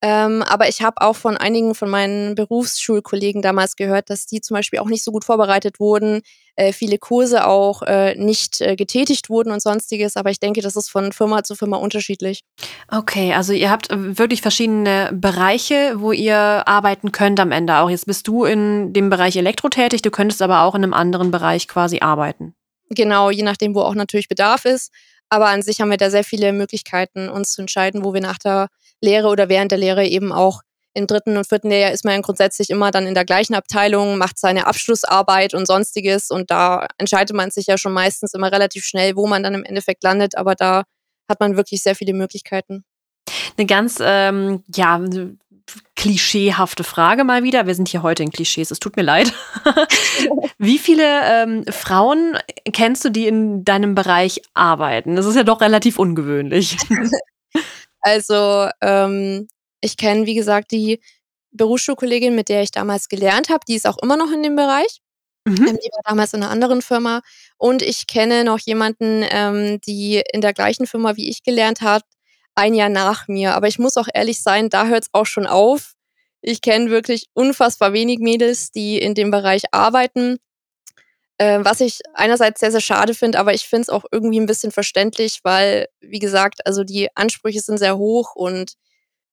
Ähm, 0.02 0.42
aber 0.42 0.68
ich 0.68 0.80
habe 0.80 1.02
auch 1.02 1.16
von 1.16 1.36
einigen 1.36 1.74
von 1.74 1.90
meinen 1.90 2.34
Berufsschulkollegen 2.34 3.42
damals 3.42 3.76
gehört, 3.76 4.08
dass 4.08 4.24
die 4.26 4.40
zum 4.40 4.54
Beispiel 4.54 4.78
auch 4.78 4.88
nicht 4.88 5.04
so 5.04 5.12
gut 5.12 5.24
vorbereitet 5.24 5.78
wurden, 5.78 6.22
äh, 6.56 6.72
viele 6.72 6.98
Kurse 6.98 7.46
auch 7.46 7.82
äh, 7.82 8.14
nicht 8.16 8.60
äh, 8.60 8.76
getätigt 8.76 9.28
wurden 9.28 9.50
und 9.52 9.60
sonstiges. 9.62 10.16
Aber 10.16 10.30
ich 10.30 10.40
denke, 10.40 10.62
das 10.62 10.76
ist 10.76 10.88
von 10.88 11.12
Firma 11.12 11.44
zu 11.44 11.54
Firma 11.54 11.76
unterschiedlich. 11.76 12.44
Okay, 12.90 13.34
also 13.34 13.52
ihr 13.52 13.70
habt 13.70 13.90
äh, 13.90 14.18
wirklich 14.18 14.40
verschiedene 14.40 15.10
Bereiche, 15.12 15.94
wo 15.96 16.12
ihr 16.12 16.36
arbeiten 16.36 17.12
könnt 17.12 17.38
am 17.38 17.52
Ende 17.52 17.76
auch. 17.76 17.90
Jetzt 17.90 18.06
bist 18.06 18.26
du 18.26 18.44
in 18.44 18.94
dem 18.94 19.10
Bereich 19.10 19.36
Elektro 19.36 19.68
tätig, 19.68 20.00
du 20.00 20.10
könntest 20.10 20.40
aber 20.40 20.62
auch 20.62 20.74
in 20.74 20.82
einem 20.82 20.94
anderen 20.94 21.30
Bereich 21.30 21.68
quasi 21.68 22.00
arbeiten. 22.00 22.54
Genau, 22.88 23.30
je 23.30 23.42
nachdem, 23.42 23.74
wo 23.74 23.82
auch 23.82 23.94
natürlich 23.94 24.28
Bedarf 24.28 24.64
ist. 24.64 24.92
Aber 25.28 25.46
an 25.46 25.62
sich 25.62 25.80
haben 25.80 25.90
wir 25.90 25.96
da 25.96 26.10
sehr 26.10 26.24
viele 26.24 26.52
Möglichkeiten, 26.52 27.28
uns 27.28 27.52
zu 27.52 27.60
entscheiden, 27.60 28.04
wo 28.04 28.12
wir 28.12 28.20
nach 28.20 28.38
der 28.38 28.68
Lehre 29.00 29.28
oder 29.28 29.48
während 29.48 29.72
der 29.72 29.78
Lehre 29.78 30.06
eben 30.06 30.32
auch 30.32 30.62
im 30.92 31.06
dritten 31.06 31.36
und 31.36 31.46
vierten 31.46 31.70
Lehrjahr 31.70 31.92
ist 31.92 32.04
man 32.04 32.20
grundsätzlich 32.20 32.70
immer 32.70 32.90
dann 32.90 33.06
in 33.06 33.14
der 33.14 33.24
gleichen 33.24 33.54
Abteilung, 33.54 34.18
macht 34.18 34.38
seine 34.38 34.66
Abschlussarbeit 34.66 35.54
und 35.54 35.66
sonstiges 35.66 36.30
und 36.30 36.50
da 36.50 36.88
entscheidet 36.98 37.34
man 37.36 37.50
sich 37.50 37.66
ja 37.66 37.78
schon 37.78 37.92
meistens 37.92 38.34
immer 38.34 38.50
relativ 38.50 38.84
schnell, 38.84 39.14
wo 39.16 39.26
man 39.26 39.42
dann 39.42 39.54
im 39.54 39.64
Endeffekt 39.64 40.02
landet, 40.02 40.36
aber 40.36 40.54
da 40.54 40.82
hat 41.28 41.38
man 41.38 41.56
wirklich 41.56 41.82
sehr 41.82 41.94
viele 41.94 42.12
Möglichkeiten. 42.12 42.84
Eine 43.56 43.66
ganz, 43.66 43.98
ähm, 44.02 44.64
ja, 44.74 45.00
klischeehafte 45.94 46.82
Frage 46.82 47.22
mal 47.22 47.44
wieder. 47.44 47.68
Wir 47.68 47.76
sind 47.76 47.88
hier 47.88 48.02
heute 48.02 48.24
in 48.24 48.30
Klischees, 48.30 48.72
es 48.72 48.80
tut 48.80 48.96
mir 48.96 49.02
leid. 49.02 49.32
Wie 50.58 50.78
viele 50.78 51.04
ähm, 51.24 51.64
Frauen 51.70 52.38
kennst 52.72 53.04
du, 53.04 53.10
die 53.10 53.28
in 53.28 53.64
deinem 53.64 53.94
Bereich 53.94 54.42
arbeiten? 54.54 55.14
Das 55.14 55.26
ist 55.26 55.36
ja 55.36 55.44
doch 55.44 55.60
relativ 55.60 55.98
ungewöhnlich. 55.98 56.76
Also 58.00 58.68
ähm, 58.80 59.48
ich 59.80 59.96
kenne, 59.96 60.26
wie 60.26 60.34
gesagt, 60.34 60.70
die 60.72 61.00
Berufsschulkollegin, 61.52 62.34
mit 62.34 62.48
der 62.48 62.62
ich 62.62 62.70
damals 62.70 63.08
gelernt 63.08 63.48
habe, 63.48 63.64
die 63.66 63.74
ist 63.74 63.86
auch 63.86 63.98
immer 64.02 64.16
noch 64.16 64.30
in 64.32 64.42
dem 64.42 64.56
Bereich. 64.56 65.00
Mhm. 65.44 65.66
Ähm, 65.66 65.78
die 65.82 65.90
war 65.92 66.02
damals 66.04 66.34
in 66.34 66.42
einer 66.42 66.52
anderen 66.52 66.82
Firma. 66.82 67.22
Und 67.56 67.82
ich 67.82 68.06
kenne 68.06 68.44
noch 68.44 68.58
jemanden, 68.58 69.24
ähm, 69.30 69.80
die 69.80 70.22
in 70.32 70.40
der 70.40 70.52
gleichen 70.52 70.86
Firma 70.86 71.16
wie 71.16 71.28
ich 71.28 71.42
gelernt 71.42 71.80
hat, 71.80 72.02
ein 72.54 72.74
Jahr 72.74 72.88
nach 72.88 73.28
mir. 73.28 73.54
Aber 73.54 73.68
ich 73.68 73.78
muss 73.78 73.96
auch 73.96 74.08
ehrlich 74.12 74.42
sein, 74.42 74.68
da 74.68 74.86
hört 74.86 75.04
es 75.04 75.10
auch 75.12 75.26
schon 75.26 75.46
auf. 75.46 75.94
Ich 76.42 76.62
kenne 76.62 76.90
wirklich 76.90 77.26
unfassbar 77.34 77.92
wenig 77.92 78.18
Mädels, 78.18 78.70
die 78.70 78.98
in 78.98 79.14
dem 79.14 79.30
Bereich 79.30 79.64
arbeiten. 79.72 80.38
Äh, 81.40 81.64
was 81.64 81.80
ich 81.80 82.00
einerseits 82.12 82.60
sehr, 82.60 82.70
sehr 82.70 82.82
schade 82.82 83.14
finde, 83.14 83.38
aber 83.38 83.54
ich 83.54 83.62
finde 83.62 83.84
es 83.84 83.88
auch 83.88 84.04
irgendwie 84.12 84.38
ein 84.38 84.44
bisschen 84.44 84.72
verständlich, 84.72 85.40
weil, 85.42 85.86
wie 86.02 86.18
gesagt, 86.18 86.66
also 86.66 86.84
die 86.84 87.08
Ansprüche 87.16 87.60
sind 87.60 87.78
sehr 87.78 87.96
hoch 87.96 88.34
und 88.36 88.74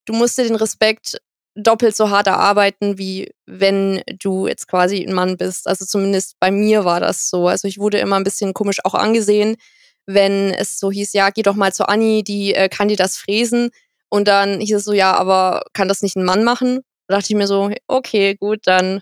du 0.06 0.14
musst 0.14 0.38
dir 0.38 0.46
den 0.46 0.56
Respekt 0.56 1.18
doppelt 1.56 1.98
so 1.98 2.10
hart 2.10 2.28
erarbeiten, 2.28 2.98
wie 2.98 3.32
wenn 3.46 4.04
du 4.20 4.48
jetzt 4.48 4.70
quasi 4.70 5.04
ein 5.06 5.14
Mann 5.14 5.36
bist. 5.36 5.68
Also 5.68 5.86
zumindest 5.86 6.38
bei 6.40 6.50
mir 6.50 6.86
war 6.86 7.02
das 7.02 7.30
so. 7.30 7.50
Also 7.50 7.68
ich 7.68 7.78
wurde 7.78 8.00
immer 8.00 8.16
ein 8.16 8.24
bisschen 8.24 8.54
komisch 8.54 8.80
auch 8.86 8.94
angesehen, 8.94 9.58
wenn 10.06 10.54
es 10.54 10.80
so 10.80 10.92
hieß, 10.92 11.12
ja, 11.12 11.30
geh 11.32 11.42
doch 11.42 11.56
mal 11.56 11.74
zu 11.74 11.90
Anni, 11.90 12.24
die 12.24 12.54
äh, 12.56 12.70
kann 12.70 12.88
dir 12.88 12.96
das 12.96 13.18
fräsen. 13.18 13.72
Und 14.10 14.30
dann 14.30 14.62
hieß 14.62 14.78
es 14.78 14.86
so, 14.86 14.94
ja, 14.94 15.14
aber 15.14 15.64
kann 15.74 15.90
das 15.90 16.02
nicht 16.04 16.16
ein 16.16 16.24
Mann 16.24 16.46
machen? 16.46 16.84
Da 17.08 17.18
dachte 17.18 17.34
ich 17.34 17.38
mir 17.38 17.48
so, 17.48 17.70
okay, 17.88 18.36
gut, 18.36 18.62
dann 18.64 19.02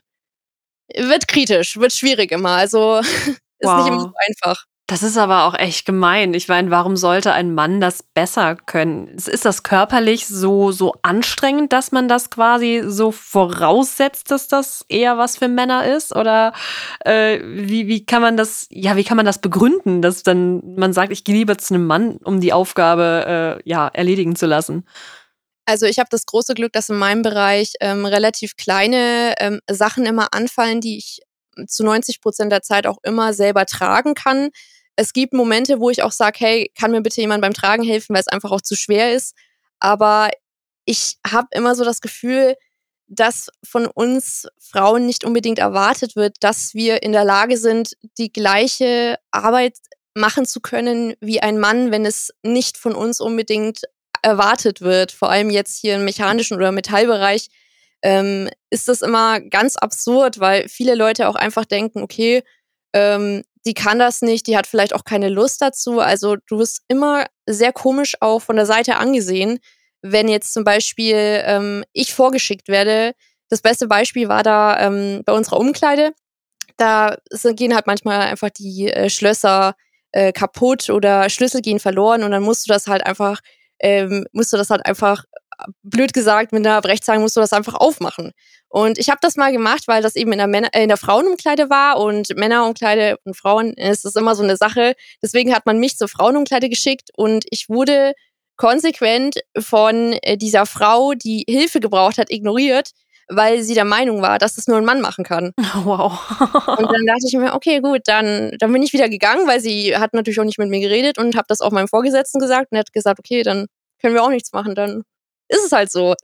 wird 0.94 1.27
kritisch, 1.27 1.77
wird 1.77 1.94
schwierig 1.94 2.32
immer. 2.32 2.51
Also 2.51 3.00
ist 3.00 3.39
wow. 3.62 3.77
nicht 3.77 3.88
immer 3.88 4.00
so 4.01 4.12
einfach. 4.27 4.65
Das 4.88 5.01
ist 5.01 5.18
aber 5.18 5.46
auch 5.46 5.56
echt 5.56 5.88
gemein. 5.88 6.36
Ich 6.36 6.48
meine, 6.48 6.70
warum 6.70 6.96
sollte 6.96 7.34
ein 7.34 7.56
Mann 7.56 7.82
das 7.82 8.04
besser 8.04 8.56
können? 8.56 9.08
Ist 9.08 9.44
das 9.44 9.63
körperlich 9.63 10.27
so, 10.27 10.72
so 10.72 10.94
anstrengend, 11.01 11.74
dass 11.74 11.92
man 11.92 12.08
das 12.08 12.30
quasi 12.30 12.84
so 12.86 13.12
voraussetzt, 13.12 14.30
dass 14.30 14.48
das 14.48 14.86
eher 14.88 15.18
was 15.18 15.38
für 15.38 15.48
Männer 15.48 15.88
ist? 15.92 16.15
Oder 16.15 16.54
äh, 17.04 17.39
wie, 17.44 17.88
wie 17.88 18.06
kann 18.06 18.22
man 18.22 18.38
das, 18.38 18.68
ja, 18.70 18.96
wie 18.96 19.04
kann 19.04 19.18
man 19.18 19.25
das 19.25 19.39
begründen, 19.42 20.04
dass 20.04 20.22
dann 20.22 20.62
man 20.75 20.94
sagt, 20.94 21.12
ich 21.12 21.24
gehe 21.24 21.36
lieber 21.36 21.58
zu 21.58 21.74
einem 21.74 21.88
Mann, 21.88 22.18
um 22.18 22.39
die 22.39 22.54
Aufgabe 22.54 23.62
äh, 23.65 23.68
ja, 23.68 23.88
erledigen 23.88 24.36
zu 24.36 24.46
lassen? 24.46 24.86
Also 25.65 25.88
ich 25.88 25.97
habe 25.99 26.10
das 26.12 26.25
große 26.25 26.54
Glück, 26.54 26.73
dass 26.73 26.89
in 26.89 26.97
meinem 26.97 27.23
Bereich 27.23 27.73
ähm, 27.82 28.06
relativ 28.06 28.56
kleine 28.56 29.34
ähm, 29.39 29.60
Sachen 29.69 30.06
immer 30.06 30.34
anfallen, 30.34 30.80
die 30.80 30.97
ich 30.97 31.21
zu 31.67 31.84
90 31.84 32.21
Prozent 32.21 32.51
der 32.51 32.62
Zeit 32.62 32.86
auch 32.86 32.97
immer 33.04 33.34
selber 33.34 33.65
tragen 33.65 34.13
kann. 34.13 34.49
Es 34.95 35.13
gibt 35.13 35.34
Momente, 35.34 35.80
wo 35.80 35.89
ich 35.89 36.04
auch 36.04 36.12
sage, 36.12 36.38
hey, 36.39 36.71
kann 36.78 36.91
mir 36.91 37.01
bitte 37.01 37.21
jemand 37.21 37.41
beim 37.41 37.54
Tragen 37.54 37.84
helfen, 37.84 38.13
weil 38.13 38.21
es 38.21 38.28
einfach 38.28 38.51
auch 38.51 38.62
zu 38.62 38.75
schwer 38.75 39.13
ist. 39.13 39.36
Aber 39.80 40.30
ich 40.86 41.17
habe 41.25 41.47
immer 41.51 41.75
so 41.75 41.84
das 41.84 41.99
Gefühl, 41.99 42.56
dass 43.08 43.49
von 43.63 43.86
uns 43.88 44.47
Frauen 44.60 45.06
nicht 45.06 45.23
unbedingt 45.23 45.60
erwartet 45.60 46.15
wird, 46.15 46.38
dass 46.39 46.73
wir 46.73 47.04
in 47.04 47.12
der 47.12 47.25
Lage 47.25 47.58
sind, 47.58 47.95
die 48.17 48.32
gleiche 48.32 49.17
Arbeit 49.32 49.78
machen 50.15 50.45
zu 50.45 50.62
können 50.62 51.13
wie 51.19 51.41
ein 51.41 51.60
Mann, 51.60 51.91
wenn 51.91 52.06
es 52.06 52.32
nicht 52.41 52.78
von 52.78 52.95
uns 52.95 53.19
unbedingt 53.19 53.82
erwartet 54.21 54.82
wird, 54.82 55.12
vor 55.12 55.30
allem 55.30 55.49
jetzt 55.49 55.80
hier 55.80 55.95
im 55.95 56.06
mechanischen 56.06 56.58
oder 56.58 56.71
Metallbereich, 56.71 57.49
ähm, 58.01 58.49
ist 58.69 58.88
das 58.88 59.01
immer 59.01 59.39
ganz 59.41 59.78
absurd, 59.78 60.39
weil 60.39 60.67
viele 60.69 60.95
Leute 60.95 61.28
auch 61.28 61.36
einfach 61.36 61.65
denken, 61.65 62.01
okay, 62.04 62.43
ähm, 62.93 63.43
die 63.65 63.73
kann 63.73 63.97
das 63.97 64.21
nicht, 64.21 64.47
die 64.47 64.58
hat 64.58 64.67
vielleicht 64.67 64.93
auch 64.93 65.04
keine 65.04 65.30
Lust 65.30 65.62
dazu. 65.62 65.99
Also 65.99 66.36
du 66.47 66.60
wirst 66.60 66.82
immer 66.88 67.25
sehr 67.47 67.73
komisch 67.73 68.15
auch 68.21 68.39
von 68.39 68.56
der 68.56 68.65
Seite 68.65 68.97
angesehen, 68.97 69.60
wenn 70.01 70.28
jetzt 70.28 70.54
zum 70.54 70.63
Beispiel 70.63 71.41
ähm, 71.45 71.84
ich 71.93 72.13
vorgeschickt 72.13 72.67
werde. 72.67 73.13
Das 73.49 73.62
beste 73.62 73.88
Beispiel 73.88 74.28
war 74.28 74.43
da 74.43 74.80
ähm, 74.80 75.23
bei 75.25 75.34
unserer 75.34 75.60
Umkleide. 75.60 76.13
Da 76.78 77.17
gehen 77.56 77.73
halt 77.73 77.88
manchmal 77.88 78.21
einfach 78.21 78.49
die 78.51 78.91
äh, 78.91 79.10
Schlösser 79.10 79.75
äh, 80.12 80.32
kaputt 80.32 80.89
oder 80.89 81.30
Schlüssel 81.30 81.62
gehen 81.62 81.80
verloren 81.80 82.23
und 82.23 82.32
dann 82.32 82.43
musst 82.43 82.67
du 82.67 82.73
das 82.73 82.88
halt 82.88 83.06
einfach 83.06 83.41
ähm, 83.80 84.26
musst 84.32 84.54
du 84.54 84.58
das 84.58 84.70
halt 84.70 84.86
einfach, 84.86 85.24
blöd 85.84 86.14
gesagt, 86.14 86.52
mit 86.52 86.66
einer 86.66 86.82
Brechzange 86.82 87.20
musst 87.20 87.36
du 87.36 87.42
das 87.42 87.54
einfach 87.54 87.76
aufmachen. 87.76 88.32
Und 88.68 88.98
ich 88.98 89.10
habe 89.10 89.20
das 89.22 89.38
mal 89.38 89.52
gemacht, 89.52 89.84
weil 89.88 90.02
das 90.02 90.16
eben 90.16 90.32
in 90.32 90.38
der, 90.38 90.48
Männer, 90.48 90.70
äh, 90.74 90.84
in 90.84 90.90
der 90.90 90.98
Frauenumkleide 90.98 91.70
war 91.70 92.00
und 92.00 92.36
Männerumkleide 92.36 93.18
und 93.24 93.38
Frauen 93.38 93.74
ist 93.74 94.06
das 94.06 94.16
immer 94.16 94.36
so 94.36 94.44
eine 94.44 94.58
Sache. 94.58 94.96
Deswegen 95.22 95.54
hat 95.56 95.66
man 95.66 95.80
mich 95.80 95.98
zur 95.98 96.08
Frauenumkleide 96.08 96.70
geschickt 96.70 97.10
und 97.16 97.46
ich 97.50 97.70
wurde 97.70 98.14
konsequent 98.58 99.36
von 99.58 100.14
äh, 100.22 100.38
dieser 100.38 100.66
Frau, 100.66 101.14
die 101.14 101.46
Hilfe 101.48 101.80
gebraucht 101.80 102.18
hat, 102.18 102.32
ignoriert, 102.32 102.92
weil 103.28 103.64
sie 103.64 103.74
der 103.74 103.86
Meinung 103.86 104.22
war, 104.22 104.38
dass 104.40 104.56
das 104.56 104.68
nur 104.68 104.78
ein 104.78 104.86
Mann 104.86 105.02
machen 105.02 105.24
kann. 105.24 105.54
Wow. 105.86 106.20
und 106.80 106.92
dann 106.92 107.06
dachte 107.06 107.26
ich 107.28 107.34
mir, 107.38 107.54
okay, 107.54 107.80
gut, 107.80 108.02
dann, 108.06 108.52
dann 108.60 108.72
bin 108.72 108.82
ich 108.82 108.94
wieder 108.94 109.10
gegangen, 109.10 109.48
weil 109.48 109.60
sie 109.60 109.96
hat 109.98 110.14
natürlich 110.14 110.40
auch 110.40 110.46
nicht 110.46 110.58
mit 110.58 110.70
mir 110.70 110.80
geredet 110.80 111.18
und 111.18 111.36
habe 111.36 111.46
das 111.48 111.62
auch 111.62 111.72
meinem 111.72 111.88
Vorgesetzten 111.88 112.40
gesagt 112.40 112.72
und 112.72 112.78
er 112.78 112.80
hat 112.80 112.94
gesagt, 112.94 113.20
okay, 113.20 113.44
dann 113.44 113.68
können 114.02 114.16
wir 114.16 114.24
auch 114.24 114.30
nichts 114.30 114.52
machen, 114.52 114.74
dann 114.74 115.04
ist 115.48 115.66
es 115.66 115.72
halt 115.72 115.92
so. 115.92 116.16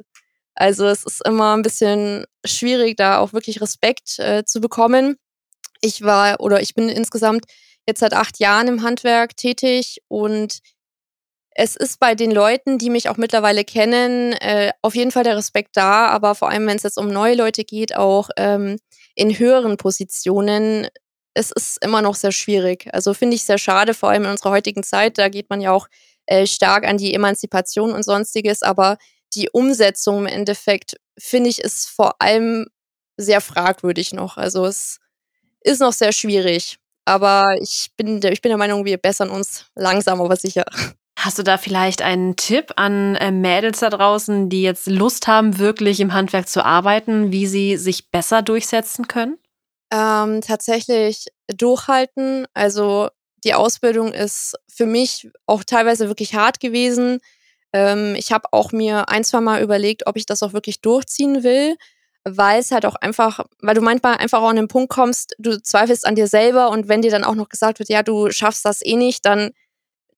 Also 0.56 0.86
es 0.88 1.04
ist 1.06 1.26
immer 1.26 1.56
ein 1.56 1.62
bisschen 1.62 2.26
schwierig, 2.46 2.98
da 2.98 3.20
auch 3.20 3.34
wirklich 3.34 3.62
Respekt 3.62 4.20
äh, 4.20 4.44
zu 4.46 4.62
bekommen. 4.62 5.18
Ich 5.82 6.04
war 6.04 6.40
oder 6.40 6.62
ich 6.62 6.74
bin 6.76 6.90
insgesamt 6.90 7.46
jetzt 7.88 8.00
seit 8.00 8.14
acht 8.14 8.40
Jahren 8.40 8.68
im 8.68 8.84
Handwerk 8.84 9.36
tätig 9.38 10.02
und 10.08 10.60
es 11.54 11.76
ist 11.76 12.00
bei 12.00 12.16
den 12.16 12.32
Leuten, 12.32 12.78
die 12.78 12.90
mich 12.90 13.10
auch 13.10 13.18
mittlerweile 13.18 13.64
kennen, 13.64 14.34
äh, 14.34 14.72
auf 14.82 14.96
jeden 14.96 15.12
Fall 15.12 15.24
der 15.24 15.38
Respekt 15.38 15.72
da, 15.76 16.08
aber 16.08 16.36
vor 16.36 16.50
allem, 16.50 16.66
wenn 16.68 16.78
es 16.78 16.84
jetzt 16.84 16.98
um 16.98 17.10
neue 17.10 17.36
Leute 17.36 17.64
geht, 17.66 17.96
auch 17.96 18.30
ähm, 18.38 18.78
in 19.16 19.38
höheren 19.38 19.78
Positionen, 19.78 20.88
es 21.34 21.52
ist 21.52 21.84
immer 21.84 22.02
noch 22.02 22.16
sehr 22.16 22.32
schwierig. 22.32 22.88
Also 22.94 23.14
finde 23.14 23.36
ich 23.36 23.44
sehr 23.44 23.58
schade, 23.58 23.94
vor 23.94 24.10
allem 24.10 24.24
in 24.26 24.32
unserer 24.32 24.52
heutigen 24.52 24.84
Zeit, 24.84 25.18
da 25.18 25.30
geht 25.30 25.50
man 25.50 25.62
ja 25.62 25.72
auch 25.72 25.88
äh, 26.26 26.46
stark 26.48 26.86
an 26.88 26.98
die 26.98 27.14
Emanzipation 27.14 27.92
und 27.92 28.04
sonstiges, 28.04 28.64
aber 28.64 28.98
die 29.34 29.50
Umsetzung 29.50 30.20
im 30.20 30.28
Endeffekt, 30.28 30.96
finde 31.18 31.50
ich, 31.50 31.60
ist 31.60 31.90
vor 31.90 32.16
allem 32.22 32.68
sehr 33.18 33.42
fragwürdig 33.42 34.14
noch. 34.14 34.38
Also 34.38 34.66
es 34.66 35.00
ist 35.62 35.80
noch 35.80 35.94
sehr 35.94 36.12
schwierig. 36.12 36.78
Aber 37.06 37.56
ich 37.62 37.90
bin, 37.98 38.22
ich 38.24 38.42
bin 38.42 38.50
der 38.50 38.58
Meinung, 38.58 38.86
wir 38.86 38.98
bessern 38.98 39.30
uns 39.30 39.66
langsam, 39.76 40.22
aber 40.22 40.36
sicher. 40.36 40.66
Hast 41.24 41.38
du 41.38 41.44
da 41.44 41.60
vielleicht 41.60 42.02
einen 42.02 42.36
Tipp 42.36 42.72
an 42.78 43.16
äh, 43.16 43.30
Mädels 43.30 43.82
da 43.82 43.92
draußen, 43.92 44.50
die 44.50 44.64
jetzt 44.64 44.88
Lust 44.88 45.28
haben, 45.28 45.60
wirklich 45.60 46.00
im 46.00 46.14
Handwerk 46.14 46.50
zu 46.50 46.66
arbeiten, 46.66 47.32
wie 47.32 47.46
sie 47.46 47.78
sich 47.78 48.10
besser 48.10 48.42
durchsetzen 48.42 49.08
können? 49.08 49.38
Ähm, 49.94 50.42
tatsächlich 50.42 51.28
durchhalten. 51.56 52.48
Also 52.56 53.10
die 53.44 53.54
Ausbildung 53.54 54.14
ist 54.14 54.56
für 54.68 54.88
mich 54.88 55.30
auch 55.46 55.64
teilweise 55.64 56.08
wirklich 56.08 56.34
hart 56.34 56.60
gewesen. 56.60 57.20
Ähm, 57.72 58.16
ich 58.16 58.32
habe 58.32 58.46
auch 58.52 58.72
mir 58.72 59.08
ein, 59.10 59.24
zwei 59.24 59.42
Mal 59.42 59.62
überlegt, 59.62 60.08
ob 60.08 60.18
ich 60.18 60.26
das 60.26 60.42
auch 60.42 60.54
wirklich 60.54 60.82
durchziehen 60.82 61.44
will, 61.44 61.76
weil 62.24 62.62
es 62.62 62.72
halt 62.72 62.88
auch 62.88 62.96
einfach, 62.96 63.46
weil 63.62 63.76
du 63.76 63.82
manchmal 63.82 64.18
einfach 64.18 64.42
auch 64.42 64.50
an 64.50 64.56
den 64.56 64.68
Punkt 64.68 64.90
kommst, 64.92 65.36
du 65.38 65.62
zweifelst 65.62 66.04
an 66.04 66.16
dir 66.16 66.26
selber 66.26 66.72
und 66.72 66.88
wenn 66.88 67.04
dir 67.04 67.12
dann 67.12 67.24
auch 67.24 67.36
noch 67.36 67.50
gesagt 67.50 67.78
wird, 67.78 67.90
ja, 67.90 68.02
du 68.02 68.32
schaffst 68.32 68.66
das 68.66 68.84
eh 68.84 68.96
nicht, 68.96 69.24
dann 69.24 69.52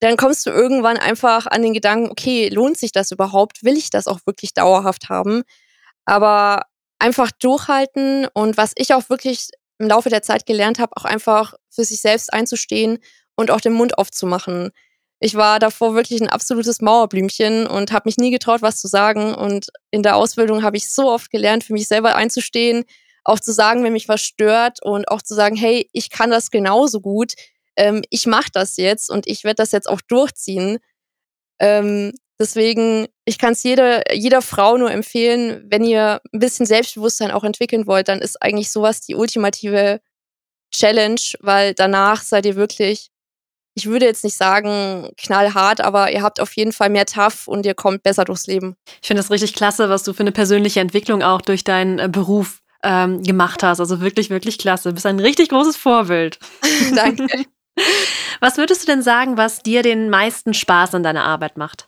dann 0.04 0.18
kommst 0.18 0.46
du 0.46 0.50
irgendwann 0.50 0.98
einfach 0.98 1.48
an 1.48 1.62
den 1.62 1.74
Gedanken, 1.74 2.12
okay, 2.12 2.50
lohnt 2.50 2.78
sich 2.78 2.92
das 2.92 3.12
überhaupt? 3.12 3.64
Will 3.64 3.78
ich 3.78 3.90
das 3.90 4.08
auch 4.08 4.20
wirklich 4.26 4.54
dauerhaft 4.54 5.10
haben? 5.10 5.44
Aber 6.06 6.64
einfach 7.00 7.32
durchhalten 7.32 8.28
und 8.34 8.58
was 8.58 8.74
ich 8.76 8.94
auch 8.94 9.10
wirklich 9.10 9.50
im 9.80 9.88
Laufe 9.88 10.10
der 10.10 10.22
Zeit 10.22 10.46
gelernt 10.46 10.80
habe, 10.80 10.96
auch 10.96 11.06
einfach 11.06 11.54
für 11.70 11.84
sich 11.84 12.02
selbst 12.02 12.34
einzustehen 12.34 13.00
und 13.36 13.52
auch 13.52 13.62
den 13.62 13.74
Mund 13.74 13.98
aufzumachen. 13.98 14.72
Ich 15.20 15.36
war 15.36 15.60
davor 15.60 15.96
wirklich 15.96 16.22
ein 16.22 16.30
absolutes 16.30 16.82
Mauerblümchen 16.82 17.66
und 17.66 17.92
habe 17.92 18.10
mich 18.10 18.18
nie 18.18 18.32
getraut, 18.32 18.62
was 18.62 18.80
zu 18.80 18.88
sagen. 18.88 19.34
Und 19.34 19.68
in 19.90 20.04
der 20.04 20.18
Ausbildung 20.18 20.64
habe 20.64 20.76
ich 20.76 20.94
so 20.94 21.10
oft 21.10 21.32
gelernt, 21.32 21.64
für 21.64 21.74
mich 21.74 21.88
selber 21.88 22.16
einzustehen, 22.16 22.84
auch 23.24 23.40
zu 23.40 23.54
sagen, 23.54 23.84
wenn 23.84 23.94
mich 23.94 24.10
was 24.10 24.22
stört 24.22 24.84
und 24.84 25.08
auch 25.08 25.22
zu 25.22 25.34
sagen, 25.34 25.56
hey, 25.56 25.90
ich 25.94 26.10
kann 26.10 26.30
das 26.30 26.52
genauso 26.52 27.00
gut. 27.00 27.34
Ähm, 27.76 28.04
ich 28.10 28.26
mache 28.26 28.50
das 28.54 28.78
jetzt 28.78 29.10
und 29.10 29.28
ich 29.28 29.44
werde 29.44 29.56
das 29.56 29.72
jetzt 29.72 29.90
auch 29.90 30.02
durchziehen. 30.02 30.80
Ähm, 31.60 32.12
deswegen, 32.40 33.08
ich 33.26 33.38
kann 33.38 33.54
es 33.54 33.64
jeder, 33.64 34.14
jeder 34.14 34.42
Frau 34.42 34.78
nur 34.78 34.92
empfehlen, 34.92 35.66
wenn 35.70 35.84
ihr 35.84 36.22
ein 36.34 36.40
bisschen 36.40 36.66
Selbstbewusstsein 36.66 37.32
auch 37.32 37.44
entwickeln 37.44 37.88
wollt, 37.88 38.08
dann 38.08 38.20
ist 38.20 38.42
eigentlich 38.42 38.72
sowas 38.72 39.02
die 39.02 39.16
ultimative 39.16 40.02
Challenge, 40.74 41.22
weil 41.40 41.74
danach 41.74 42.22
seid 42.22 42.46
ihr 42.46 42.56
wirklich, 42.56 43.10
ich 43.76 43.86
würde 43.86 44.06
jetzt 44.06 44.24
nicht 44.24 44.38
sagen 44.38 45.10
knallhart, 45.18 45.82
aber 45.82 46.12
ihr 46.12 46.22
habt 46.22 46.40
auf 46.40 46.54
jeden 46.54 46.72
Fall 46.72 46.90
mehr 46.90 47.06
Tough 47.06 47.48
und 47.48 47.66
ihr 47.66 47.76
kommt 47.76 48.04
besser 48.04 48.26
durchs 48.26 48.48
Leben. 48.48 48.76
Ich 49.02 49.08
finde 49.08 49.22
das 49.22 49.32
richtig 49.32 49.54
klasse, 49.54 49.90
was 49.90 50.04
du 50.04 50.14
für 50.14 50.24
eine 50.24 50.32
persönliche 50.32 50.80
Entwicklung 50.80 51.24
auch 51.24 51.42
durch 51.42 51.64
deinen 51.64 52.00
äh, 52.00 52.10
Beruf 52.10 52.62
ähm, 52.84 53.24
gemacht 53.24 53.64
hast. 53.64 53.80
Also 53.80 54.02
wirklich, 54.02 54.30
wirklich 54.30 54.58
klasse. 54.58 54.90
Du 54.90 54.96
bist 54.96 55.06
ein 55.06 55.20
richtig 55.20 55.50
großes 55.50 55.78
Vorbild. 55.78 56.38
Danke. 56.96 57.46
Was 58.40 58.58
würdest 58.58 58.84
du 58.84 58.88
denn 58.88 59.02
sagen, 59.02 59.38
was 59.38 59.64
dir 59.64 59.84
den 59.84 60.10
meisten 60.10 60.54
Spaß 60.54 60.96
an 60.96 61.04
deiner 61.04 61.24
Arbeit 61.24 61.58
macht? 61.58 61.88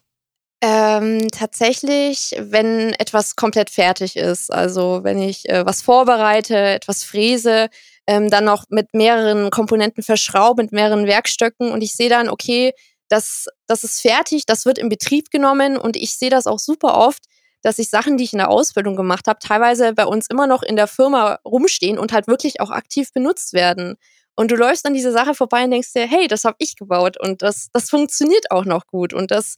Ähm, 0.61 1.27
tatsächlich, 1.31 2.35
wenn 2.39 2.93
etwas 2.93 3.35
komplett 3.35 3.69
fertig 3.69 4.15
ist, 4.15 4.51
also 4.51 5.01
wenn 5.03 5.19
ich 5.19 5.47
äh, 5.49 5.65
was 5.65 5.81
vorbereite, 5.81 6.57
etwas 6.57 7.03
fräse, 7.03 7.69
ähm, 8.07 8.29
dann 8.29 8.45
noch 8.45 8.63
mit 8.69 8.93
mehreren 8.93 9.51
Komponenten 9.51 10.01
verschraube, 10.01 10.63
mit 10.63 10.71
mehreren 10.71 11.07
Werkstöcken 11.07 11.71
und 11.71 11.81
ich 11.81 11.93
sehe 11.93 12.09
dann, 12.09 12.29
okay, 12.29 12.73
das, 13.09 13.47
das 13.67 13.83
ist 13.83 14.01
fertig, 14.01 14.45
das 14.45 14.65
wird 14.65 14.77
in 14.77 14.89
Betrieb 14.89 15.29
genommen 15.29 15.77
und 15.77 15.95
ich 15.95 16.17
sehe 16.17 16.29
das 16.29 16.47
auch 16.47 16.59
super 16.59 16.97
oft, 16.97 17.25
dass 17.61 17.79
ich 17.79 17.89
Sachen, 17.89 18.17
die 18.17 18.23
ich 18.23 18.33
in 18.33 18.39
der 18.39 18.49
Ausbildung 18.49 18.95
gemacht 18.95 19.27
habe, 19.27 19.39
teilweise 19.39 19.93
bei 19.93 20.05
uns 20.05 20.27
immer 20.27 20.47
noch 20.47 20.63
in 20.63 20.75
der 20.75 20.87
Firma 20.87 21.39
rumstehen 21.45 21.99
und 21.99 22.13
halt 22.13 22.27
wirklich 22.27 22.61
auch 22.61 22.71
aktiv 22.71 23.11
benutzt 23.13 23.53
werden. 23.53 23.97
Und 24.35 24.51
du 24.51 24.55
läufst 24.55 24.85
an 24.85 24.93
diese 24.93 25.11
Sache 25.11 25.33
vorbei 25.33 25.63
und 25.63 25.71
denkst 25.71 25.93
dir, 25.93 26.05
hey, 26.05 26.27
das 26.27 26.43
habe 26.43 26.57
ich 26.59 26.75
gebaut 26.75 27.17
und 27.19 27.41
das, 27.41 27.69
das 27.71 27.89
funktioniert 27.89 28.51
auch 28.51 28.65
noch 28.65 28.85
gut. 28.87 29.13
Und 29.13 29.31
das, 29.31 29.55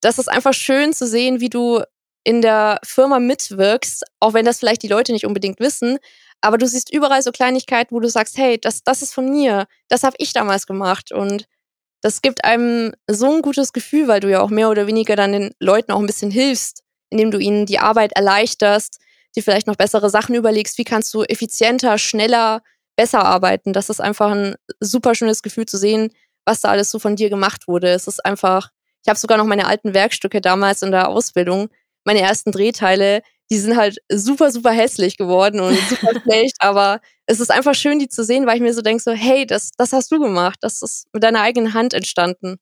das 0.00 0.18
ist 0.18 0.28
einfach 0.28 0.54
schön 0.54 0.92
zu 0.92 1.06
sehen, 1.06 1.40
wie 1.40 1.50
du 1.50 1.82
in 2.24 2.42
der 2.42 2.80
Firma 2.82 3.18
mitwirkst, 3.18 4.04
auch 4.20 4.34
wenn 4.34 4.44
das 4.44 4.58
vielleicht 4.58 4.82
die 4.82 4.88
Leute 4.88 5.12
nicht 5.12 5.26
unbedingt 5.26 5.60
wissen. 5.60 5.98
Aber 6.40 6.58
du 6.58 6.66
siehst 6.66 6.92
überall 6.92 7.22
so 7.22 7.32
Kleinigkeiten, 7.32 7.94
wo 7.94 8.00
du 8.00 8.08
sagst, 8.08 8.38
hey, 8.38 8.58
das, 8.58 8.82
das 8.82 9.02
ist 9.02 9.14
von 9.14 9.28
mir, 9.30 9.66
das 9.88 10.02
habe 10.02 10.16
ich 10.18 10.32
damals 10.32 10.66
gemacht. 10.66 11.12
Und 11.12 11.46
das 12.00 12.22
gibt 12.22 12.44
einem 12.44 12.92
so 13.06 13.30
ein 13.30 13.42
gutes 13.42 13.72
Gefühl, 13.72 14.08
weil 14.08 14.20
du 14.20 14.30
ja 14.30 14.40
auch 14.40 14.50
mehr 14.50 14.70
oder 14.70 14.86
weniger 14.86 15.16
dann 15.16 15.32
den 15.32 15.54
Leuten 15.58 15.92
auch 15.92 15.98
ein 15.98 16.06
bisschen 16.06 16.30
hilfst, 16.30 16.82
indem 17.10 17.30
du 17.30 17.38
ihnen 17.38 17.66
die 17.66 17.78
Arbeit 17.78 18.12
erleichterst, 18.12 18.98
dir 19.36 19.42
vielleicht 19.42 19.66
noch 19.66 19.76
bessere 19.76 20.08
Sachen 20.08 20.34
überlegst, 20.34 20.78
wie 20.78 20.84
kannst 20.84 21.12
du 21.12 21.22
effizienter, 21.22 21.98
schneller 21.98 22.62
besser 23.00 23.24
arbeiten. 23.24 23.72
Das 23.72 23.88
ist 23.88 23.98
einfach 23.98 24.30
ein 24.30 24.56
super 24.78 25.14
schönes 25.14 25.40
Gefühl 25.40 25.64
zu 25.64 25.78
sehen, 25.78 26.10
was 26.44 26.60
da 26.60 26.68
alles 26.68 26.90
so 26.90 26.98
von 26.98 27.16
dir 27.16 27.30
gemacht 27.30 27.66
wurde. 27.66 27.88
Es 27.88 28.06
ist 28.06 28.22
einfach, 28.26 28.68
ich 29.02 29.08
habe 29.08 29.18
sogar 29.18 29.38
noch 29.38 29.46
meine 29.46 29.66
alten 29.66 29.94
Werkstücke 29.94 30.42
damals 30.42 30.82
in 30.82 30.90
der 30.90 31.08
Ausbildung, 31.08 31.70
meine 32.04 32.20
ersten 32.20 32.52
Drehteile, 32.52 33.22
die 33.50 33.56
sind 33.56 33.78
halt 33.78 34.00
super, 34.12 34.50
super 34.50 34.70
hässlich 34.70 35.16
geworden 35.16 35.60
und 35.60 35.78
super 35.88 36.20
schlecht, 36.20 36.56
aber 36.58 37.00
es 37.24 37.40
ist 37.40 37.50
einfach 37.50 37.74
schön, 37.74 37.98
die 37.98 38.08
zu 38.08 38.22
sehen, 38.22 38.46
weil 38.46 38.56
ich 38.56 38.62
mir 38.62 38.74
so 38.74 38.82
denke, 38.82 39.02
so, 39.02 39.12
hey, 39.12 39.46
das, 39.46 39.70
das 39.78 39.94
hast 39.94 40.12
du 40.12 40.20
gemacht, 40.20 40.58
das 40.60 40.82
ist 40.82 41.06
mit 41.14 41.22
deiner 41.22 41.40
eigenen 41.40 41.72
Hand 41.72 41.94
entstanden. 41.94 42.58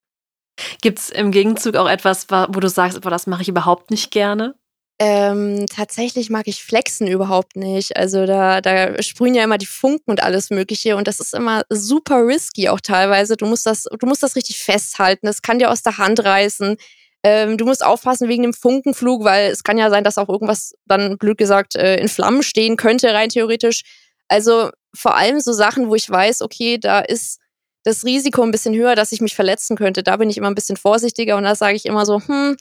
Gibt 0.83 1.01
es 1.01 1.11
im 1.11 1.33
Gegenzug 1.33 1.75
auch 1.75 1.89
etwas, 1.89 2.29
wo 2.31 2.61
du 2.61 2.69
sagst, 2.69 3.01
boah, 3.01 3.11
das 3.11 3.27
mache 3.27 3.43
ich 3.43 3.49
überhaupt 3.49 3.91
nicht 3.91 4.13
gerne? 4.13 4.55
Ähm, 5.01 5.67
tatsächlich 5.67 6.29
mag 6.29 6.49
ich 6.49 6.65
Flexen 6.65 7.07
überhaupt 7.07 7.55
nicht. 7.55 7.97
Also 7.97 8.27
da, 8.27 8.61
da 8.61 9.01
sprühen 9.01 9.35
ja 9.35 9.45
immer 9.45 9.59
die 9.59 9.67
Funken 9.67 10.11
und 10.11 10.23
alles 10.23 10.51
Mögliche 10.51 10.97
und 10.97 11.07
das 11.07 11.21
ist 11.21 11.35
immer 11.35 11.63
super 11.71 12.27
risky 12.27 12.69
auch 12.69 12.81
teilweise. 12.81 13.37
Du 13.37 13.47
musst 13.47 13.65
das, 13.65 13.85
du 13.85 14.07
musst 14.07 14.25
das 14.25 14.35
richtig 14.35 14.59
festhalten. 14.59 15.27
Das 15.27 15.43
kann 15.43 15.61
dir 15.61 15.71
aus 15.71 15.83
der 15.83 15.99
Hand 15.99 16.25
reißen. 16.25 16.77
Ähm, 17.23 17.59
du 17.59 17.65
musst 17.65 17.85
aufpassen 17.85 18.29
wegen 18.29 18.43
dem 18.43 18.53
Funkenflug, 18.53 19.23
weil 19.25 19.51
es 19.51 19.63
kann 19.63 19.79
ja 19.79 19.89
sein, 19.91 20.03
dass 20.03 20.19
auch 20.19 20.29
irgendwas 20.29 20.75
dann 20.87 21.17
blöd 21.17 21.39
gesagt 21.39 21.77
äh, 21.77 21.97
in 21.97 22.09
Flammen 22.09 22.43
stehen 22.43 22.77
könnte 22.77 23.13
rein 23.13 23.29
theoretisch. 23.29 23.83
Also 24.27 24.71
vor 24.95 25.17
allem 25.17 25.39
so 25.41 25.53
Sachen, 25.53 25.89
wo 25.89 25.95
ich 25.95 26.11
weiß, 26.11 26.43
okay, 26.43 26.79
da 26.79 27.01
ist 27.01 27.39
das 27.85 28.05
Risiko 28.05 28.43
ein 28.43 28.51
bisschen 28.51 28.75
höher, 28.75 28.97
dass 28.97 29.13
ich 29.13 29.21
mich 29.21 29.37
verletzen 29.37 29.77
könnte. 29.77 30.03
Da 30.03 30.17
bin 30.17 30.29
ich 30.29 30.37
immer 30.37 30.49
ein 30.49 30.55
bisschen 30.57 30.77
vorsichtiger 30.77 31.37
und 31.37 31.45
da 31.45 31.55
sage 31.55 31.77
ich 31.77 31.87
immer 31.87 32.05
so, 32.05 32.21
hm, 32.21 32.57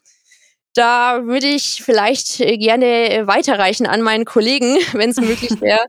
da 0.77 1.25
würde 1.25 1.47
ich 1.47 1.83
vielleicht 1.83 2.39
äh, 2.39 2.57
gerne 2.57 3.11
äh, 3.11 3.27
weiterreichen 3.27 3.87
an 3.87 4.01
meinen 4.01 4.25
Kollegen, 4.25 4.77
wenn 4.93 5.09
es 5.09 5.17
möglich 5.17 5.51
wäre. 5.61 5.85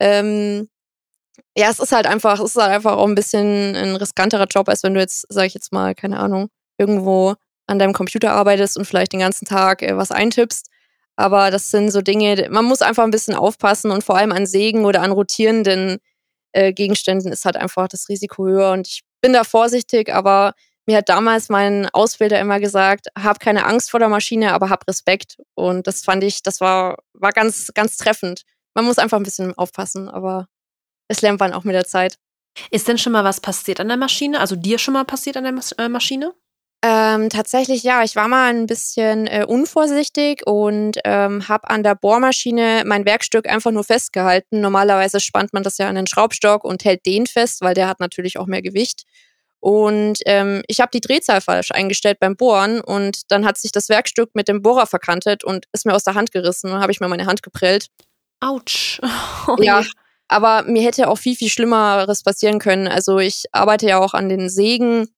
ähm, 0.00 0.68
ja, 1.56 1.70
es 1.70 1.80
ist 1.80 1.92
halt 1.92 2.06
einfach, 2.06 2.38
es 2.40 2.50
ist 2.56 2.62
halt 2.62 2.72
einfach 2.72 2.96
auch 2.96 3.06
ein 3.06 3.14
bisschen 3.14 3.74
ein 3.74 3.96
riskanterer 3.96 4.46
Job, 4.46 4.68
als 4.68 4.82
wenn 4.82 4.94
du 4.94 5.00
jetzt, 5.00 5.26
sag 5.28 5.46
ich 5.46 5.54
jetzt 5.54 5.72
mal, 5.72 5.94
keine 5.94 6.20
Ahnung, 6.20 6.48
irgendwo 6.78 7.34
an 7.66 7.78
deinem 7.78 7.92
Computer 7.92 8.32
arbeitest 8.32 8.76
und 8.76 8.84
vielleicht 8.84 9.12
den 9.12 9.20
ganzen 9.20 9.46
Tag 9.46 9.82
äh, 9.82 9.96
was 9.96 10.10
eintippst. 10.12 10.68
Aber 11.16 11.50
das 11.50 11.70
sind 11.70 11.90
so 11.90 12.02
Dinge, 12.02 12.48
man 12.50 12.64
muss 12.64 12.82
einfach 12.82 13.04
ein 13.04 13.10
bisschen 13.10 13.34
aufpassen 13.34 13.90
und 13.90 14.04
vor 14.04 14.16
allem 14.16 14.32
an 14.32 14.46
Sägen 14.46 14.84
oder 14.84 15.02
an 15.02 15.12
rotierenden 15.12 15.98
äh, 16.52 16.72
Gegenständen 16.72 17.32
ist 17.32 17.44
halt 17.44 17.56
einfach 17.56 17.88
das 17.88 18.08
Risiko 18.08 18.46
höher. 18.46 18.72
Und 18.72 18.88
ich 18.88 19.02
bin 19.20 19.32
da 19.32 19.44
vorsichtig, 19.44 20.12
aber 20.12 20.54
mir 20.90 20.96
hat 20.96 21.08
damals 21.08 21.48
mein 21.48 21.88
Ausbilder 21.90 22.40
immer 22.40 22.58
gesagt, 22.58 23.06
hab 23.16 23.38
keine 23.38 23.64
Angst 23.64 23.92
vor 23.92 24.00
der 24.00 24.08
Maschine, 24.08 24.52
aber 24.52 24.70
hab 24.70 24.88
Respekt. 24.88 25.36
Und 25.54 25.86
das 25.86 26.02
fand 26.02 26.24
ich, 26.24 26.42
das 26.42 26.60
war, 26.60 26.96
war 27.12 27.30
ganz, 27.30 27.70
ganz 27.74 27.96
treffend. 27.96 28.42
Man 28.74 28.84
muss 28.84 28.98
einfach 28.98 29.16
ein 29.16 29.22
bisschen 29.22 29.56
aufpassen, 29.56 30.08
aber 30.08 30.48
es 31.06 31.22
lernt 31.22 31.38
man 31.38 31.52
auch 31.52 31.62
mit 31.62 31.76
der 31.76 31.84
Zeit. 31.84 32.18
Ist 32.72 32.88
denn 32.88 32.98
schon 32.98 33.12
mal 33.12 33.22
was 33.22 33.40
passiert 33.40 33.78
an 33.78 33.86
der 33.86 33.96
Maschine? 33.96 34.40
Also 34.40 34.56
dir 34.56 34.78
schon 34.78 34.94
mal 34.94 35.04
passiert 35.04 35.36
an 35.36 35.44
der 35.44 35.52
Mas 35.52 35.70
äh, 35.72 35.88
Maschine? 35.88 36.34
Ähm, 36.82 37.28
tatsächlich 37.28 37.84
ja, 37.84 38.02
ich 38.02 38.16
war 38.16 38.26
mal 38.26 38.52
ein 38.52 38.66
bisschen 38.66 39.28
äh, 39.28 39.44
unvorsichtig 39.46 40.44
und 40.44 40.98
ähm, 41.04 41.46
habe 41.46 41.70
an 41.70 41.84
der 41.84 41.94
Bohrmaschine 41.94 42.82
mein 42.84 43.04
Werkstück 43.04 43.48
einfach 43.48 43.70
nur 43.70 43.84
festgehalten. 43.84 44.60
Normalerweise 44.60 45.20
spannt 45.20 45.52
man 45.52 45.62
das 45.62 45.78
ja 45.78 45.88
an 45.88 45.94
den 45.94 46.08
Schraubstock 46.08 46.64
und 46.64 46.84
hält 46.84 47.06
den 47.06 47.26
fest, 47.26 47.60
weil 47.60 47.74
der 47.74 47.86
hat 47.86 48.00
natürlich 48.00 48.38
auch 48.38 48.46
mehr 48.46 48.62
Gewicht. 48.62 49.04
Und 49.60 50.20
ähm, 50.24 50.62
ich 50.68 50.80
habe 50.80 50.90
die 50.92 51.00
Drehzahl 51.00 51.42
falsch 51.42 51.70
eingestellt 51.70 52.18
beim 52.18 52.36
Bohren 52.36 52.80
und 52.80 53.30
dann 53.30 53.44
hat 53.44 53.58
sich 53.58 53.72
das 53.72 53.90
Werkstück 53.90 54.30
mit 54.34 54.48
dem 54.48 54.62
Bohrer 54.62 54.86
verkantet 54.86 55.44
und 55.44 55.66
ist 55.72 55.84
mir 55.84 55.94
aus 55.94 56.04
der 56.04 56.14
Hand 56.14 56.32
gerissen 56.32 56.72
und 56.72 56.80
habe 56.80 56.92
ich 56.92 57.00
mir 57.00 57.08
meine 57.08 57.26
Hand 57.26 57.42
geprellt. 57.42 57.88
Autsch. 58.40 59.00
Oh, 59.46 59.56
ja, 59.60 59.84
aber 60.28 60.62
mir 60.62 60.82
hätte 60.82 61.08
auch 61.08 61.18
viel, 61.18 61.36
viel 61.36 61.50
Schlimmeres 61.50 62.22
passieren 62.22 62.58
können. 62.58 62.88
Also 62.88 63.18
ich 63.18 63.44
arbeite 63.52 63.86
ja 63.86 63.98
auch 63.98 64.14
an 64.14 64.30
den 64.30 64.48
Sägen 64.48 65.08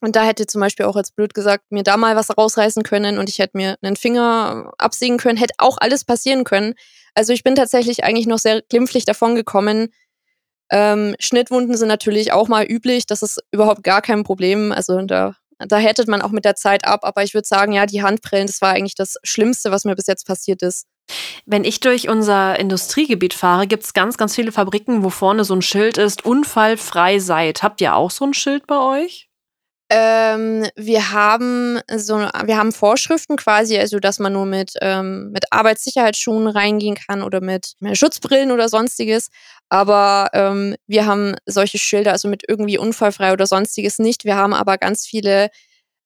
und 0.00 0.16
da 0.16 0.24
hätte 0.24 0.46
zum 0.46 0.62
Beispiel 0.62 0.86
auch 0.86 0.96
als 0.96 1.10
blöd 1.10 1.34
gesagt, 1.34 1.64
mir 1.70 1.82
da 1.82 1.98
mal 1.98 2.16
was 2.16 2.36
rausreißen 2.36 2.82
können 2.82 3.18
und 3.18 3.28
ich 3.28 3.38
hätte 3.38 3.56
mir 3.56 3.76
einen 3.82 3.96
Finger 3.96 4.72
absägen 4.78 5.18
können, 5.18 5.36
hätte 5.36 5.54
auch 5.58 5.76
alles 5.78 6.04
passieren 6.04 6.44
können. 6.44 6.74
Also 7.14 7.32
ich 7.34 7.42
bin 7.42 7.54
tatsächlich 7.54 8.02
eigentlich 8.02 8.26
noch 8.26 8.38
sehr 8.38 8.62
glimpflich 8.62 9.04
davon 9.04 9.34
gekommen. 9.34 9.92
Ähm, 10.70 11.16
Schnittwunden 11.18 11.76
sind 11.76 11.88
natürlich 11.88 12.32
auch 12.32 12.48
mal 12.48 12.64
üblich, 12.64 13.06
das 13.06 13.22
ist 13.22 13.40
überhaupt 13.50 13.82
gar 13.82 14.02
kein 14.02 14.22
Problem. 14.24 14.72
Also 14.72 15.00
da, 15.02 15.34
da 15.58 15.78
hättet 15.78 16.08
man 16.08 16.22
auch 16.22 16.30
mit 16.30 16.44
der 16.44 16.54
Zeit 16.54 16.84
ab, 16.84 17.00
aber 17.02 17.22
ich 17.22 17.34
würde 17.34 17.46
sagen, 17.46 17.72
ja, 17.72 17.86
die 17.86 18.02
Handbrillen, 18.02 18.46
das 18.46 18.62
war 18.62 18.70
eigentlich 18.70 18.94
das 18.94 19.16
Schlimmste, 19.24 19.70
was 19.70 19.84
mir 19.84 19.96
bis 19.96 20.06
jetzt 20.06 20.26
passiert 20.26 20.62
ist. 20.62 20.86
Wenn 21.44 21.64
ich 21.64 21.80
durch 21.80 22.08
unser 22.08 22.58
Industriegebiet 22.58 23.34
fahre, 23.34 23.66
gibt 23.66 23.84
es 23.84 23.92
ganz, 23.92 24.16
ganz 24.16 24.34
viele 24.34 24.52
Fabriken, 24.52 25.02
wo 25.02 25.10
vorne 25.10 25.44
so 25.44 25.54
ein 25.54 25.62
Schild 25.62 25.98
ist, 25.98 26.24
unfallfrei 26.24 27.18
seid. 27.18 27.62
Habt 27.62 27.80
ihr 27.80 27.96
auch 27.96 28.10
so 28.10 28.24
ein 28.24 28.34
Schild 28.34 28.66
bei 28.66 28.78
euch? 28.78 29.29
Ähm, 29.92 30.68
wir 30.76 31.10
haben 31.10 31.80
so, 31.96 32.16
wir 32.18 32.56
haben 32.56 32.70
Vorschriften 32.72 33.36
quasi, 33.36 33.76
also 33.76 33.98
dass 33.98 34.20
man 34.20 34.32
nur 34.32 34.46
mit 34.46 34.74
ähm, 34.80 35.32
mit 35.32 35.52
Arbeitssicherheitsschuhen 35.52 36.46
reingehen 36.46 36.94
kann 36.94 37.22
oder 37.24 37.40
mit, 37.40 37.74
Schutzbrillen 37.94 38.52
oder 38.52 38.68
sonstiges. 38.68 39.30
Aber 39.68 40.30
ähm, 40.32 40.76
wir 40.86 41.06
haben 41.06 41.34
solche 41.44 41.78
Schilder, 41.78 42.12
also 42.12 42.28
mit 42.28 42.44
irgendwie 42.48 42.78
unfallfrei 42.78 43.32
oder 43.32 43.46
sonstiges 43.46 43.98
nicht. 43.98 44.24
Wir 44.24 44.36
haben 44.36 44.54
aber 44.54 44.78
ganz 44.78 45.06
viele 45.06 45.50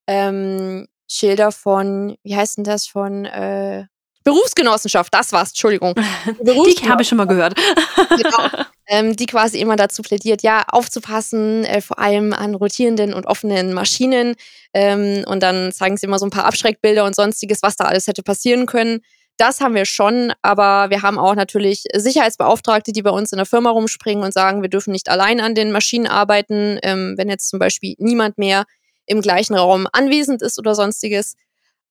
ähm, 0.07 0.87
Schilder 1.07 1.51
von, 1.51 2.17
wie 2.23 2.35
heißt 2.35 2.57
denn 2.57 2.63
das 2.63 2.87
von? 2.87 3.25
Äh, 3.25 3.85
Berufsgenossenschaft, 4.25 5.13
das 5.13 5.31
war's, 5.31 5.49
Entschuldigung. 5.49 5.93
Die, 6.41 6.75
Die 6.75 6.89
habe 6.89 7.03
ich 7.03 7.07
schon 7.07 7.17
mal 7.17 7.27
gehört. 7.27 7.55
genau, 8.09 8.65
ähm, 8.87 9.15
die 9.15 9.27
quasi 9.27 9.59
immer 9.59 9.75
dazu 9.75 10.01
plädiert, 10.01 10.41
ja, 10.41 10.63
aufzupassen, 10.67 11.63
äh, 11.63 11.79
vor 11.79 11.99
allem 11.99 12.33
an 12.33 12.55
rotierenden 12.55 13.13
und 13.13 13.27
offenen 13.27 13.71
Maschinen. 13.73 14.35
Ähm, 14.73 15.23
und 15.27 15.41
dann 15.41 15.71
zeigen 15.71 15.95
sie 15.95 16.07
immer 16.07 16.19
so 16.19 16.25
ein 16.25 16.31
paar 16.31 16.45
Abschreckbilder 16.45 17.05
und 17.05 17.15
sonstiges, 17.15 17.59
was 17.61 17.77
da 17.77 17.85
alles 17.85 18.07
hätte 18.07 18.23
passieren 18.23 18.65
können. 18.65 19.01
Das 19.37 19.59
haben 19.61 19.75
wir 19.75 19.85
schon, 19.85 20.33
aber 20.41 20.89
wir 20.89 21.01
haben 21.01 21.19
auch 21.19 21.35
natürlich 21.35 21.83
Sicherheitsbeauftragte, 21.93 22.93
die 22.93 23.01
bei 23.01 23.09
uns 23.11 23.31
in 23.31 23.37
der 23.37 23.45
Firma 23.45 23.69
rumspringen 23.69 24.23
und 24.23 24.33
sagen, 24.33 24.61
wir 24.61 24.69
dürfen 24.69 24.91
nicht 24.91 25.09
allein 25.09 25.41
an 25.41 25.55
den 25.55 25.71
Maschinen 25.71 26.07
arbeiten, 26.07 26.79
ähm, 26.83 27.15
wenn 27.17 27.29
jetzt 27.29 27.49
zum 27.49 27.59
Beispiel 27.59 27.95
niemand 27.99 28.37
mehr 28.37 28.63
im 29.05 29.21
gleichen 29.21 29.55
Raum 29.55 29.87
anwesend 29.91 30.41
ist 30.41 30.57
oder 30.57 30.73
sonstiges. 30.73 31.35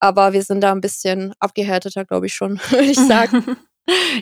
Aber 0.00 0.32
wir 0.32 0.42
sind 0.42 0.60
da 0.60 0.72
ein 0.72 0.80
bisschen 0.80 1.32
abgehärteter, 1.38 2.04
glaube 2.04 2.26
ich 2.26 2.34
schon, 2.34 2.60
würde 2.70 2.84
ich 2.86 2.98
sagen. 2.98 3.56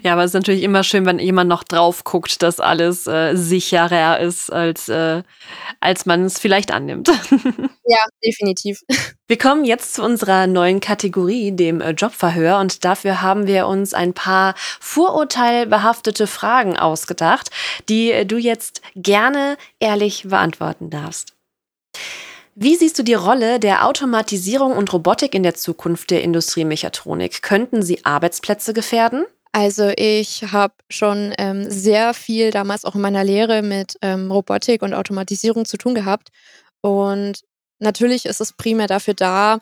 Ja, 0.03 0.15
aber 0.15 0.25
es 0.25 0.31
ist 0.31 0.35
natürlich 0.35 0.65
immer 0.65 0.83
schön, 0.83 1.07
wenn 1.07 1.19
jemand 1.21 1.49
noch 1.49 1.63
drauf 1.63 2.03
guckt, 2.03 2.43
dass 2.43 2.59
alles 2.59 3.07
äh, 3.07 3.37
sicherer 3.37 4.19
ist, 4.19 4.53
als, 4.53 4.89
äh, 4.89 5.23
als 5.79 6.05
man 6.05 6.25
es 6.25 6.39
vielleicht 6.39 6.73
annimmt. 6.73 7.11
Ja, 7.85 7.99
definitiv. 8.25 8.81
Wir 9.27 9.37
kommen 9.37 9.65
jetzt 9.65 9.95
zu 9.95 10.05
unserer 10.05 10.47
neuen 10.47 10.81
Kategorie, 10.81 11.53
dem 11.53 11.81
äh, 11.81 11.91
Jobverhör. 11.91 12.59
Und 12.59 12.85
dafür 12.85 13.21
haben 13.21 13.47
wir 13.47 13.67
uns 13.67 13.93
ein 13.93 14.15
paar 14.15 14.55
vorurteilbehaftete 14.81 16.27
Fragen 16.27 16.77
ausgedacht, 16.79 17.51
die 17.89 18.13
äh, 18.13 18.25
du 18.25 18.39
jetzt 18.39 18.81
gerne 18.95 19.59
ehrlich 19.79 20.23
beantworten 20.29 20.91
darfst. 20.91 21.35
Wie 22.55 22.77
siehst 22.77 22.99
du 22.99 23.03
die 23.03 23.15
Rolle 23.15 23.59
der 23.59 23.87
Automatisierung 23.87 24.73
und 24.73 24.93
Robotik 24.93 25.35
in 25.35 25.43
der 25.43 25.55
Zukunft 25.55 26.11
der 26.11 26.23
Industriemechatronik? 26.23 27.43
Könnten 27.43 27.83
sie 27.83 28.05
Arbeitsplätze 28.05 28.75
gefährden? 28.75 29.25
Also 29.53 29.91
ich 29.97 30.45
habe 30.53 30.75
schon 30.91 31.35
ähm, 31.39 31.71
sehr 31.71 32.15
viel 32.15 32.51
damals 32.51 32.85
auch 32.85 32.95
in 32.95 33.01
meiner 33.01 33.25
Lehre 33.25 33.63
mit 33.63 33.97
ähm, 34.03 34.31
Robotik 34.31 34.83
und 34.83 34.93
Automatisierung 34.93 35.65
zu 35.65 35.79
tun 35.79 35.95
gehabt. 35.95 36.29
Und 36.83 37.43
natürlich 37.79 38.27
ist 38.27 38.41
es 38.41 38.53
primär 38.53 38.87
dafür 38.87 39.15
da, 39.15 39.59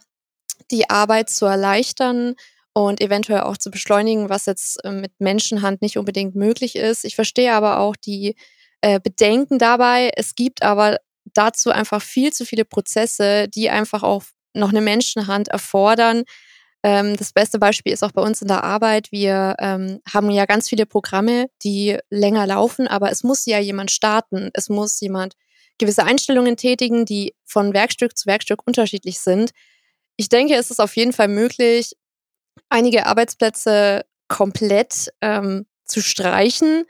die 0.71 0.91
Arbeit 0.91 1.31
zu 1.31 1.47
erleichtern 1.47 2.35
und 2.73 3.01
eventuell 3.01 3.41
auch 3.41 3.57
zu 3.57 3.71
beschleunigen, 3.71 4.29
was 4.29 4.47
jetzt 4.47 4.85
äh, 4.85 4.91
mit 4.91 5.13
Menschenhand 5.19 5.83
nicht 5.83 5.97
unbedingt 5.97 6.35
möglich 6.35 6.77
ist. 6.77 7.05
Ich 7.05 7.15
verstehe 7.15 7.53
aber 7.53 7.79
auch 7.79 7.97
die 7.97 8.37
äh, 8.81 9.01
Bedenken 9.01 9.59
dabei. 9.59 10.11
Es 10.17 10.35
gibt 10.35 10.63
aber 10.63 10.99
dazu 11.25 11.71
einfach 11.71 12.03
viel 12.03 12.33
zu 12.33 12.45
viele 12.45 12.65
Prozesse, 12.65 13.49
die 13.49 13.71
einfach 13.71 14.03
auch 14.03 14.25
noch 14.55 14.71
eine 14.71 14.81
Menschenhand 14.81 15.49
erfordern, 15.49 16.25
ähm, 16.83 17.17
das 17.17 17.33
beste 17.33 17.59
Beispiel 17.59 17.93
ist 17.93 18.03
auch 18.03 18.13
bei 18.13 18.23
uns 18.23 18.41
in 18.41 18.49
der 18.49 18.65
Arbeit. 18.65 19.13
Wir 19.13 19.55
ähm, 19.59 20.01
haben 20.13 20.31
ja 20.31 20.47
ganz 20.47 20.69
viele 20.69 20.87
Programme, 20.87 21.47
die 21.63 21.99
länger 22.09 22.47
laufen, 22.47 22.89
aber 22.89 23.11
es 23.11 23.23
muss 23.23 23.45
ja 23.47 23.59
jemand 23.59 23.91
starten. 23.91 24.51
Es 24.55 24.69
muss 24.69 25.01
jemand 25.01 25.35
gewisse 25.79 26.05
Einstellungen 26.05 26.57
tätigen, 26.57 27.05
die 27.05 27.35
von 27.45 27.75
Werkstück 27.75 28.17
zu 28.17 28.27
Werkstück 28.27 28.67
unterschiedlich 28.67 29.21
sind. 29.21 29.51
Ich 30.17 30.29
denke, 30.29 30.55
es 30.55 30.71
ist 30.71 30.81
auf 30.81 30.97
jeden 30.97 31.13
Fall 31.13 31.29
möglich, 31.29 31.97
einige 32.69 33.07
Arbeitsplätze 33.07 34.05
komplett 34.29 35.11
ähm, 35.21 35.67
zu 35.85 36.01
streichen, 36.01 36.85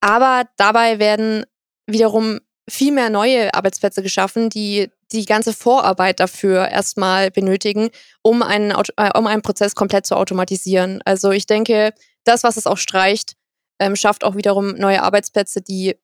aber 0.00 0.48
dabei 0.56 0.98
werden 0.98 1.44
wiederum 1.86 2.40
viel 2.68 2.92
mehr 2.92 3.10
neue 3.10 3.52
Arbeitsplätze 3.54 4.02
geschaffen, 4.02 4.48
die 4.48 4.90
die 5.12 5.26
ganze 5.26 5.52
Vorarbeit 5.52 6.20
dafür 6.20 6.68
erstmal 6.68 7.30
benötigen, 7.30 7.90
um 8.22 8.42
einen, 8.42 8.70
äh, 8.70 9.18
um 9.18 9.26
einen 9.26 9.42
Prozess 9.42 9.74
komplett 9.74 10.06
zu 10.06 10.16
automatisieren. 10.16 11.02
Also 11.04 11.30
ich 11.30 11.46
denke, 11.46 11.92
das, 12.24 12.44
was 12.44 12.56
es 12.56 12.66
auch 12.66 12.78
streicht, 12.78 13.34
ähm, 13.78 13.96
schafft 13.96 14.24
auch 14.24 14.36
wiederum 14.36 14.74
neue 14.74 15.02
Arbeitsplätze, 15.02 15.60
die 15.60 15.96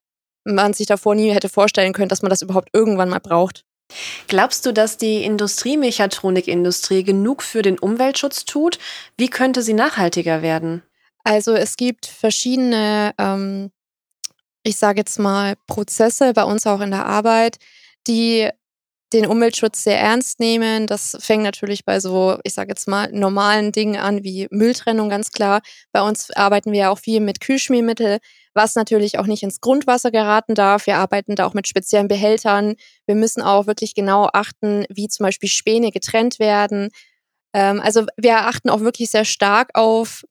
man 0.45 0.73
sich 0.73 0.87
davor 0.87 1.15
nie 1.15 1.31
hätte 1.31 1.49
vorstellen 1.49 1.93
können, 1.93 2.09
dass 2.09 2.23
man 2.23 2.31
das 2.31 2.43
überhaupt 2.43 2.71
irgendwann 2.73 3.09
mal 3.09 3.21
braucht. 3.21 3.65
Glaubst 4.27 4.67
du, 4.67 4.73
dass 4.73 4.99
die 4.99 5.25
Industriemechatronikindustrie 5.25 7.05
genug 7.05 7.43
für 7.43 7.63
den 7.63 7.79
Umweltschutz 7.79 8.45
tut? 8.45 8.79
Wie 9.17 9.29
könnte 9.29 9.63
sie 9.63 9.73
nachhaltiger 9.73 10.43
werden? 10.43 10.83
Also 11.25 11.55
es 11.55 11.77
gibt 11.77 12.07
verschiedene, 12.07 13.15
ähm, 13.19 13.71
ich 14.63 14.77
sage 14.77 15.01
jetzt 15.01 15.19
mal, 15.19 15.55
Prozesse 15.67 16.33
bei 16.33 16.45
uns 16.45 16.67
auch 16.67 16.81
in 16.81 16.91
der 16.91 17.07
Arbeit, 17.07 17.59
die 18.07 18.49
den 19.13 19.27
Umweltschutz 19.27 19.85
sehr 19.85 19.99
ernst 19.99 20.39
nehmen. 20.39 20.87
Das 20.87 21.17
fängt 21.21 21.43
natürlich 21.43 21.85
bei 21.85 21.99
so, 21.99 22.39
ich 22.45 22.55
sage 22.55 22.71
jetzt 22.71 22.87
mal, 22.89 23.11
normalen 23.11 23.73
Dingen 23.73 23.97
an, 23.97 24.23
wie 24.23 24.49
Mülltrennung 24.51 25.09
ganz 25.09 25.33
klar. 25.33 25.63
Bei 25.93 26.03
uns 26.03 26.31
arbeiten 26.33 26.73
wir 26.73 26.91
auch 26.91 26.99
viel 26.99 27.21
mit 27.21 27.41
Kühlschmiermittel, 27.41 28.19
was 28.55 28.75
natürlich 28.75 29.19
auch 29.19 29.27
nicht 29.27 29.43
ins 29.43 29.61
Grundwasser 29.61 30.11
geraten 30.11 30.55
darf. 30.55 30.87
Wir 30.87 30.99
arbeiten 30.99 31.37
da 31.37 31.47
auch 31.47 31.55
mit 31.55 31.67
speziellen 31.67 32.09
Behältern. 32.09 32.75
Wir 33.07 33.15
müssen 33.15 33.41
auch 33.41 33.67
wirklich 33.67 33.95
genau 33.95 34.29
achten, 34.33 34.85
wie 34.91 35.09
zum 35.09 35.25
Beispiel 35.25 35.49
Späne 35.49 35.91
getrennt 35.91 36.39
werden. 36.39 36.91
Ähm, 37.55 37.81
also 37.81 38.05
wir 38.17 38.47
achten 38.47 38.69
auch 38.69 38.81
wirklich 38.81 39.11
sehr 39.11 39.25
stark 39.25 39.71
auf 39.75 40.25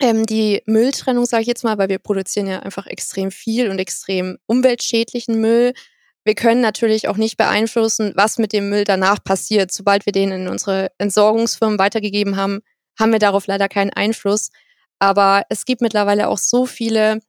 ähm, 0.00 0.26
die 0.26 0.62
Mülltrennung, 0.66 1.26
sage 1.26 1.42
ich 1.42 1.48
jetzt 1.48 1.64
mal, 1.64 1.78
weil 1.78 1.88
wir 1.88 1.98
produzieren 1.98 2.46
ja 2.46 2.60
einfach 2.60 2.86
extrem 2.86 3.30
viel 3.30 3.70
und 3.70 3.78
extrem 3.78 4.38
umweltschädlichen 4.46 5.40
Müll. 5.40 5.72
Wir 6.24 6.34
können 6.34 6.60
natürlich 6.60 7.08
auch 7.08 7.16
nicht 7.16 7.36
beeinflussen, 7.36 8.12
was 8.14 8.38
mit 8.38 8.52
dem 8.52 8.68
Müll 8.68 8.84
danach 8.84 9.22
passiert. 9.22 9.72
Sobald 9.72 10.06
wir 10.06 10.12
den 10.12 10.30
in 10.30 10.48
unsere 10.48 10.90
Entsorgungsfirmen 10.98 11.78
weitergegeben 11.78 12.36
haben, 12.36 12.60
haben 12.98 13.12
wir 13.12 13.18
darauf 13.18 13.46
leider 13.46 13.68
keinen 13.68 13.92
Einfluss. 13.92 14.50
Aber 14.98 15.44
es 15.48 15.64
gibt 15.64 15.80
mittlerweile 15.80 16.28
auch 16.28 16.38
so 16.38 16.66
viele 16.66 17.20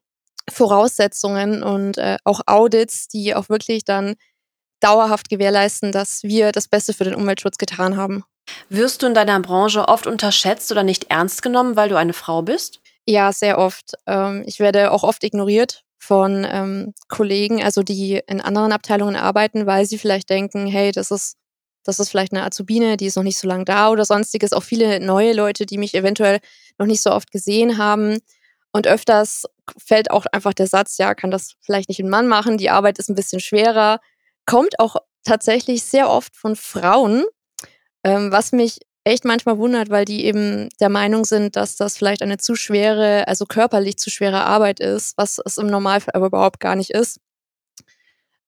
Voraussetzungen 0.49 1.63
und 1.63 1.97
äh, 1.97 2.17
auch 2.23 2.41
Audits, 2.47 3.07
die 3.07 3.35
auch 3.35 3.49
wirklich 3.49 3.85
dann 3.85 4.15
dauerhaft 4.79 5.29
gewährleisten, 5.29 5.91
dass 5.91 6.23
wir 6.23 6.51
das 6.51 6.67
Beste 6.67 6.93
für 6.93 7.03
den 7.03 7.15
Umweltschutz 7.15 7.57
getan 7.57 7.97
haben. 7.97 8.23
Wirst 8.69 9.01
du 9.01 9.07
in 9.07 9.13
deiner 9.13 9.39
Branche 9.39 9.87
oft 9.87 10.07
unterschätzt 10.07 10.71
oder 10.71 10.83
nicht 10.83 11.09
ernst 11.09 11.41
genommen, 11.41 11.75
weil 11.75 11.89
du 11.89 11.97
eine 11.97 12.13
Frau 12.13 12.41
bist? 12.41 12.79
Ja, 13.05 13.31
sehr 13.33 13.57
oft. 13.57 13.93
Ähm, 14.05 14.43
ich 14.45 14.59
werde 14.59 14.91
auch 14.91 15.03
oft 15.03 15.23
ignoriert 15.23 15.83
von 15.97 16.45
ähm, 16.49 16.93
Kollegen, 17.07 17.63
also 17.63 17.83
die 17.83 18.21
in 18.27 18.41
anderen 18.41 18.71
Abteilungen 18.71 19.15
arbeiten, 19.15 19.65
weil 19.65 19.85
sie 19.85 19.97
vielleicht 19.97 20.29
denken, 20.29 20.67
hey, 20.67 20.91
das 20.91 21.11
ist, 21.11 21.35
das 21.83 21.99
ist 21.99 22.09
vielleicht 22.09 22.33
eine 22.33 22.43
Azubine, 22.43 22.97
die 22.97 23.07
ist 23.07 23.15
noch 23.15 23.23
nicht 23.23 23.39
so 23.39 23.47
lange 23.47 23.65
da 23.65 23.89
oder 23.89 24.05
sonstiges. 24.05 24.53
Auch 24.53 24.63
viele 24.63 24.99
neue 24.99 25.33
Leute, 25.33 25.65
die 25.65 25.77
mich 25.77 25.95
eventuell 25.95 26.39
noch 26.77 26.85
nicht 26.85 27.01
so 27.01 27.11
oft 27.11 27.31
gesehen 27.31 27.77
haben. 27.77 28.19
Und 28.71 28.87
öfters 28.87 29.45
fällt 29.77 30.11
auch 30.11 30.25
einfach 30.31 30.53
der 30.53 30.67
Satz, 30.67 30.97
ja, 30.97 31.15
kann 31.15 31.31
das 31.31 31.53
vielleicht 31.61 31.89
nicht 31.89 31.99
ein 31.99 32.09
Mann 32.09 32.27
machen, 32.27 32.57
die 32.57 32.69
Arbeit 32.69 32.99
ist 32.99 33.09
ein 33.09 33.15
bisschen 33.15 33.39
schwerer. 33.39 33.99
Kommt 34.45 34.79
auch 34.79 34.97
tatsächlich 35.23 35.83
sehr 35.83 36.09
oft 36.09 36.35
von 36.35 36.55
Frauen, 36.55 37.25
ähm, 38.03 38.31
was 38.31 38.51
mich 38.51 38.79
echt 39.03 39.25
manchmal 39.25 39.57
wundert, 39.57 39.89
weil 39.89 40.05
die 40.05 40.25
eben 40.25 40.69
der 40.79 40.89
Meinung 40.89 41.25
sind, 41.25 41.55
dass 41.55 41.75
das 41.75 41.97
vielleicht 41.97 42.21
eine 42.21 42.37
zu 42.37 42.55
schwere, 42.55 43.27
also 43.27 43.45
körperlich 43.45 43.97
zu 43.97 44.09
schwere 44.09 44.43
Arbeit 44.43 44.79
ist, 44.79 45.17
was 45.17 45.39
es 45.43 45.57
im 45.57 45.67
Normalfall 45.67 46.13
aber 46.15 46.27
überhaupt 46.27 46.59
gar 46.59 46.75
nicht 46.75 46.91
ist. 46.91 47.19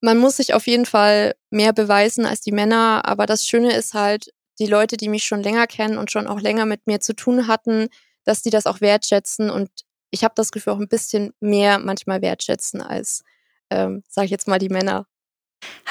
Man 0.01 0.17
muss 0.17 0.37
sich 0.37 0.53
auf 0.53 0.67
jeden 0.67 0.85
Fall 0.85 1.35
mehr 1.51 1.73
beweisen 1.73 2.25
als 2.25 2.41
die 2.41 2.51
Männer, 2.51 3.03
aber 3.05 3.25
das 3.25 3.45
Schöne 3.45 3.73
ist 3.73 3.93
halt, 3.93 4.31
die 4.59 4.67
Leute, 4.67 4.97
die 4.97 5.09
mich 5.09 5.23
schon 5.23 5.41
länger 5.43 5.67
kennen 5.67 5.97
und 5.97 6.11
schon 6.11 6.27
auch 6.27 6.39
länger 6.39 6.65
mit 6.65 6.85
mir 6.87 6.99
zu 6.99 7.15
tun 7.15 7.47
hatten, 7.47 7.87
dass 8.25 8.41
die 8.41 8.49
das 8.49 8.67
auch 8.67 8.81
wertschätzen 8.81 9.49
und 9.49 9.69
ich 10.11 10.23
habe 10.23 10.33
das 10.35 10.51
Gefühl 10.51 10.73
auch 10.73 10.79
ein 10.79 10.87
bisschen 10.89 11.33
mehr 11.39 11.79
manchmal 11.79 12.21
wertschätzen 12.21 12.81
als, 12.81 13.23
ähm, 13.69 14.03
sage 14.09 14.25
ich 14.25 14.31
jetzt 14.31 14.47
mal, 14.47 14.59
die 14.59 14.69
Männer. 14.69 15.07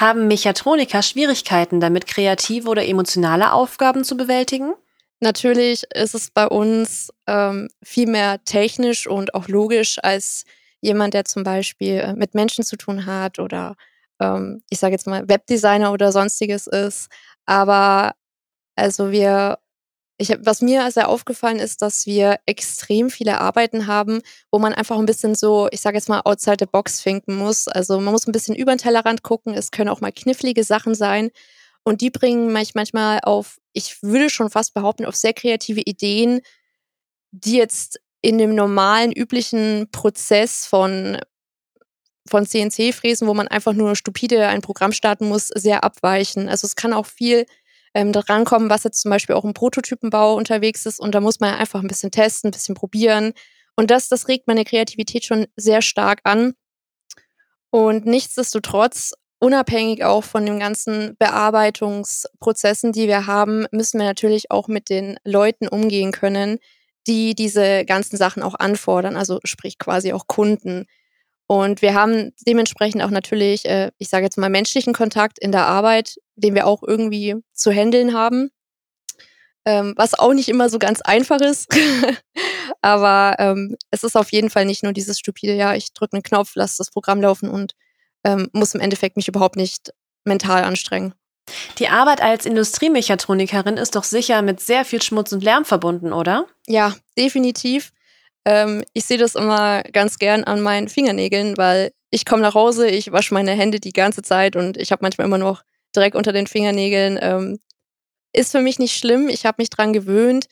Haben 0.01 0.27
Mechatroniker 0.27 1.03
Schwierigkeiten 1.03 1.79
damit, 1.79 2.07
kreative 2.07 2.67
oder 2.67 2.83
emotionale 2.83 3.53
Aufgaben 3.53 4.03
zu 4.03 4.17
bewältigen? 4.17 4.73
Natürlich 5.19 5.83
ist 5.93 6.15
es 6.15 6.31
bei 6.31 6.47
uns 6.47 7.13
ähm, 7.27 7.67
viel 7.83 8.07
mehr 8.07 8.43
technisch 8.43 9.05
und 9.05 9.35
auch 9.35 9.47
logisch 9.47 9.99
als 10.01 10.45
jemand, 10.81 11.13
der 11.13 11.25
zum 11.25 11.43
Beispiel 11.43 11.97
äh, 11.97 12.13
mit 12.15 12.33
Menschen 12.33 12.63
zu 12.63 12.77
tun 12.77 13.05
hat 13.05 13.37
oder 13.37 13.75
ähm, 14.19 14.63
ich 14.71 14.79
sage 14.79 14.93
jetzt 14.93 15.05
mal 15.05 15.29
Webdesigner 15.29 15.91
oder 15.91 16.11
sonstiges 16.11 16.65
ist. 16.65 17.11
Aber 17.45 18.15
also 18.75 19.11
wir 19.11 19.59
ich 20.21 20.31
hab, 20.31 20.45
was 20.45 20.61
mir 20.61 20.89
sehr 20.91 21.09
aufgefallen 21.09 21.57
ist, 21.57 21.81
dass 21.81 22.05
wir 22.05 22.39
extrem 22.45 23.09
viele 23.09 23.41
Arbeiten 23.41 23.87
haben, 23.87 24.21
wo 24.51 24.59
man 24.59 24.73
einfach 24.73 24.99
ein 24.99 25.07
bisschen 25.07 25.33
so, 25.33 25.67
ich 25.71 25.81
sage 25.81 25.97
jetzt 25.97 26.09
mal, 26.09 26.21
outside 26.21 26.57
the 26.59 26.67
box 26.67 27.01
finken 27.01 27.35
muss. 27.35 27.67
Also 27.67 27.99
man 27.99 28.13
muss 28.13 28.27
ein 28.27 28.31
bisschen 28.31 28.55
über 28.55 28.73
den 28.73 28.77
Tellerrand 28.77 29.23
gucken. 29.23 29.55
Es 29.55 29.71
können 29.71 29.89
auch 29.89 29.99
mal 29.99 30.11
knifflige 30.11 30.63
Sachen 30.63 30.93
sein. 30.93 31.31
Und 31.83 32.01
die 32.01 32.11
bringen 32.11 32.53
mich 32.53 32.75
manchmal 32.75 33.19
auf, 33.23 33.57
ich 33.73 34.03
würde 34.03 34.29
schon 34.29 34.51
fast 34.51 34.75
behaupten, 34.75 35.05
auf 35.05 35.15
sehr 35.15 35.33
kreative 35.33 35.81
Ideen, 35.81 36.41
die 37.31 37.57
jetzt 37.57 37.99
in 38.21 38.37
dem 38.37 38.53
normalen, 38.53 39.11
üblichen 39.11 39.89
Prozess 39.91 40.67
von, 40.67 41.17
von 42.27 42.45
CNC-Fräsen, 42.45 43.27
wo 43.27 43.33
man 43.33 43.47
einfach 43.47 43.73
nur 43.73 43.95
stupide 43.95 44.47
ein 44.47 44.61
Programm 44.61 44.91
starten 44.91 45.27
muss, 45.27 45.47
sehr 45.47 45.83
abweichen. 45.83 46.47
Also 46.47 46.67
es 46.67 46.75
kann 46.75 46.93
auch 46.93 47.07
viel 47.07 47.47
ähm, 47.93 48.11
drankommen, 48.11 48.69
was 48.69 48.83
jetzt 48.83 49.01
zum 49.01 49.11
Beispiel 49.11 49.35
auch 49.35 49.43
im 49.45 49.53
Prototypenbau 49.53 50.35
unterwegs 50.35 50.85
ist. 50.85 50.99
Und 50.99 51.15
da 51.15 51.21
muss 51.21 51.39
man 51.39 51.53
einfach 51.53 51.81
ein 51.81 51.87
bisschen 51.87 52.11
testen, 52.11 52.49
ein 52.49 52.51
bisschen 52.51 52.75
probieren. 52.75 53.33
Und 53.75 53.91
das, 53.91 54.09
das 54.09 54.27
regt 54.27 54.47
meine 54.47 54.65
Kreativität 54.65 55.25
schon 55.25 55.47
sehr 55.55 55.81
stark 55.81 56.19
an. 56.23 56.53
Und 57.69 58.05
nichtsdestotrotz, 58.05 59.13
unabhängig 59.39 60.03
auch 60.03 60.23
von 60.23 60.45
den 60.45 60.59
ganzen 60.59 61.15
Bearbeitungsprozessen, 61.17 62.91
die 62.91 63.07
wir 63.07 63.27
haben, 63.27 63.65
müssen 63.71 63.99
wir 63.99 64.05
natürlich 64.05 64.51
auch 64.51 64.67
mit 64.67 64.89
den 64.89 65.17
Leuten 65.23 65.67
umgehen 65.67 66.11
können, 66.11 66.59
die 67.07 67.33
diese 67.33 67.85
ganzen 67.85 68.17
Sachen 68.17 68.43
auch 68.43 68.55
anfordern, 68.55 69.15
also 69.15 69.39
sprich 69.43 69.79
quasi 69.79 70.13
auch 70.13 70.27
Kunden. 70.27 70.85
Und 71.51 71.81
wir 71.81 71.95
haben 71.95 72.31
dementsprechend 72.47 73.03
auch 73.03 73.09
natürlich, 73.09 73.65
äh, 73.65 73.91
ich 73.97 74.07
sage 74.07 74.23
jetzt 74.23 74.37
mal, 74.37 74.49
menschlichen 74.49 74.93
Kontakt 74.93 75.37
in 75.37 75.51
der 75.51 75.65
Arbeit, 75.65 76.15
den 76.37 76.55
wir 76.55 76.65
auch 76.65 76.81
irgendwie 76.81 77.35
zu 77.51 77.73
handeln 77.73 78.13
haben. 78.13 78.51
Ähm, 79.65 79.93
was 79.97 80.17
auch 80.17 80.31
nicht 80.33 80.47
immer 80.47 80.69
so 80.69 80.79
ganz 80.79 81.01
einfach 81.01 81.41
ist. 81.41 81.67
Aber 82.81 83.35
ähm, 83.37 83.75
es 83.89 84.05
ist 84.05 84.15
auf 84.15 84.31
jeden 84.31 84.49
Fall 84.49 84.63
nicht 84.63 84.81
nur 84.81 84.93
dieses 84.93 85.19
stupide, 85.19 85.53
ja, 85.53 85.75
ich 85.75 85.91
drücke 85.91 86.13
einen 86.13 86.23
Knopf, 86.23 86.55
lasse 86.55 86.77
das 86.77 86.89
Programm 86.89 87.21
laufen 87.21 87.49
und 87.49 87.73
ähm, 88.23 88.47
muss 88.53 88.73
im 88.73 88.79
Endeffekt 88.79 89.17
mich 89.17 89.27
überhaupt 89.27 89.57
nicht 89.57 89.91
mental 90.23 90.63
anstrengen. 90.63 91.15
Die 91.79 91.89
Arbeit 91.89 92.21
als 92.21 92.45
Industriemechatronikerin 92.45 93.75
ist 93.75 93.97
doch 93.97 94.05
sicher 94.05 94.41
mit 94.41 94.61
sehr 94.61 94.85
viel 94.85 95.01
Schmutz 95.01 95.33
und 95.33 95.43
Lärm 95.43 95.65
verbunden, 95.65 96.13
oder? 96.13 96.45
Ja, 96.65 96.95
definitiv. 97.17 97.91
Ähm, 98.45 98.83
ich 98.93 99.05
sehe 99.05 99.17
das 99.17 99.35
immer 99.35 99.83
ganz 99.83 100.17
gern 100.17 100.43
an 100.43 100.61
meinen 100.61 100.89
Fingernägeln, 100.89 101.57
weil 101.57 101.91
ich 102.09 102.25
komme 102.25 102.41
nach 102.41 102.55
Hause, 102.55 102.87
ich 102.87 103.11
wasche 103.11 103.33
meine 103.33 103.51
Hände 103.51 103.79
die 103.79 103.93
ganze 103.93 104.21
Zeit 104.21 104.55
und 104.55 104.77
ich 104.77 104.91
habe 104.91 105.03
manchmal 105.03 105.27
immer 105.27 105.37
noch 105.37 105.63
Dreck 105.93 106.15
unter 106.15 106.33
den 106.33 106.47
Fingernägeln. 106.47 107.19
Ähm, 107.21 107.59
ist 108.33 108.51
für 108.51 108.61
mich 108.61 108.79
nicht 108.79 108.97
schlimm, 108.97 109.29
ich 109.29 109.45
habe 109.45 109.57
mich 109.59 109.69
dran 109.69 109.93
gewöhnt. 109.93 110.47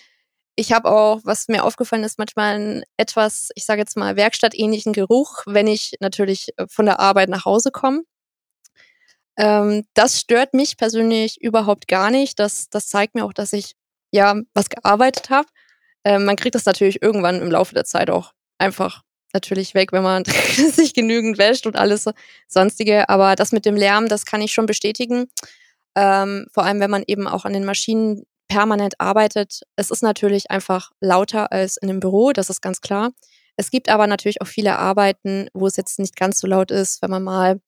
Ich 0.56 0.74
habe 0.74 0.92
auch, 0.92 1.22
was 1.24 1.48
mir 1.48 1.64
aufgefallen 1.64 2.04
ist, 2.04 2.20
manchmal 2.20 2.56
einen 2.56 2.84
etwas, 2.98 3.50
ich 3.56 3.66
sage 3.66 3.80
jetzt 3.82 3.96
mal, 3.96 4.18
werkstattähnlichen 4.18 4.92
Geruch, 4.94 5.44
wenn 5.46 5.68
ich 5.68 5.94
natürlich 6.02 6.50
äh, 6.58 6.66
von 6.70 6.86
der 6.86 7.00
Arbeit 7.00 7.30
nach 7.30 7.46
Hause 7.46 7.72
komme. 7.72 8.02
Ähm, 9.38 9.86
das 9.94 10.20
stört 10.20 10.54
mich 10.54 10.78
persönlich 10.78 11.42
überhaupt 11.42 11.88
gar 11.88 12.12
nicht. 12.12 12.40
Das, 12.40 12.70
das 12.70 12.90
zeigt 12.90 13.16
mir 13.16 13.24
auch, 13.26 13.34
dass 13.34 13.54
ich 13.54 13.74
ja 14.12 14.36
was 14.54 14.70
gearbeitet 14.70 15.30
habe. 15.30 15.48
Ähm, 16.04 16.26
man 16.26 16.36
kriegt 16.36 16.56
das 16.56 16.66
natürlich 16.66 17.02
irgendwann 17.02 17.42
im 17.42 17.52
Laufe 17.52 17.74
der 17.74 17.86
Zeit 17.86 18.10
auch 18.10 18.34
einfach 18.58 19.04
natürlich 19.34 19.76
weg, 19.76 19.92
wenn 19.92 20.04
man 20.04 20.24
sich 20.26 20.94
genügend 20.94 21.38
wäscht 21.38 21.68
und 21.68 21.76
alles 21.76 22.06
sonstige. 22.48 23.10
Aber 23.10 23.36
das 23.36 23.52
mit 23.52 23.66
dem 23.66 23.76
Lärm, 23.76 24.08
das 24.08 24.26
kann 24.26 24.42
ich 24.42 24.52
schon 24.52 24.66
bestätigen. 24.66 25.28
Ähm, 25.96 26.48
vor 26.54 26.64
allem, 26.64 26.80
wenn 26.80 26.92
man 26.92 27.04
eben 27.08 27.28
auch 27.28 27.46
an 27.46 27.54
den 27.54 27.66
Maschinen 27.66 28.24
permanent 28.50 29.00
arbeitet. 29.00 29.62
Es 29.78 29.92
ist 29.92 30.04
natürlich 30.04 30.52
einfach 30.52 30.92
lauter 31.00 31.52
als 31.54 31.78
in 31.78 31.90
einem 31.90 32.02
Büro, 32.02 32.34
das 32.34 32.50
ist 32.50 32.62
ganz 32.62 32.82
klar. 32.82 33.12
Es 33.56 33.72
gibt 33.72 33.90
aber 33.90 34.08
natürlich 34.08 34.42
auch 34.42 34.48
viele 34.48 34.78
Arbeiten, 34.78 35.48
wo 35.54 35.68
es 35.68 35.78
jetzt 35.78 36.00
nicht 36.00 36.16
ganz 36.16 36.40
so 36.40 36.48
laut 36.48 36.72
ist, 36.72 37.02
wenn 37.02 37.12
man 37.12 37.24
mal 37.24 37.62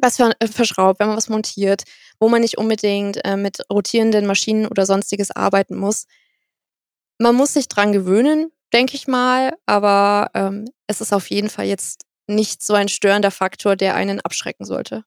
was 0.00 0.20
äh, 0.20 0.46
verschraubt, 0.46 1.00
wenn 1.00 1.08
man 1.08 1.16
was 1.16 1.28
montiert, 1.28 1.82
wo 2.20 2.28
man 2.28 2.42
nicht 2.42 2.58
unbedingt 2.58 3.24
äh, 3.24 3.36
mit 3.36 3.60
rotierenden 3.72 4.26
Maschinen 4.26 4.66
oder 4.66 4.86
sonstiges 4.86 5.30
arbeiten 5.30 5.76
muss. 5.76 6.06
Man 7.22 7.34
muss 7.34 7.52
sich 7.52 7.68
dran 7.68 7.92
gewöhnen, 7.92 8.50
denke 8.72 8.94
ich 8.96 9.06
mal, 9.06 9.52
aber 9.66 10.30
ähm, 10.32 10.64
es 10.86 11.02
ist 11.02 11.12
auf 11.12 11.28
jeden 11.28 11.50
Fall 11.50 11.66
jetzt 11.66 12.06
nicht 12.26 12.62
so 12.62 12.72
ein 12.72 12.88
störender 12.88 13.30
Faktor, 13.30 13.76
der 13.76 13.94
einen 13.94 14.22
abschrecken 14.22 14.64
sollte. 14.64 15.04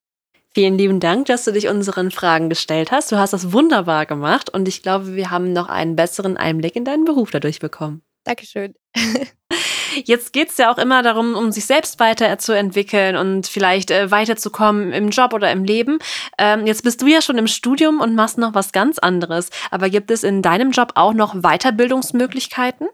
Vielen 0.54 0.78
lieben 0.78 0.99
Dank, 0.99 1.26
dass 1.26 1.43
du 1.43 1.52
dich 1.52 1.69
unseren 1.69 2.12
Fragen 2.12 2.49
gestellt 2.49 2.91
hast. 2.91 3.12
Du 3.12 3.17
hast 3.17 3.34
das 3.34 3.52
wunderbar 3.52 4.06
gemacht 4.06 4.52
und 4.52 4.67
ich 4.67 4.84
glaube, 4.84 5.15
wir 5.15 5.32
haben 5.32 5.54
noch 5.54 5.69
einen 5.69 5.95
besseren 5.95 6.38
Einblick 6.38 6.76
in 6.76 6.86
deinen 6.86 7.04
Beruf 7.04 7.32
dadurch 7.32 7.58
bekommen. 7.58 8.04
Dankeschön. 8.26 8.76
Jetzt 10.06 10.34
geht 10.34 10.50
es 10.50 10.58
ja 10.58 10.72
auch 10.72 10.78
immer 10.78 11.04
darum, 11.04 11.36
um 11.36 11.52
sich 11.52 11.66
selbst 11.66 12.00
weiterzuentwickeln 12.00 13.16
und 13.16 13.48
vielleicht 13.48 13.92
äh, 13.92 14.12
weiterzukommen 14.12 14.92
im 14.92 15.10
Job 15.10 15.34
oder 15.34 15.52
im 15.52 15.64
Leben. 15.64 16.00
Ähm, 16.38 16.66
jetzt 16.66 16.84
bist 16.84 17.02
du 17.02 17.08
ja 17.08 17.22
schon 17.22 17.38
im 17.38 17.48
Studium 17.48 18.02
und 18.02 18.16
machst 18.16 18.38
noch 18.38 18.54
was 18.54 18.72
ganz 18.72 19.00
anderes. 19.00 19.50
Aber 19.72 19.90
gibt 19.90 20.12
es 20.12 20.24
in 20.24 20.42
deinem 20.42 20.72
Job 20.72 20.94
auch 20.96 21.14
noch 21.14 21.36
Weiterbildungsmöglichkeiten? 21.36 22.88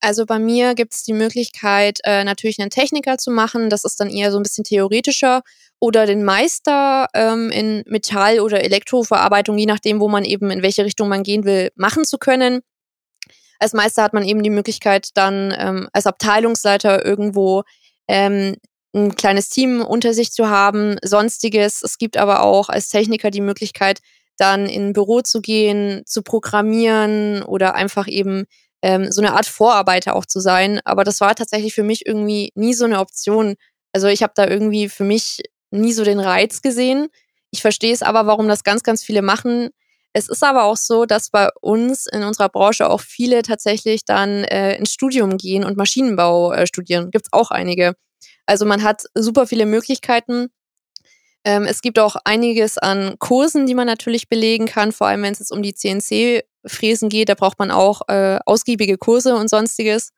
Also 0.00 0.26
bei 0.26 0.38
mir 0.38 0.74
gibt 0.74 0.94
es 0.94 1.04
die 1.04 1.12
Möglichkeit, 1.12 2.00
äh, 2.04 2.24
natürlich 2.24 2.58
einen 2.60 2.70
Techniker 2.70 3.18
zu 3.18 3.30
machen. 3.30 3.70
Das 3.70 3.84
ist 3.84 3.98
dann 4.00 4.10
eher 4.10 4.30
so 4.30 4.38
ein 4.38 4.42
bisschen 4.42 4.64
theoretischer. 4.64 5.42
Oder 5.78 6.06
den 6.06 6.24
Meister 6.24 7.06
ähm, 7.12 7.50
in 7.50 7.82
Metall- 7.86 8.40
oder 8.40 8.64
Elektroverarbeitung, 8.64 9.58
je 9.58 9.66
nachdem, 9.66 10.00
wo 10.00 10.08
man 10.08 10.24
eben 10.24 10.50
in 10.50 10.62
welche 10.62 10.84
Richtung 10.84 11.08
man 11.08 11.22
gehen 11.22 11.44
will, 11.44 11.70
machen 11.76 12.04
zu 12.04 12.18
können. 12.18 12.62
Als 13.58 13.72
Meister 13.72 14.02
hat 14.02 14.12
man 14.12 14.24
eben 14.24 14.42
die 14.42 14.50
Möglichkeit, 14.50 15.10
dann 15.14 15.54
ähm, 15.56 15.88
als 15.92 16.06
Abteilungsleiter 16.06 17.04
irgendwo 17.04 17.62
ähm, 18.08 18.56
ein 18.94 19.14
kleines 19.14 19.48
Team 19.48 19.82
unter 19.82 20.14
sich 20.14 20.32
zu 20.32 20.48
haben, 20.48 20.96
sonstiges. 21.02 21.82
Es 21.82 21.98
gibt 21.98 22.16
aber 22.16 22.42
auch 22.42 22.68
als 22.68 22.88
Techniker 22.88 23.30
die 23.30 23.40
Möglichkeit, 23.40 24.00
dann 24.38 24.66
in 24.66 24.88
ein 24.88 24.92
Büro 24.92 25.20
zu 25.20 25.40
gehen, 25.40 26.02
zu 26.06 26.22
programmieren 26.22 27.42
oder 27.42 27.74
einfach 27.74 28.06
eben 28.06 28.44
ähm, 28.82 29.10
so 29.10 29.20
eine 29.20 29.32
Art 29.34 29.46
Vorarbeiter 29.46 30.14
auch 30.14 30.26
zu 30.26 30.40
sein. 30.40 30.80
Aber 30.84 31.04
das 31.04 31.20
war 31.20 31.34
tatsächlich 31.34 31.74
für 31.74 31.82
mich 31.82 32.06
irgendwie 32.06 32.52
nie 32.54 32.74
so 32.74 32.84
eine 32.84 33.00
Option. 33.00 33.56
Also 33.92 34.08
ich 34.08 34.22
habe 34.22 34.32
da 34.34 34.46
irgendwie 34.46 34.88
für 34.88 35.04
mich 35.04 35.42
nie 35.70 35.92
so 35.92 36.04
den 36.04 36.20
Reiz 36.20 36.62
gesehen. 36.62 37.08
Ich 37.50 37.62
verstehe 37.62 37.92
es 37.92 38.02
aber, 38.02 38.26
warum 38.26 38.48
das 38.48 38.64
ganz, 38.64 38.82
ganz 38.82 39.02
viele 39.02 39.22
machen. 39.22 39.70
Es 40.16 40.30
ist 40.30 40.42
aber 40.42 40.64
auch 40.64 40.78
so, 40.78 41.04
dass 41.04 41.28
bei 41.28 41.50
uns 41.60 42.06
in 42.06 42.22
unserer 42.22 42.48
Branche 42.48 42.88
auch 42.88 43.02
viele 43.02 43.42
tatsächlich 43.42 44.06
dann 44.06 44.44
äh, 44.44 44.74
ins 44.76 44.90
Studium 44.90 45.36
gehen 45.36 45.62
und 45.62 45.76
Maschinenbau 45.76 46.54
äh, 46.54 46.66
studieren. 46.66 47.10
Gibt 47.10 47.26
es 47.26 47.32
auch 47.34 47.50
einige. 47.50 47.92
Also 48.46 48.64
man 48.64 48.82
hat 48.82 49.04
super 49.14 49.46
viele 49.46 49.66
Möglichkeiten. 49.66 50.48
Ähm, 51.44 51.64
es 51.64 51.82
gibt 51.82 51.98
auch 51.98 52.16
einiges 52.24 52.78
an 52.78 53.18
Kursen, 53.18 53.66
die 53.66 53.74
man 53.74 53.86
natürlich 53.86 54.30
belegen 54.30 54.64
kann, 54.64 54.90
vor 54.90 55.06
allem 55.06 55.22
wenn 55.22 55.34
es 55.34 55.40
jetzt 55.40 55.52
um 55.52 55.62
die 55.62 55.74
CNC-Fräsen 55.74 57.10
geht. 57.10 57.28
Da 57.28 57.34
braucht 57.34 57.58
man 57.58 57.70
auch 57.70 58.08
äh, 58.08 58.38
ausgiebige 58.46 58.96
Kurse 58.96 59.36
und 59.36 59.50
sonstiges. 59.50 60.14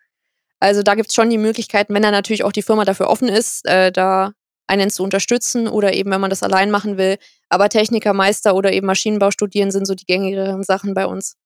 Also 0.60 0.84
da 0.84 0.94
gibt 0.94 1.08
es 1.08 1.14
schon 1.16 1.28
die 1.28 1.38
Möglichkeiten, 1.38 1.92
wenn 1.92 2.04
da 2.04 2.12
natürlich 2.12 2.44
auch 2.44 2.52
die 2.52 2.62
Firma 2.62 2.84
dafür 2.84 3.08
offen 3.08 3.28
ist, 3.28 3.66
äh, 3.66 3.90
da 3.90 4.30
einen 4.68 4.90
zu 4.90 5.02
unterstützen 5.02 5.66
oder 5.66 5.92
eben, 5.92 6.12
wenn 6.12 6.20
man 6.20 6.30
das 6.30 6.44
allein 6.44 6.70
machen 6.70 6.98
will. 6.98 7.18
Aber 7.48 7.68
Techniker, 7.68 8.12
Meister 8.12 8.54
oder 8.54 8.72
eben 8.72 8.86
Maschinenbau 8.86 9.30
studieren 9.30 9.70
sind 9.70 9.86
so 9.86 9.94
die 9.94 10.06
gängigeren 10.06 10.62
Sachen 10.62 10.94
bei 10.94 11.06
uns. 11.06 11.36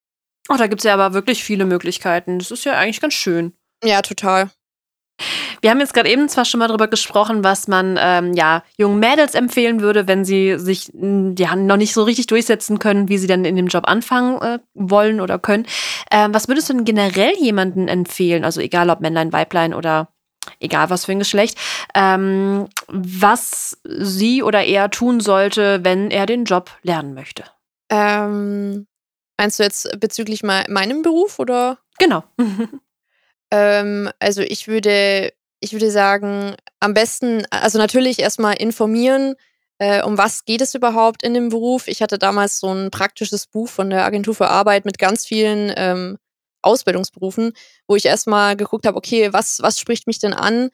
Oh, 0.48 0.56
da 0.56 0.66
gibt 0.66 0.80
es 0.80 0.84
ja 0.84 0.94
aber 0.94 1.14
wirklich 1.14 1.44
viele 1.44 1.64
Möglichkeiten. 1.64 2.38
Das 2.38 2.50
ist 2.50 2.64
ja 2.64 2.72
eigentlich 2.72 3.00
ganz 3.00 3.14
schön. 3.14 3.52
Ja, 3.84 4.02
total. 4.02 4.50
Wir 5.60 5.70
haben 5.70 5.78
jetzt 5.78 5.94
gerade 5.94 6.10
eben 6.10 6.28
zwar 6.28 6.44
schon 6.44 6.58
mal 6.58 6.66
darüber 6.66 6.88
gesprochen, 6.88 7.44
was 7.44 7.68
man 7.68 7.96
ähm, 8.00 8.32
ja 8.32 8.64
jungen 8.76 8.98
Mädels 8.98 9.34
empfehlen 9.34 9.80
würde, 9.80 10.08
wenn 10.08 10.24
sie 10.24 10.58
sich 10.58 10.90
ja, 10.92 11.54
noch 11.54 11.76
nicht 11.76 11.92
so 11.92 12.02
richtig 12.02 12.26
durchsetzen 12.26 12.80
können, 12.80 13.08
wie 13.08 13.18
sie 13.18 13.28
dann 13.28 13.44
in 13.44 13.54
dem 13.54 13.68
Job 13.68 13.86
anfangen 13.86 14.42
äh, 14.42 14.58
wollen 14.74 15.20
oder 15.20 15.38
können. 15.38 15.66
Ähm, 16.10 16.34
was 16.34 16.48
würdest 16.48 16.68
du 16.68 16.74
denn 16.74 16.84
generell 16.84 17.34
jemanden 17.38 17.86
empfehlen? 17.86 18.44
Also 18.44 18.60
egal 18.60 18.90
ob 18.90 19.00
Männlein, 19.00 19.32
Weiblein 19.32 19.74
oder 19.74 20.11
egal 20.60 20.90
was 20.90 21.04
für 21.04 21.12
ein 21.12 21.18
Geschlecht, 21.18 21.58
ähm, 21.94 22.68
was 22.88 23.78
sie 23.84 24.42
oder 24.42 24.64
er 24.64 24.90
tun 24.90 25.20
sollte, 25.20 25.80
wenn 25.84 26.10
er 26.10 26.26
den 26.26 26.44
Job 26.44 26.70
lernen 26.82 27.14
möchte. 27.14 27.44
Ähm, 27.90 28.86
meinst 29.36 29.58
du 29.58 29.62
jetzt 29.62 30.00
bezüglich 30.00 30.42
me 30.42 30.64
meinem 30.68 31.02
Beruf 31.02 31.38
oder? 31.38 31.78
Genau. 31.98 32.24
ähm, 33.50 34.10
also 34.18 34.42
ich 34.42 34.68
würde, 34.68 35.32
ich 35.60 35.72
würde 35.72 35.90
sagen, 35.90 36.56
am 36.80 36.94
besten, 36.94 37.44
also 37.50 37.78
natürlich 37.78 38.18
erstmal 38.18 38.54
informieren, 38.54 39.34
äh, 39.78 40.02
um 40.02 40.16
was 40.16 40.44
geht 40.44 40.60
es 40.60 40.74
überhaupt 40.74 41.22
in 41.22 41.34
dem 41.34 41.48
Beruf. 41.48 41.88
Ich 41.88 42.02
hatte 42.02 42.18
damals 42.18 42.60
so 42.60 42.72
ein 42.72 42.90
praktisches 42.90 43.46
Buch 43.46 43.68
von 43.68 43.90
der 43.90 44.04
Agentur 44.04 44.34
für 44.34 44.48
Arbeit 44.48 44.84
mit 44.84 44.98
ganz 44.98 45.26
vielen 45.26 45.72
ähm, 45.76 46.18
Ausbildungsberufen, 46.62 47.52
wo 47.88 47.96
ich 47.96 48.06
erstmal 48.06 48.56
geguckt 48.56 48.86
habe, 48.86 48.96
okay, 48.96 49.32
was, 49.32 49.60
was 49.62 49.78
spricht 49.78 50.06
mich 50.06 50.18
denn 50.18 50.34
an? 50.34 50.70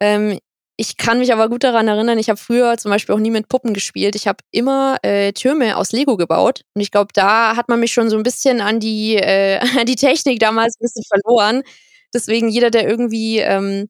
Ähm, 0.00 0.38
ich 0.78 0.98
kann 0.98 1.18
mich 1.20 1.32
aber 1.32 1.48
gut 1.48 1.64
daran 1.64 1.88
erinnern, 1.88 2.18
ich 2.18 2.28
habe 2.28 2.38
früher 2.38 2.76
zum 2.78 2.90
Beispiel 2.90 3.14
auch 3.14 3.18
nie 3.18 3.30
mit 3.30 3.48
Puppen 3.48 3.72
gespielt. 3.74 4.14
Ich 4.14 4.26
habe 4.28 4.38
immer 4.50 4.98
äh, 5.02 5.32
Türme 5.32 5.76
aus 5.78 5.92
Lego 5.92 6.16
gebaut. 6.18 6.62
Und 6.74 6.82
ich 6.82 6.90
glaube, 6.90 7.08
da 7.14 7.56
hat 7.56 7.68
man 7.70 7.80
mich 7.80 7.92
schon 7.94 8.10
so 8.10 8.16
ein 8.18 8.22
bisschen 8.22 8.60
an 8.60 8.78
die, 8.80 9.16
äh, 9.16 9.58
an 9.80 9.86
die 9.86 9.96
Technik 9.96 10.38
damals 10.40 10.76
ein 10.76 10.82
bisschen 10.84 11.04
verloren. 11.04 11.62
Deswegen 12.14 12.48
jeder, 12.50 12.70
der 12.70 12.86
irgendwie 12.88 13.38
ähm, 13.38 13.88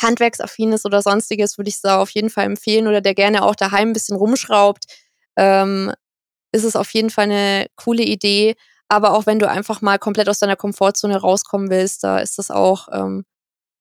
handwerksaffin 0.00 0.72
ist 0.72 0.86
oder 0.86 1.02
sonstiges, 1.02 1.58
würde 1.58 1.68
ich 1.68 1.76
es 1.76 1.82
da 1.82 2.00
auf 2.00 2.10
jeden 2.10 2.30
Fall 2.30 2.46
empfehlen. 2.46 2.86
Oder 2.88 3.02
der 3.02 3.14
gerne 3.14 3.42
auch 3.44 3.54
daheim 3.56 3.90
ein 3.90 3.92
bisschen 3.92 4.16
rumschraubt, 4.16 4.84
ähm, 5.36 5.92
ist 6.52 6.64
es 6.64 6.76
auf 6.76 6.90
jeden 6.94 7.10
Fall 7.10 7.24
eine 7.26 7.66
coole 7.76 8.02
Idee. 8.04 8.54
Aber 8.92 9.14
auch 9.14 9.24
wenn 9.24 9.38
du 9.38 9.48
einfach 9.48 9.80
mal 9.80 9.98
komplett 9.98 10.28
aus 10.28 10.38
deiner 10.38 10.54
Komfortzone 10.54 11.16
rauskommen 11.16 11.70
willst, 11.70 12.04
da 12.04 12.18
ist 12.18 12.36
das 12.36 12.50
auch 12.50 12.88
ähm, 12.92 13.24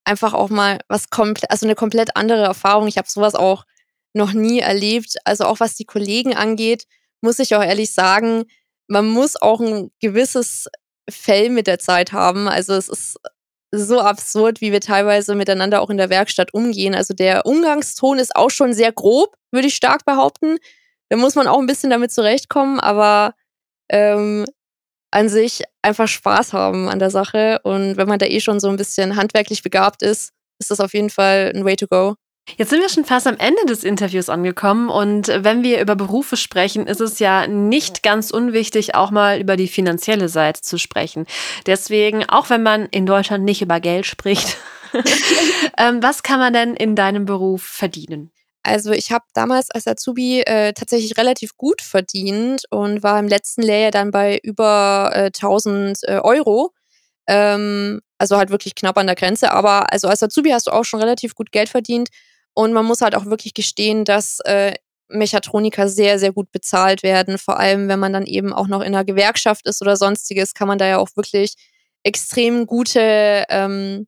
einfach 0.05 0.33
auch 0.33 0.47
mal 0.49 0.79
was 0.87 1.09
komplett, 1.09 1.51
also 1.51 1.65
eine 1.65 1.75
komplett 1.75 2.15
andere 2.15 2.43
Erfahrung. 2.43 2.87
Ich 2.87 2.97
habe 2.97 3.09
sowas 3.09 3.35
auch 3.35 3.65
noch 4.13 4.31
nie 4.31 4.59
erlebt. 4.59 5.17
Also 5.25 5.43
auch 5.43 5.59
was 5.59 5.75
die 5.75 5.83
Kollegen 5.83 6.33
angeht, 6.33 6.85
muss 7.19 7.39
ich 7.39 7.53
auch 7.53 7.61
ehrlich 7.61 7.93
sagen, 7.93 8.45
man 8.87 9.05
muss 9.05 9.35
auch 9.35 9.59
ein 9.59 9.91
gewisses 9.99 10.69
Fell 11.09 11.49
mit 11.49 11.67
der 11.67 11.79
Zeit 11.79 12.13
haben. 12.13 12.47
Also 12.47 12.73
es 12.75 12.87
ist 12.87 13.17
so 13.69 13.99
absurd, 13.99 14.61
wie 14.61 14.71
wir 14.71 14.79
teilweise 14.79 15.35
miteinander 15.35 15.81
auch 15.81 15.89
in 15.89 15.97
der 15.97 16.09
Werkstatt 16.09 16.53
umgehen. 16.53 16.95
Also 16.95 17.13
der 17.13 17.45
Umgangston 17.45 18.17
ist 18.17 18.33
auch 18.33 18.49
schon 18.49 18.73
sehr 18.73 18.93
grob, 18.93 19.35
würde 19.51 19.67
ich 19.67 19.75
stark 19.75 20.05
behaupten. 20.05 20.55
Da 21.09 21.17
muss 21.17 21.35
man 21.35 21.47
auch 21.47 21.59
ein 21.59 21.67
bisschen 21.67 21.89
damit 21.89 22.13
zurechtkommen, 22.13 22.79
aber 22.79 23.33
ähm, 23.89 24.45
an 25.11 25.29
sich 25.29 25.63
einfach 25.81 26.07
Spaß 26.07 26.53
haben 26.53 26.89
an 26.89 26.99
der 26.99 27.09
Sache. 27.11 27.59
Und 27.63 27.97
wenn 27.97 28.07
man 28.07 28.19
da 28.19 28.25
eh 28.25 28.39
schon 28.39 28.59
so 28.59 28.69
ein 28.69 28.77
bisschen 28.77 29.15
handwerklich 29.15 29.61
begabt 29.61 30.01
ist, 30.01 30.31
ist 30.59 30.71
das 30.71 30.79
auf 30.79 30.93
jeden 30.93 31.09
Fall 31.09 31.51
ein 31.53 31.65
Way 31.65 31.75
to 31.75 31.87
go. 31.87 32.15
Jetzt 32.57 32.69
sind 32.69 32.81
wir 32.81 32.89
schon 32.89 33.05
fast 33.05 33.27
am 33.27 33.37
Ende 33.37 33.65
des 33.67 33.83
Interviews 33.83 34.27
angekommen 34.27 34.89
und 34.89 35.27
wenn 35.27 35.63
wir 35.63 35.79
über 35.79 35.95
Berufe 35.95 36.35
sprechen, 36.37 36.87
ist 36.87 36.99
es 36.99 37.19
ja 37.19 37.45
nicht 37.47 38.01
ganz 38.03 38.31
unwichtig, 38.31 38.95
auch 38.95 39.11
mal 39.11 39.39
über 39.39 39.55
die 39.55 39.67
finanzielle 39.67 40.27
Seite 40.27 40.61
zu 40.61 40.77
sprechen. 40.77 41.27
Deswegen, 41.67 42.27
auch 42.27 42.49
wenn 42.49 42.63
man 42.63 42.87
in 42.87 43.05
Deutschland 43.05 43.45
nicht 43.45 43.61
über 43.61 43.79
Geld 43.79 44.07
spricht, 44.07 44.57
ähm, 45.77 46.01
was 46.01 46.23
kann 46.23 46.39
man 46.39 46.51
denn 46.51 46.73
in 46.73 46.95
deinem 46.95 47.25
Beruf 47.25 47.61
verdienen? 47.61 48.31
Also 48.63 48.91
ich 48.91 49.11
habe 49.11 49.25
damals 49.33 49.71
als 49.71 49.87
Azubi 49.87 50.41
äh, 50.41 50.73
tatsächlich 50.73 51.17
relativ 51.17 51.57
gut 51.57 51.81
verdient 51.81 52.63
und 52.69 53.01
war 53.03 53.19
im 53.19 53.27
letzten 53.27 53.63
Lehrjahr 53.63 53.91
dann 53.91 54.11
bei 54.11 54.39
über 54.43 55.11
äh, 55.13 55.25
1000 55.25 55.99
äh, 56.03 56.19
Euro. 56.19 56.71
Ähm, 57.27 58.01
also 58.19 58.37
halt 58.37 58.51
wirklich 58.51 58.75
knapp 58.75 58.97
an 58.97 59.07
der 59.07 59.15
Grenze. 59.15 59.51
Aber 59.51 59.91
also 59.91 60.07
als 60.07 60.21
Azubi 60.21 60.51
hast 60.51 60.67
du 60.67 60.71
auch 60.71 60.85
schon 60.85 60.99
relativ 60.99 61.33
gut 61.33 61.51
Geld 61.51 61.69
verdient. 61.69 62.09
Und 62.53 62.73
man 62.73 62.85
muss 62.85 63.01
halt 63.01 63.15
auch 63.15 63.25
wirklich 63.25 63.53
gestehen, 63.53 64.05
dass 64.05 64.39
äh, 64.45 64.73
Mechatroniker 65.09 65.87
sehr, 65.87 66.19
sehr 66.19 66.31
gut 66.31 66.51
bezahlt 66.51 67.03
werden. 67.03 67.37
Vor 67.37 67.59
allem, 67.59 67.87
wenn 67.87 67.99
man 67.99 68.13
dann 68.13 68.25
eben 68.25 68.53
auch 68.53 68.67
noch 68.67 68.81
in 68.81 68.87
einer 68.87 69.05
Gewerkschaft 69.05 69.67
ist 69.67 69.81
oder 69.81 69.95
sonstiges, 69.97 70.53
kann 70.53 70.67
man 70.67 70.77
da 70.77 70.87
ja 70.87 70.97
auch 70.97 71.09
wirklich 71.15 71.55
extrem 72.03 72.65
gute, 72.65 73.45
ähm, 73.49 74.07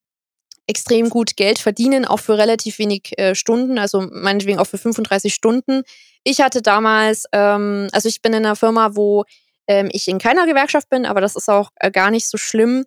extrem 0.68 1.10
gut 1.10 1.36
Geld 1.36 1.60
verdienen, 1.60 2.06
auch 2.06 2.20
für 2.20 2.38
relativ 2.38 2.80
wenig 2.80 3.18
äh, 3.18 3.36
Stunden, 3.36 3.78
also 3.78 4.08
meinetwegen 4.12 4.60
auch 4.60 4.68
für 4.68 4.78
35 4.78 5.34
Stunden. 5.34 5.84
Ich 6.24 6.42
hatte 6.42 6.62
damals, 6.62 7.26
ähm, 7.32 7.90
also 7.92 8.08
ich 8.08 8.22
bin 8.22 8.34
in 8.34 8.46
einer 8.46 8.56
Firma, 8.56 8.96
wo 8.96 9.26
ähm, 9.68 9.90
ich 9.92 10.08
in 10.08 10.20
keiner 10.20 10.46
Gewerkschaft 10.46 10.90
bin, 10.90 11.06
aber 11.06 11.22
das 11.22 11.36
ist 11.36 11.50
auch 11.50 11.70
äh, 11.76 11.92
gar 11.92 12.12
nicht 12.12 12.28
so 12.28 12.38
schlimm 12.38 12.86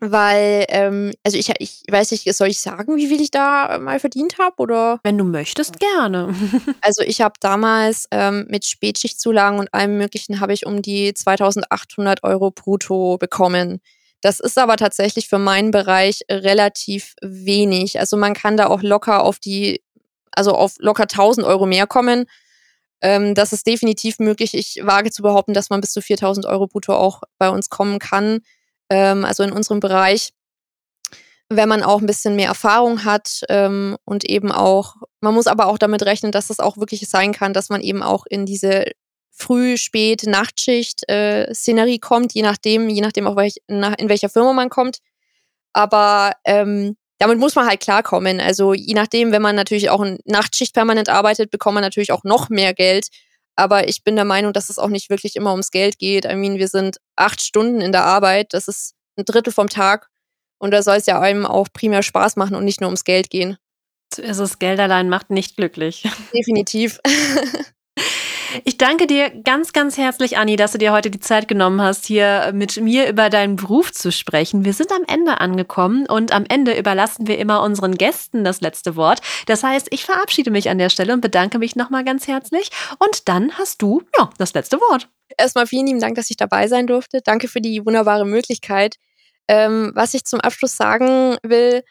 weil, 0.00 0.66
ähm, 0.68 1.12
also 1.22 1.38
ich, 1.38 1.50
ich 1.58 1.82
weiß 1.90 2.10
nicht, 2.10 2.32
soll 2.34 2.48
ich 2.48 2.60
sagen, 2.60 2.96
wie 2.96 3.06
viel 3.06 3.20
ich 3.20 3.30
da 3.30 3.78
mal 3.78 4.00
verdient 4.00 4.38
habe? 4.38 4.56
Oder? 4.58 5.00
Wenn 5.02 5.18
du 5.18 5.24
möchtest, 5.24 5.78
gerne. 5.78 6.34
also 6.80 7.02
ich 7.02 7.20
habe 7.20 7.34
damals 7.40 8.06
ähm, 8.10 8.46
mit 8.48 8.64
Spätschichtzulagen 8.64 9.58
und 9.58 9.72
allem 9.72 9.96
Möglichen 9.96 10.40
habe 10.40 10.52
ich 10.52 10.66
um 10.66 10.82
die 10.82 11.14
2800 11.14 12.22
Euro 12.22 12.50
brutto 12.50 13.18
bekommen. 13.18 13.80
Das 14.24 14.40
ist 14.40 14.56
aber 14.56 14.76
tatsächlich 14.76 15.28
für 15.28 15.38
meinen 15.38 15.70
Bereich 15.70 16.22
relativ 16.30 17.14
wenig. 17.20 18.00
Also 18.00 18.16
man 18.16 18.32
kann 18.32 18.56
da 18.56 18.68
auch 18.68 18.82
locker 18.82 19.22
auf 19.22 19.38
die, 19.38 19.82
also 20.32 20.52
auf 20.52 20.76
locker 20.78 21.02
1000 21.02 21.46
Euro 21.46 21.66
mehr 21.66 21.86
kommen. 21.86 22.24
Ähm, 23.02 23.34
das 23.34 23.52
ist 23.52 23.66
definitiv 23.66 24.18
möglich. 24.20 24.54
Ich 24.54 24.80
wage 24.82 25.10
zu 25.10 25.22
behaupten, 25.22 25.52
dass 25.52 25.68
man 25.68 25.82
bis 25.82 25.92
zu 25.92 26.00
4000 26.00 26.46
Euro 26.46 26.66
brutto 26.66 26.94
auch 26.94 27.20
bei 27.36 27.50
uns 27.50 27.68
kommen 27.68 27.98
kann 27.98 28.40
ähm, 28.90 29.24
also 29.24 29.42
in 29.42 29.52
unserem 29.52 29.80
Bereich, 29.80 30.30
wenn 31.48 31.68
man 31.68 31.82
auch 31.82 32.00
ein 32.00 32.06
bisschen 32.06 32.36
mehr 32.36 32.48
Erfahrung 32.48 33.04
hat 33.04 33.42
ähm, 33.48 33.96
und 34.04 34.24
eben 34.24 34.50
auch, 34.50 34.96
man 35.20 35.34
muss 35.34 35.46
aber 35.46 35.66
auch 35.66 35.78
damit 35.78 36.02
rechnen, 36.04 36.32
dass 36.32 36.50
es 36.50 36.60
auch 36.60 36.76
wirklich 36.76 37.08
sein 37.08 37.32
kann, 37.32 37.52
dass 37.52 37.68
man 37.68 37.80
eben 37.80 38.02
auch 38.02 38.24
in 38.26 38.46
diese 38.46 38.84
Früh-, 39.36 39.76
Spät-, 39.76 40.26
Nachtschicht-Szenerie 40.26 41.96
äh, 41.96 41.98
kommt, 41.98 42.34
je 42.34 42.42
nachdem, 42.42 42.88
je 42.88 43.00
nachdem 43.00 43.26
auch 43.26 43.36
welch, 43.36 43.56
nach, 43.68 43.94
in 43.98 44.08
welcher 44.08 44.28
Firma 44.28 44.52
man 44.52 44.70
kommt. 44.70 44.98
Aber 45.72 46.32
ähm, 46.44 46.96
damit 47.18 47.38
muss 47.38 47.54
man 47.54 47.66
halt 47.66 47.80
klarkommen. 47.80 48.40
Also 48.40 48.74
je 48.74 48.94
nachdem, 48.94 49.32
wenn 49.32 49.42
man 49.42 49.56
natürlich 49.56 49.90
auch 49.90 50.02
in 50.02 50.18
Nachtschicht 50.24 50.74
permanent 50.74 51.08
arbeitet, 51.08 51.50
bekommt 51.50 51.74
man 51.74 51.82
natürlich 51.82 52.12
auch 52.12 52.24
noch 52.24 52.48
mehr 52.48 52.74
Geld. 52.74 53.08
Aber 53.56 53.88
ich 53.88 54.02
bin 54.04 54.16
der 54.16 54.24
Meinung, 54.24 54.52
dass 54.52 54.68
es 54.68 54.78
auch 54.78 54.88
nicht 54.88 55.10
wirklich 55.10 55.36
immer 55.36 55.52
ums 55.52 55.70
Geld 55.70 55.98
geht. 55.98 56.24
I 56.24 56.34
mean, 56.34 56.58
wir 56.58 56.68
sind 56.68 56.98
acht 57.16 57.40
Stunden 57.40 57.80
in 57.80 57.92
der 57.92 58.04
Arbeit, 58.04 58.52
das 58.52 58.68
ist 58.68 58.94
ein 59.16 59.24
Drittel 59.24 59.52
vom 59.52 59.68
Tag. 59.68 60.08
Und 60.58 60.70
da 60.70 60.82
soll 60.82 60.96
es 60.96 61.06
ja 61.06 61.20
einem 61.20 61.46
auch 61.46 61.68
primär 61.72 62.02
Spaß 62.02 62.36
machen 62.36 62.56
und 62.56 62.64
nicht 62.64 62.80
nur 62.80 62.88
ums 62.88 63.04
Geld 63.04 63.30
gehen. 63.30 63.56
So 64.14 64.22
ist 64.22 64.38
es, 64.38 64.58
Geld 64.58 64.80
allein 64.80 65.08
macht 65.08 65.30
nicht 65.30 65.56
glücklich. 65.56 66.08
Definitiv. 66.32 67.00
Ich 68.62 68.78
danke 68.78 69.08
dir 69.08 69.30
ganz, 69.30 69.72
ganz 69.72 69.98
herzlich, 69.98 70.38
Anni, 70.38 70.54
dass 70.54 70.72
du 70.72 70.78
dir 70.78 70.92
heute 70.92 71.10
die 71.10 71.18
Zeit 71.18 71.48
genommen 71.48 71.82
hast, 71.82 72.06
hier 72.06 72.52
mit 72.54 72.80
mir 72.80 73.08
über 73.08 73.28
deinen 73.28 73.56
Beruf 73.56 73.90
zu 73.90 74.12
sprechen. 74.12 74.64
Wir 74.64 74.72
sind 74.72 74.92
am 74.92 75.02
Ende 75.08 75.40
angekommen 75.40 76.06
und 76.06 76.30
am 76.30 76.44
Ende 76.48 76.78
überlassen 76.78 77.26
wir 77.26 77.38
immer 77.38 77.62
unseren 77.62 77.96
Gästen 77.96 78.44
das 78.44 78.60
letzte 78.60 78.94
Wort. 78.94 79.20
Das 79.46 79.64
heißt, 79.64 79.88
ich 79.90 80.04
verabschiede 80.04 80.52
mich 80.52 80.70
an 80.70 80.78
der 80.78 80.90
Stelle 80.90 81.12
und 81.12 81.20
bedanke 81.20 81.58
mich 81.58 81.74
nochmal 81.74 82.04
ganz 82.04 82.28
herzlich. 82.28 82.70
Und 83.00 83.28
dann 83.28 83.58
hast 83.58 83.82
du, 83.82 84.02
ja, 84.16 84.30
das 84.38 84.54
letzte 84.54 84.78
Wort. 84.78 85.08
Erstmal 85.36 85.66
vielen 85.66 85.86
lieben 85.86 86.00
Dank, 86.00 86.14
dass 86.14 86.30
ich 86.30 86.36
dabei 86.36 86.68
sein 86.68 86.86
durfte. 86.86 87.22
Danke 87.24 87.48
für 87.48 87.60
die 87.60 87.84
wunderbare 87.84 88.24
Möglichkeit. 88.24 88.96
Ähm, 89.48 89.92
was 89.94 90.14
ich 90.14 90.24
zum 90.24 90.40
Abschluss 90.40 90.76
sagen 90.76 91.36
will, 91.42 91.82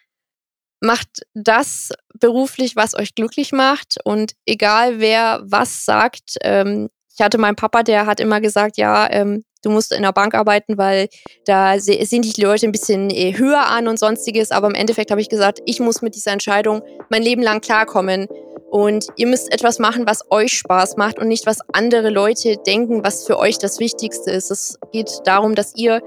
macht 0.83 1.21
das 1.33 1.91
beruflich, 2.19 2.75
was 2.75 2.93
euch 2.93 3.15
glücklich 3.15 3.51
macht. 3.51 3.95
Und 4.03 4.33
egal 4.45 4.99
wer 4.99 5.41
was 5.45 5.85
sagt, 5.85 6.37
ähm, 6.41 6.89
ich 7.15 7.23
hatte 7.23 7.37
meinen 7.37 7.55
Papa, 7.55 7.83
der 7.83 8.05
hat 8.05 8.19
immer 8.19 8.41
gesagt, 8.41 8.77
ja, 8.77 9.09
ähm, 9.09 9.43
du 9.61 9.69
musst 9.69 9.93
in 9.93 10.01
der 10.01 10.11
Bank 10.11 10.35
arbeiten, 10.35 10.77
weil 10.77 11.07
da 11.45 11.75
dich 11.75 12.33
die 12.33 12.41
Leute 12.41 12.67
ein 12.67 12.71
bisschen 12.71 13.09
äh, 13.11 13.37
höher 13.37 13.67
an 13.67 13.87
und 13.87 13.97
sonstiges. 13.97 14.51
Aber 14.51 14.67
im 14.67 14.75
Endeffekt 14.75 15.11
habe 15.11 15.21
ich 15.21 15.29
gesagt, 15.29 15.59
ich 15.65 15.79
muss 15.79 16.01
mit 16.01 16.15
dieser 16.15 16.31
Entscheidung 16.31 16.81
mein 17.09 17.21
Leben 17.21 17.41
lang 17.41 17.61
klarkommen. 17.61 18.27
Und 18.69 19.07
ihr 19.15 19.27
müsst 19.27 19.53
etwas 19.53 19.77
machen, 19.77 20.07
was 20.07 20.31
euch 20.31 20.53
Spaß 20.53 20.97
macht 20.97 21.19
und 21.19 21.27
nicht, 21.27 21.45
was 21.45 21.59
andere 21.71 22.09
Leute 22.09 22.57
denken, 22.65 23.03
was 23.03 23.25
für 23.25 23.37
euch 23.37 23.59
das 23.59 23.79
Wichtigste 23.79 24.31
ist. 24.31 24.49
Es 24.49 24.79
geht 24.91 25.11
darum, 25.25 25.53
dass 25.53 25.75
ihr 25.75 26.01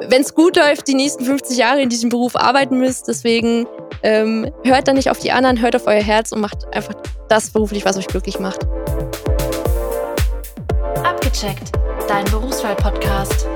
wenn 0.00 0.22
es 0.22 0.34
gut 0.34 0.56
läuft, 0.56 0.86
die 0.88 0.94
nächsten 0.94 1.24
50 1.24 1.56
Jahre 1.56 1.82
in 1.82 1.88
diesem 1.88 2.08
Beruf 2.10 2.36
arbeiten 2.36 2.78
müsst. 2.78 3.08
Deswegen 3.08 3.66
ähm, 4.02 4.50
hört 4.64 4.88
da 4.88 4.92
nicht 4.92 5.10
auf 5.10 5.18
die 5.18 5.32
anderen, 5.32 5.60
hört 5.60 5.76
auf 5.76 5.86
euer 5.86 6.02
Herz 6.02 6.32
und 6.32 6.40
macht 6.40 6.72
einfach 6.74 6.94
das 7.28 7.50
beruflich, 7.50 7.84
was 7.84 7.96
euch 7.96 8.06
glücklich 8.06 8.38
macht. 8.38 8.66
Abgecheckt, 11.04 11.72
dein 12.08 12.24
Berufswahl-Podcast. 12.26 13.46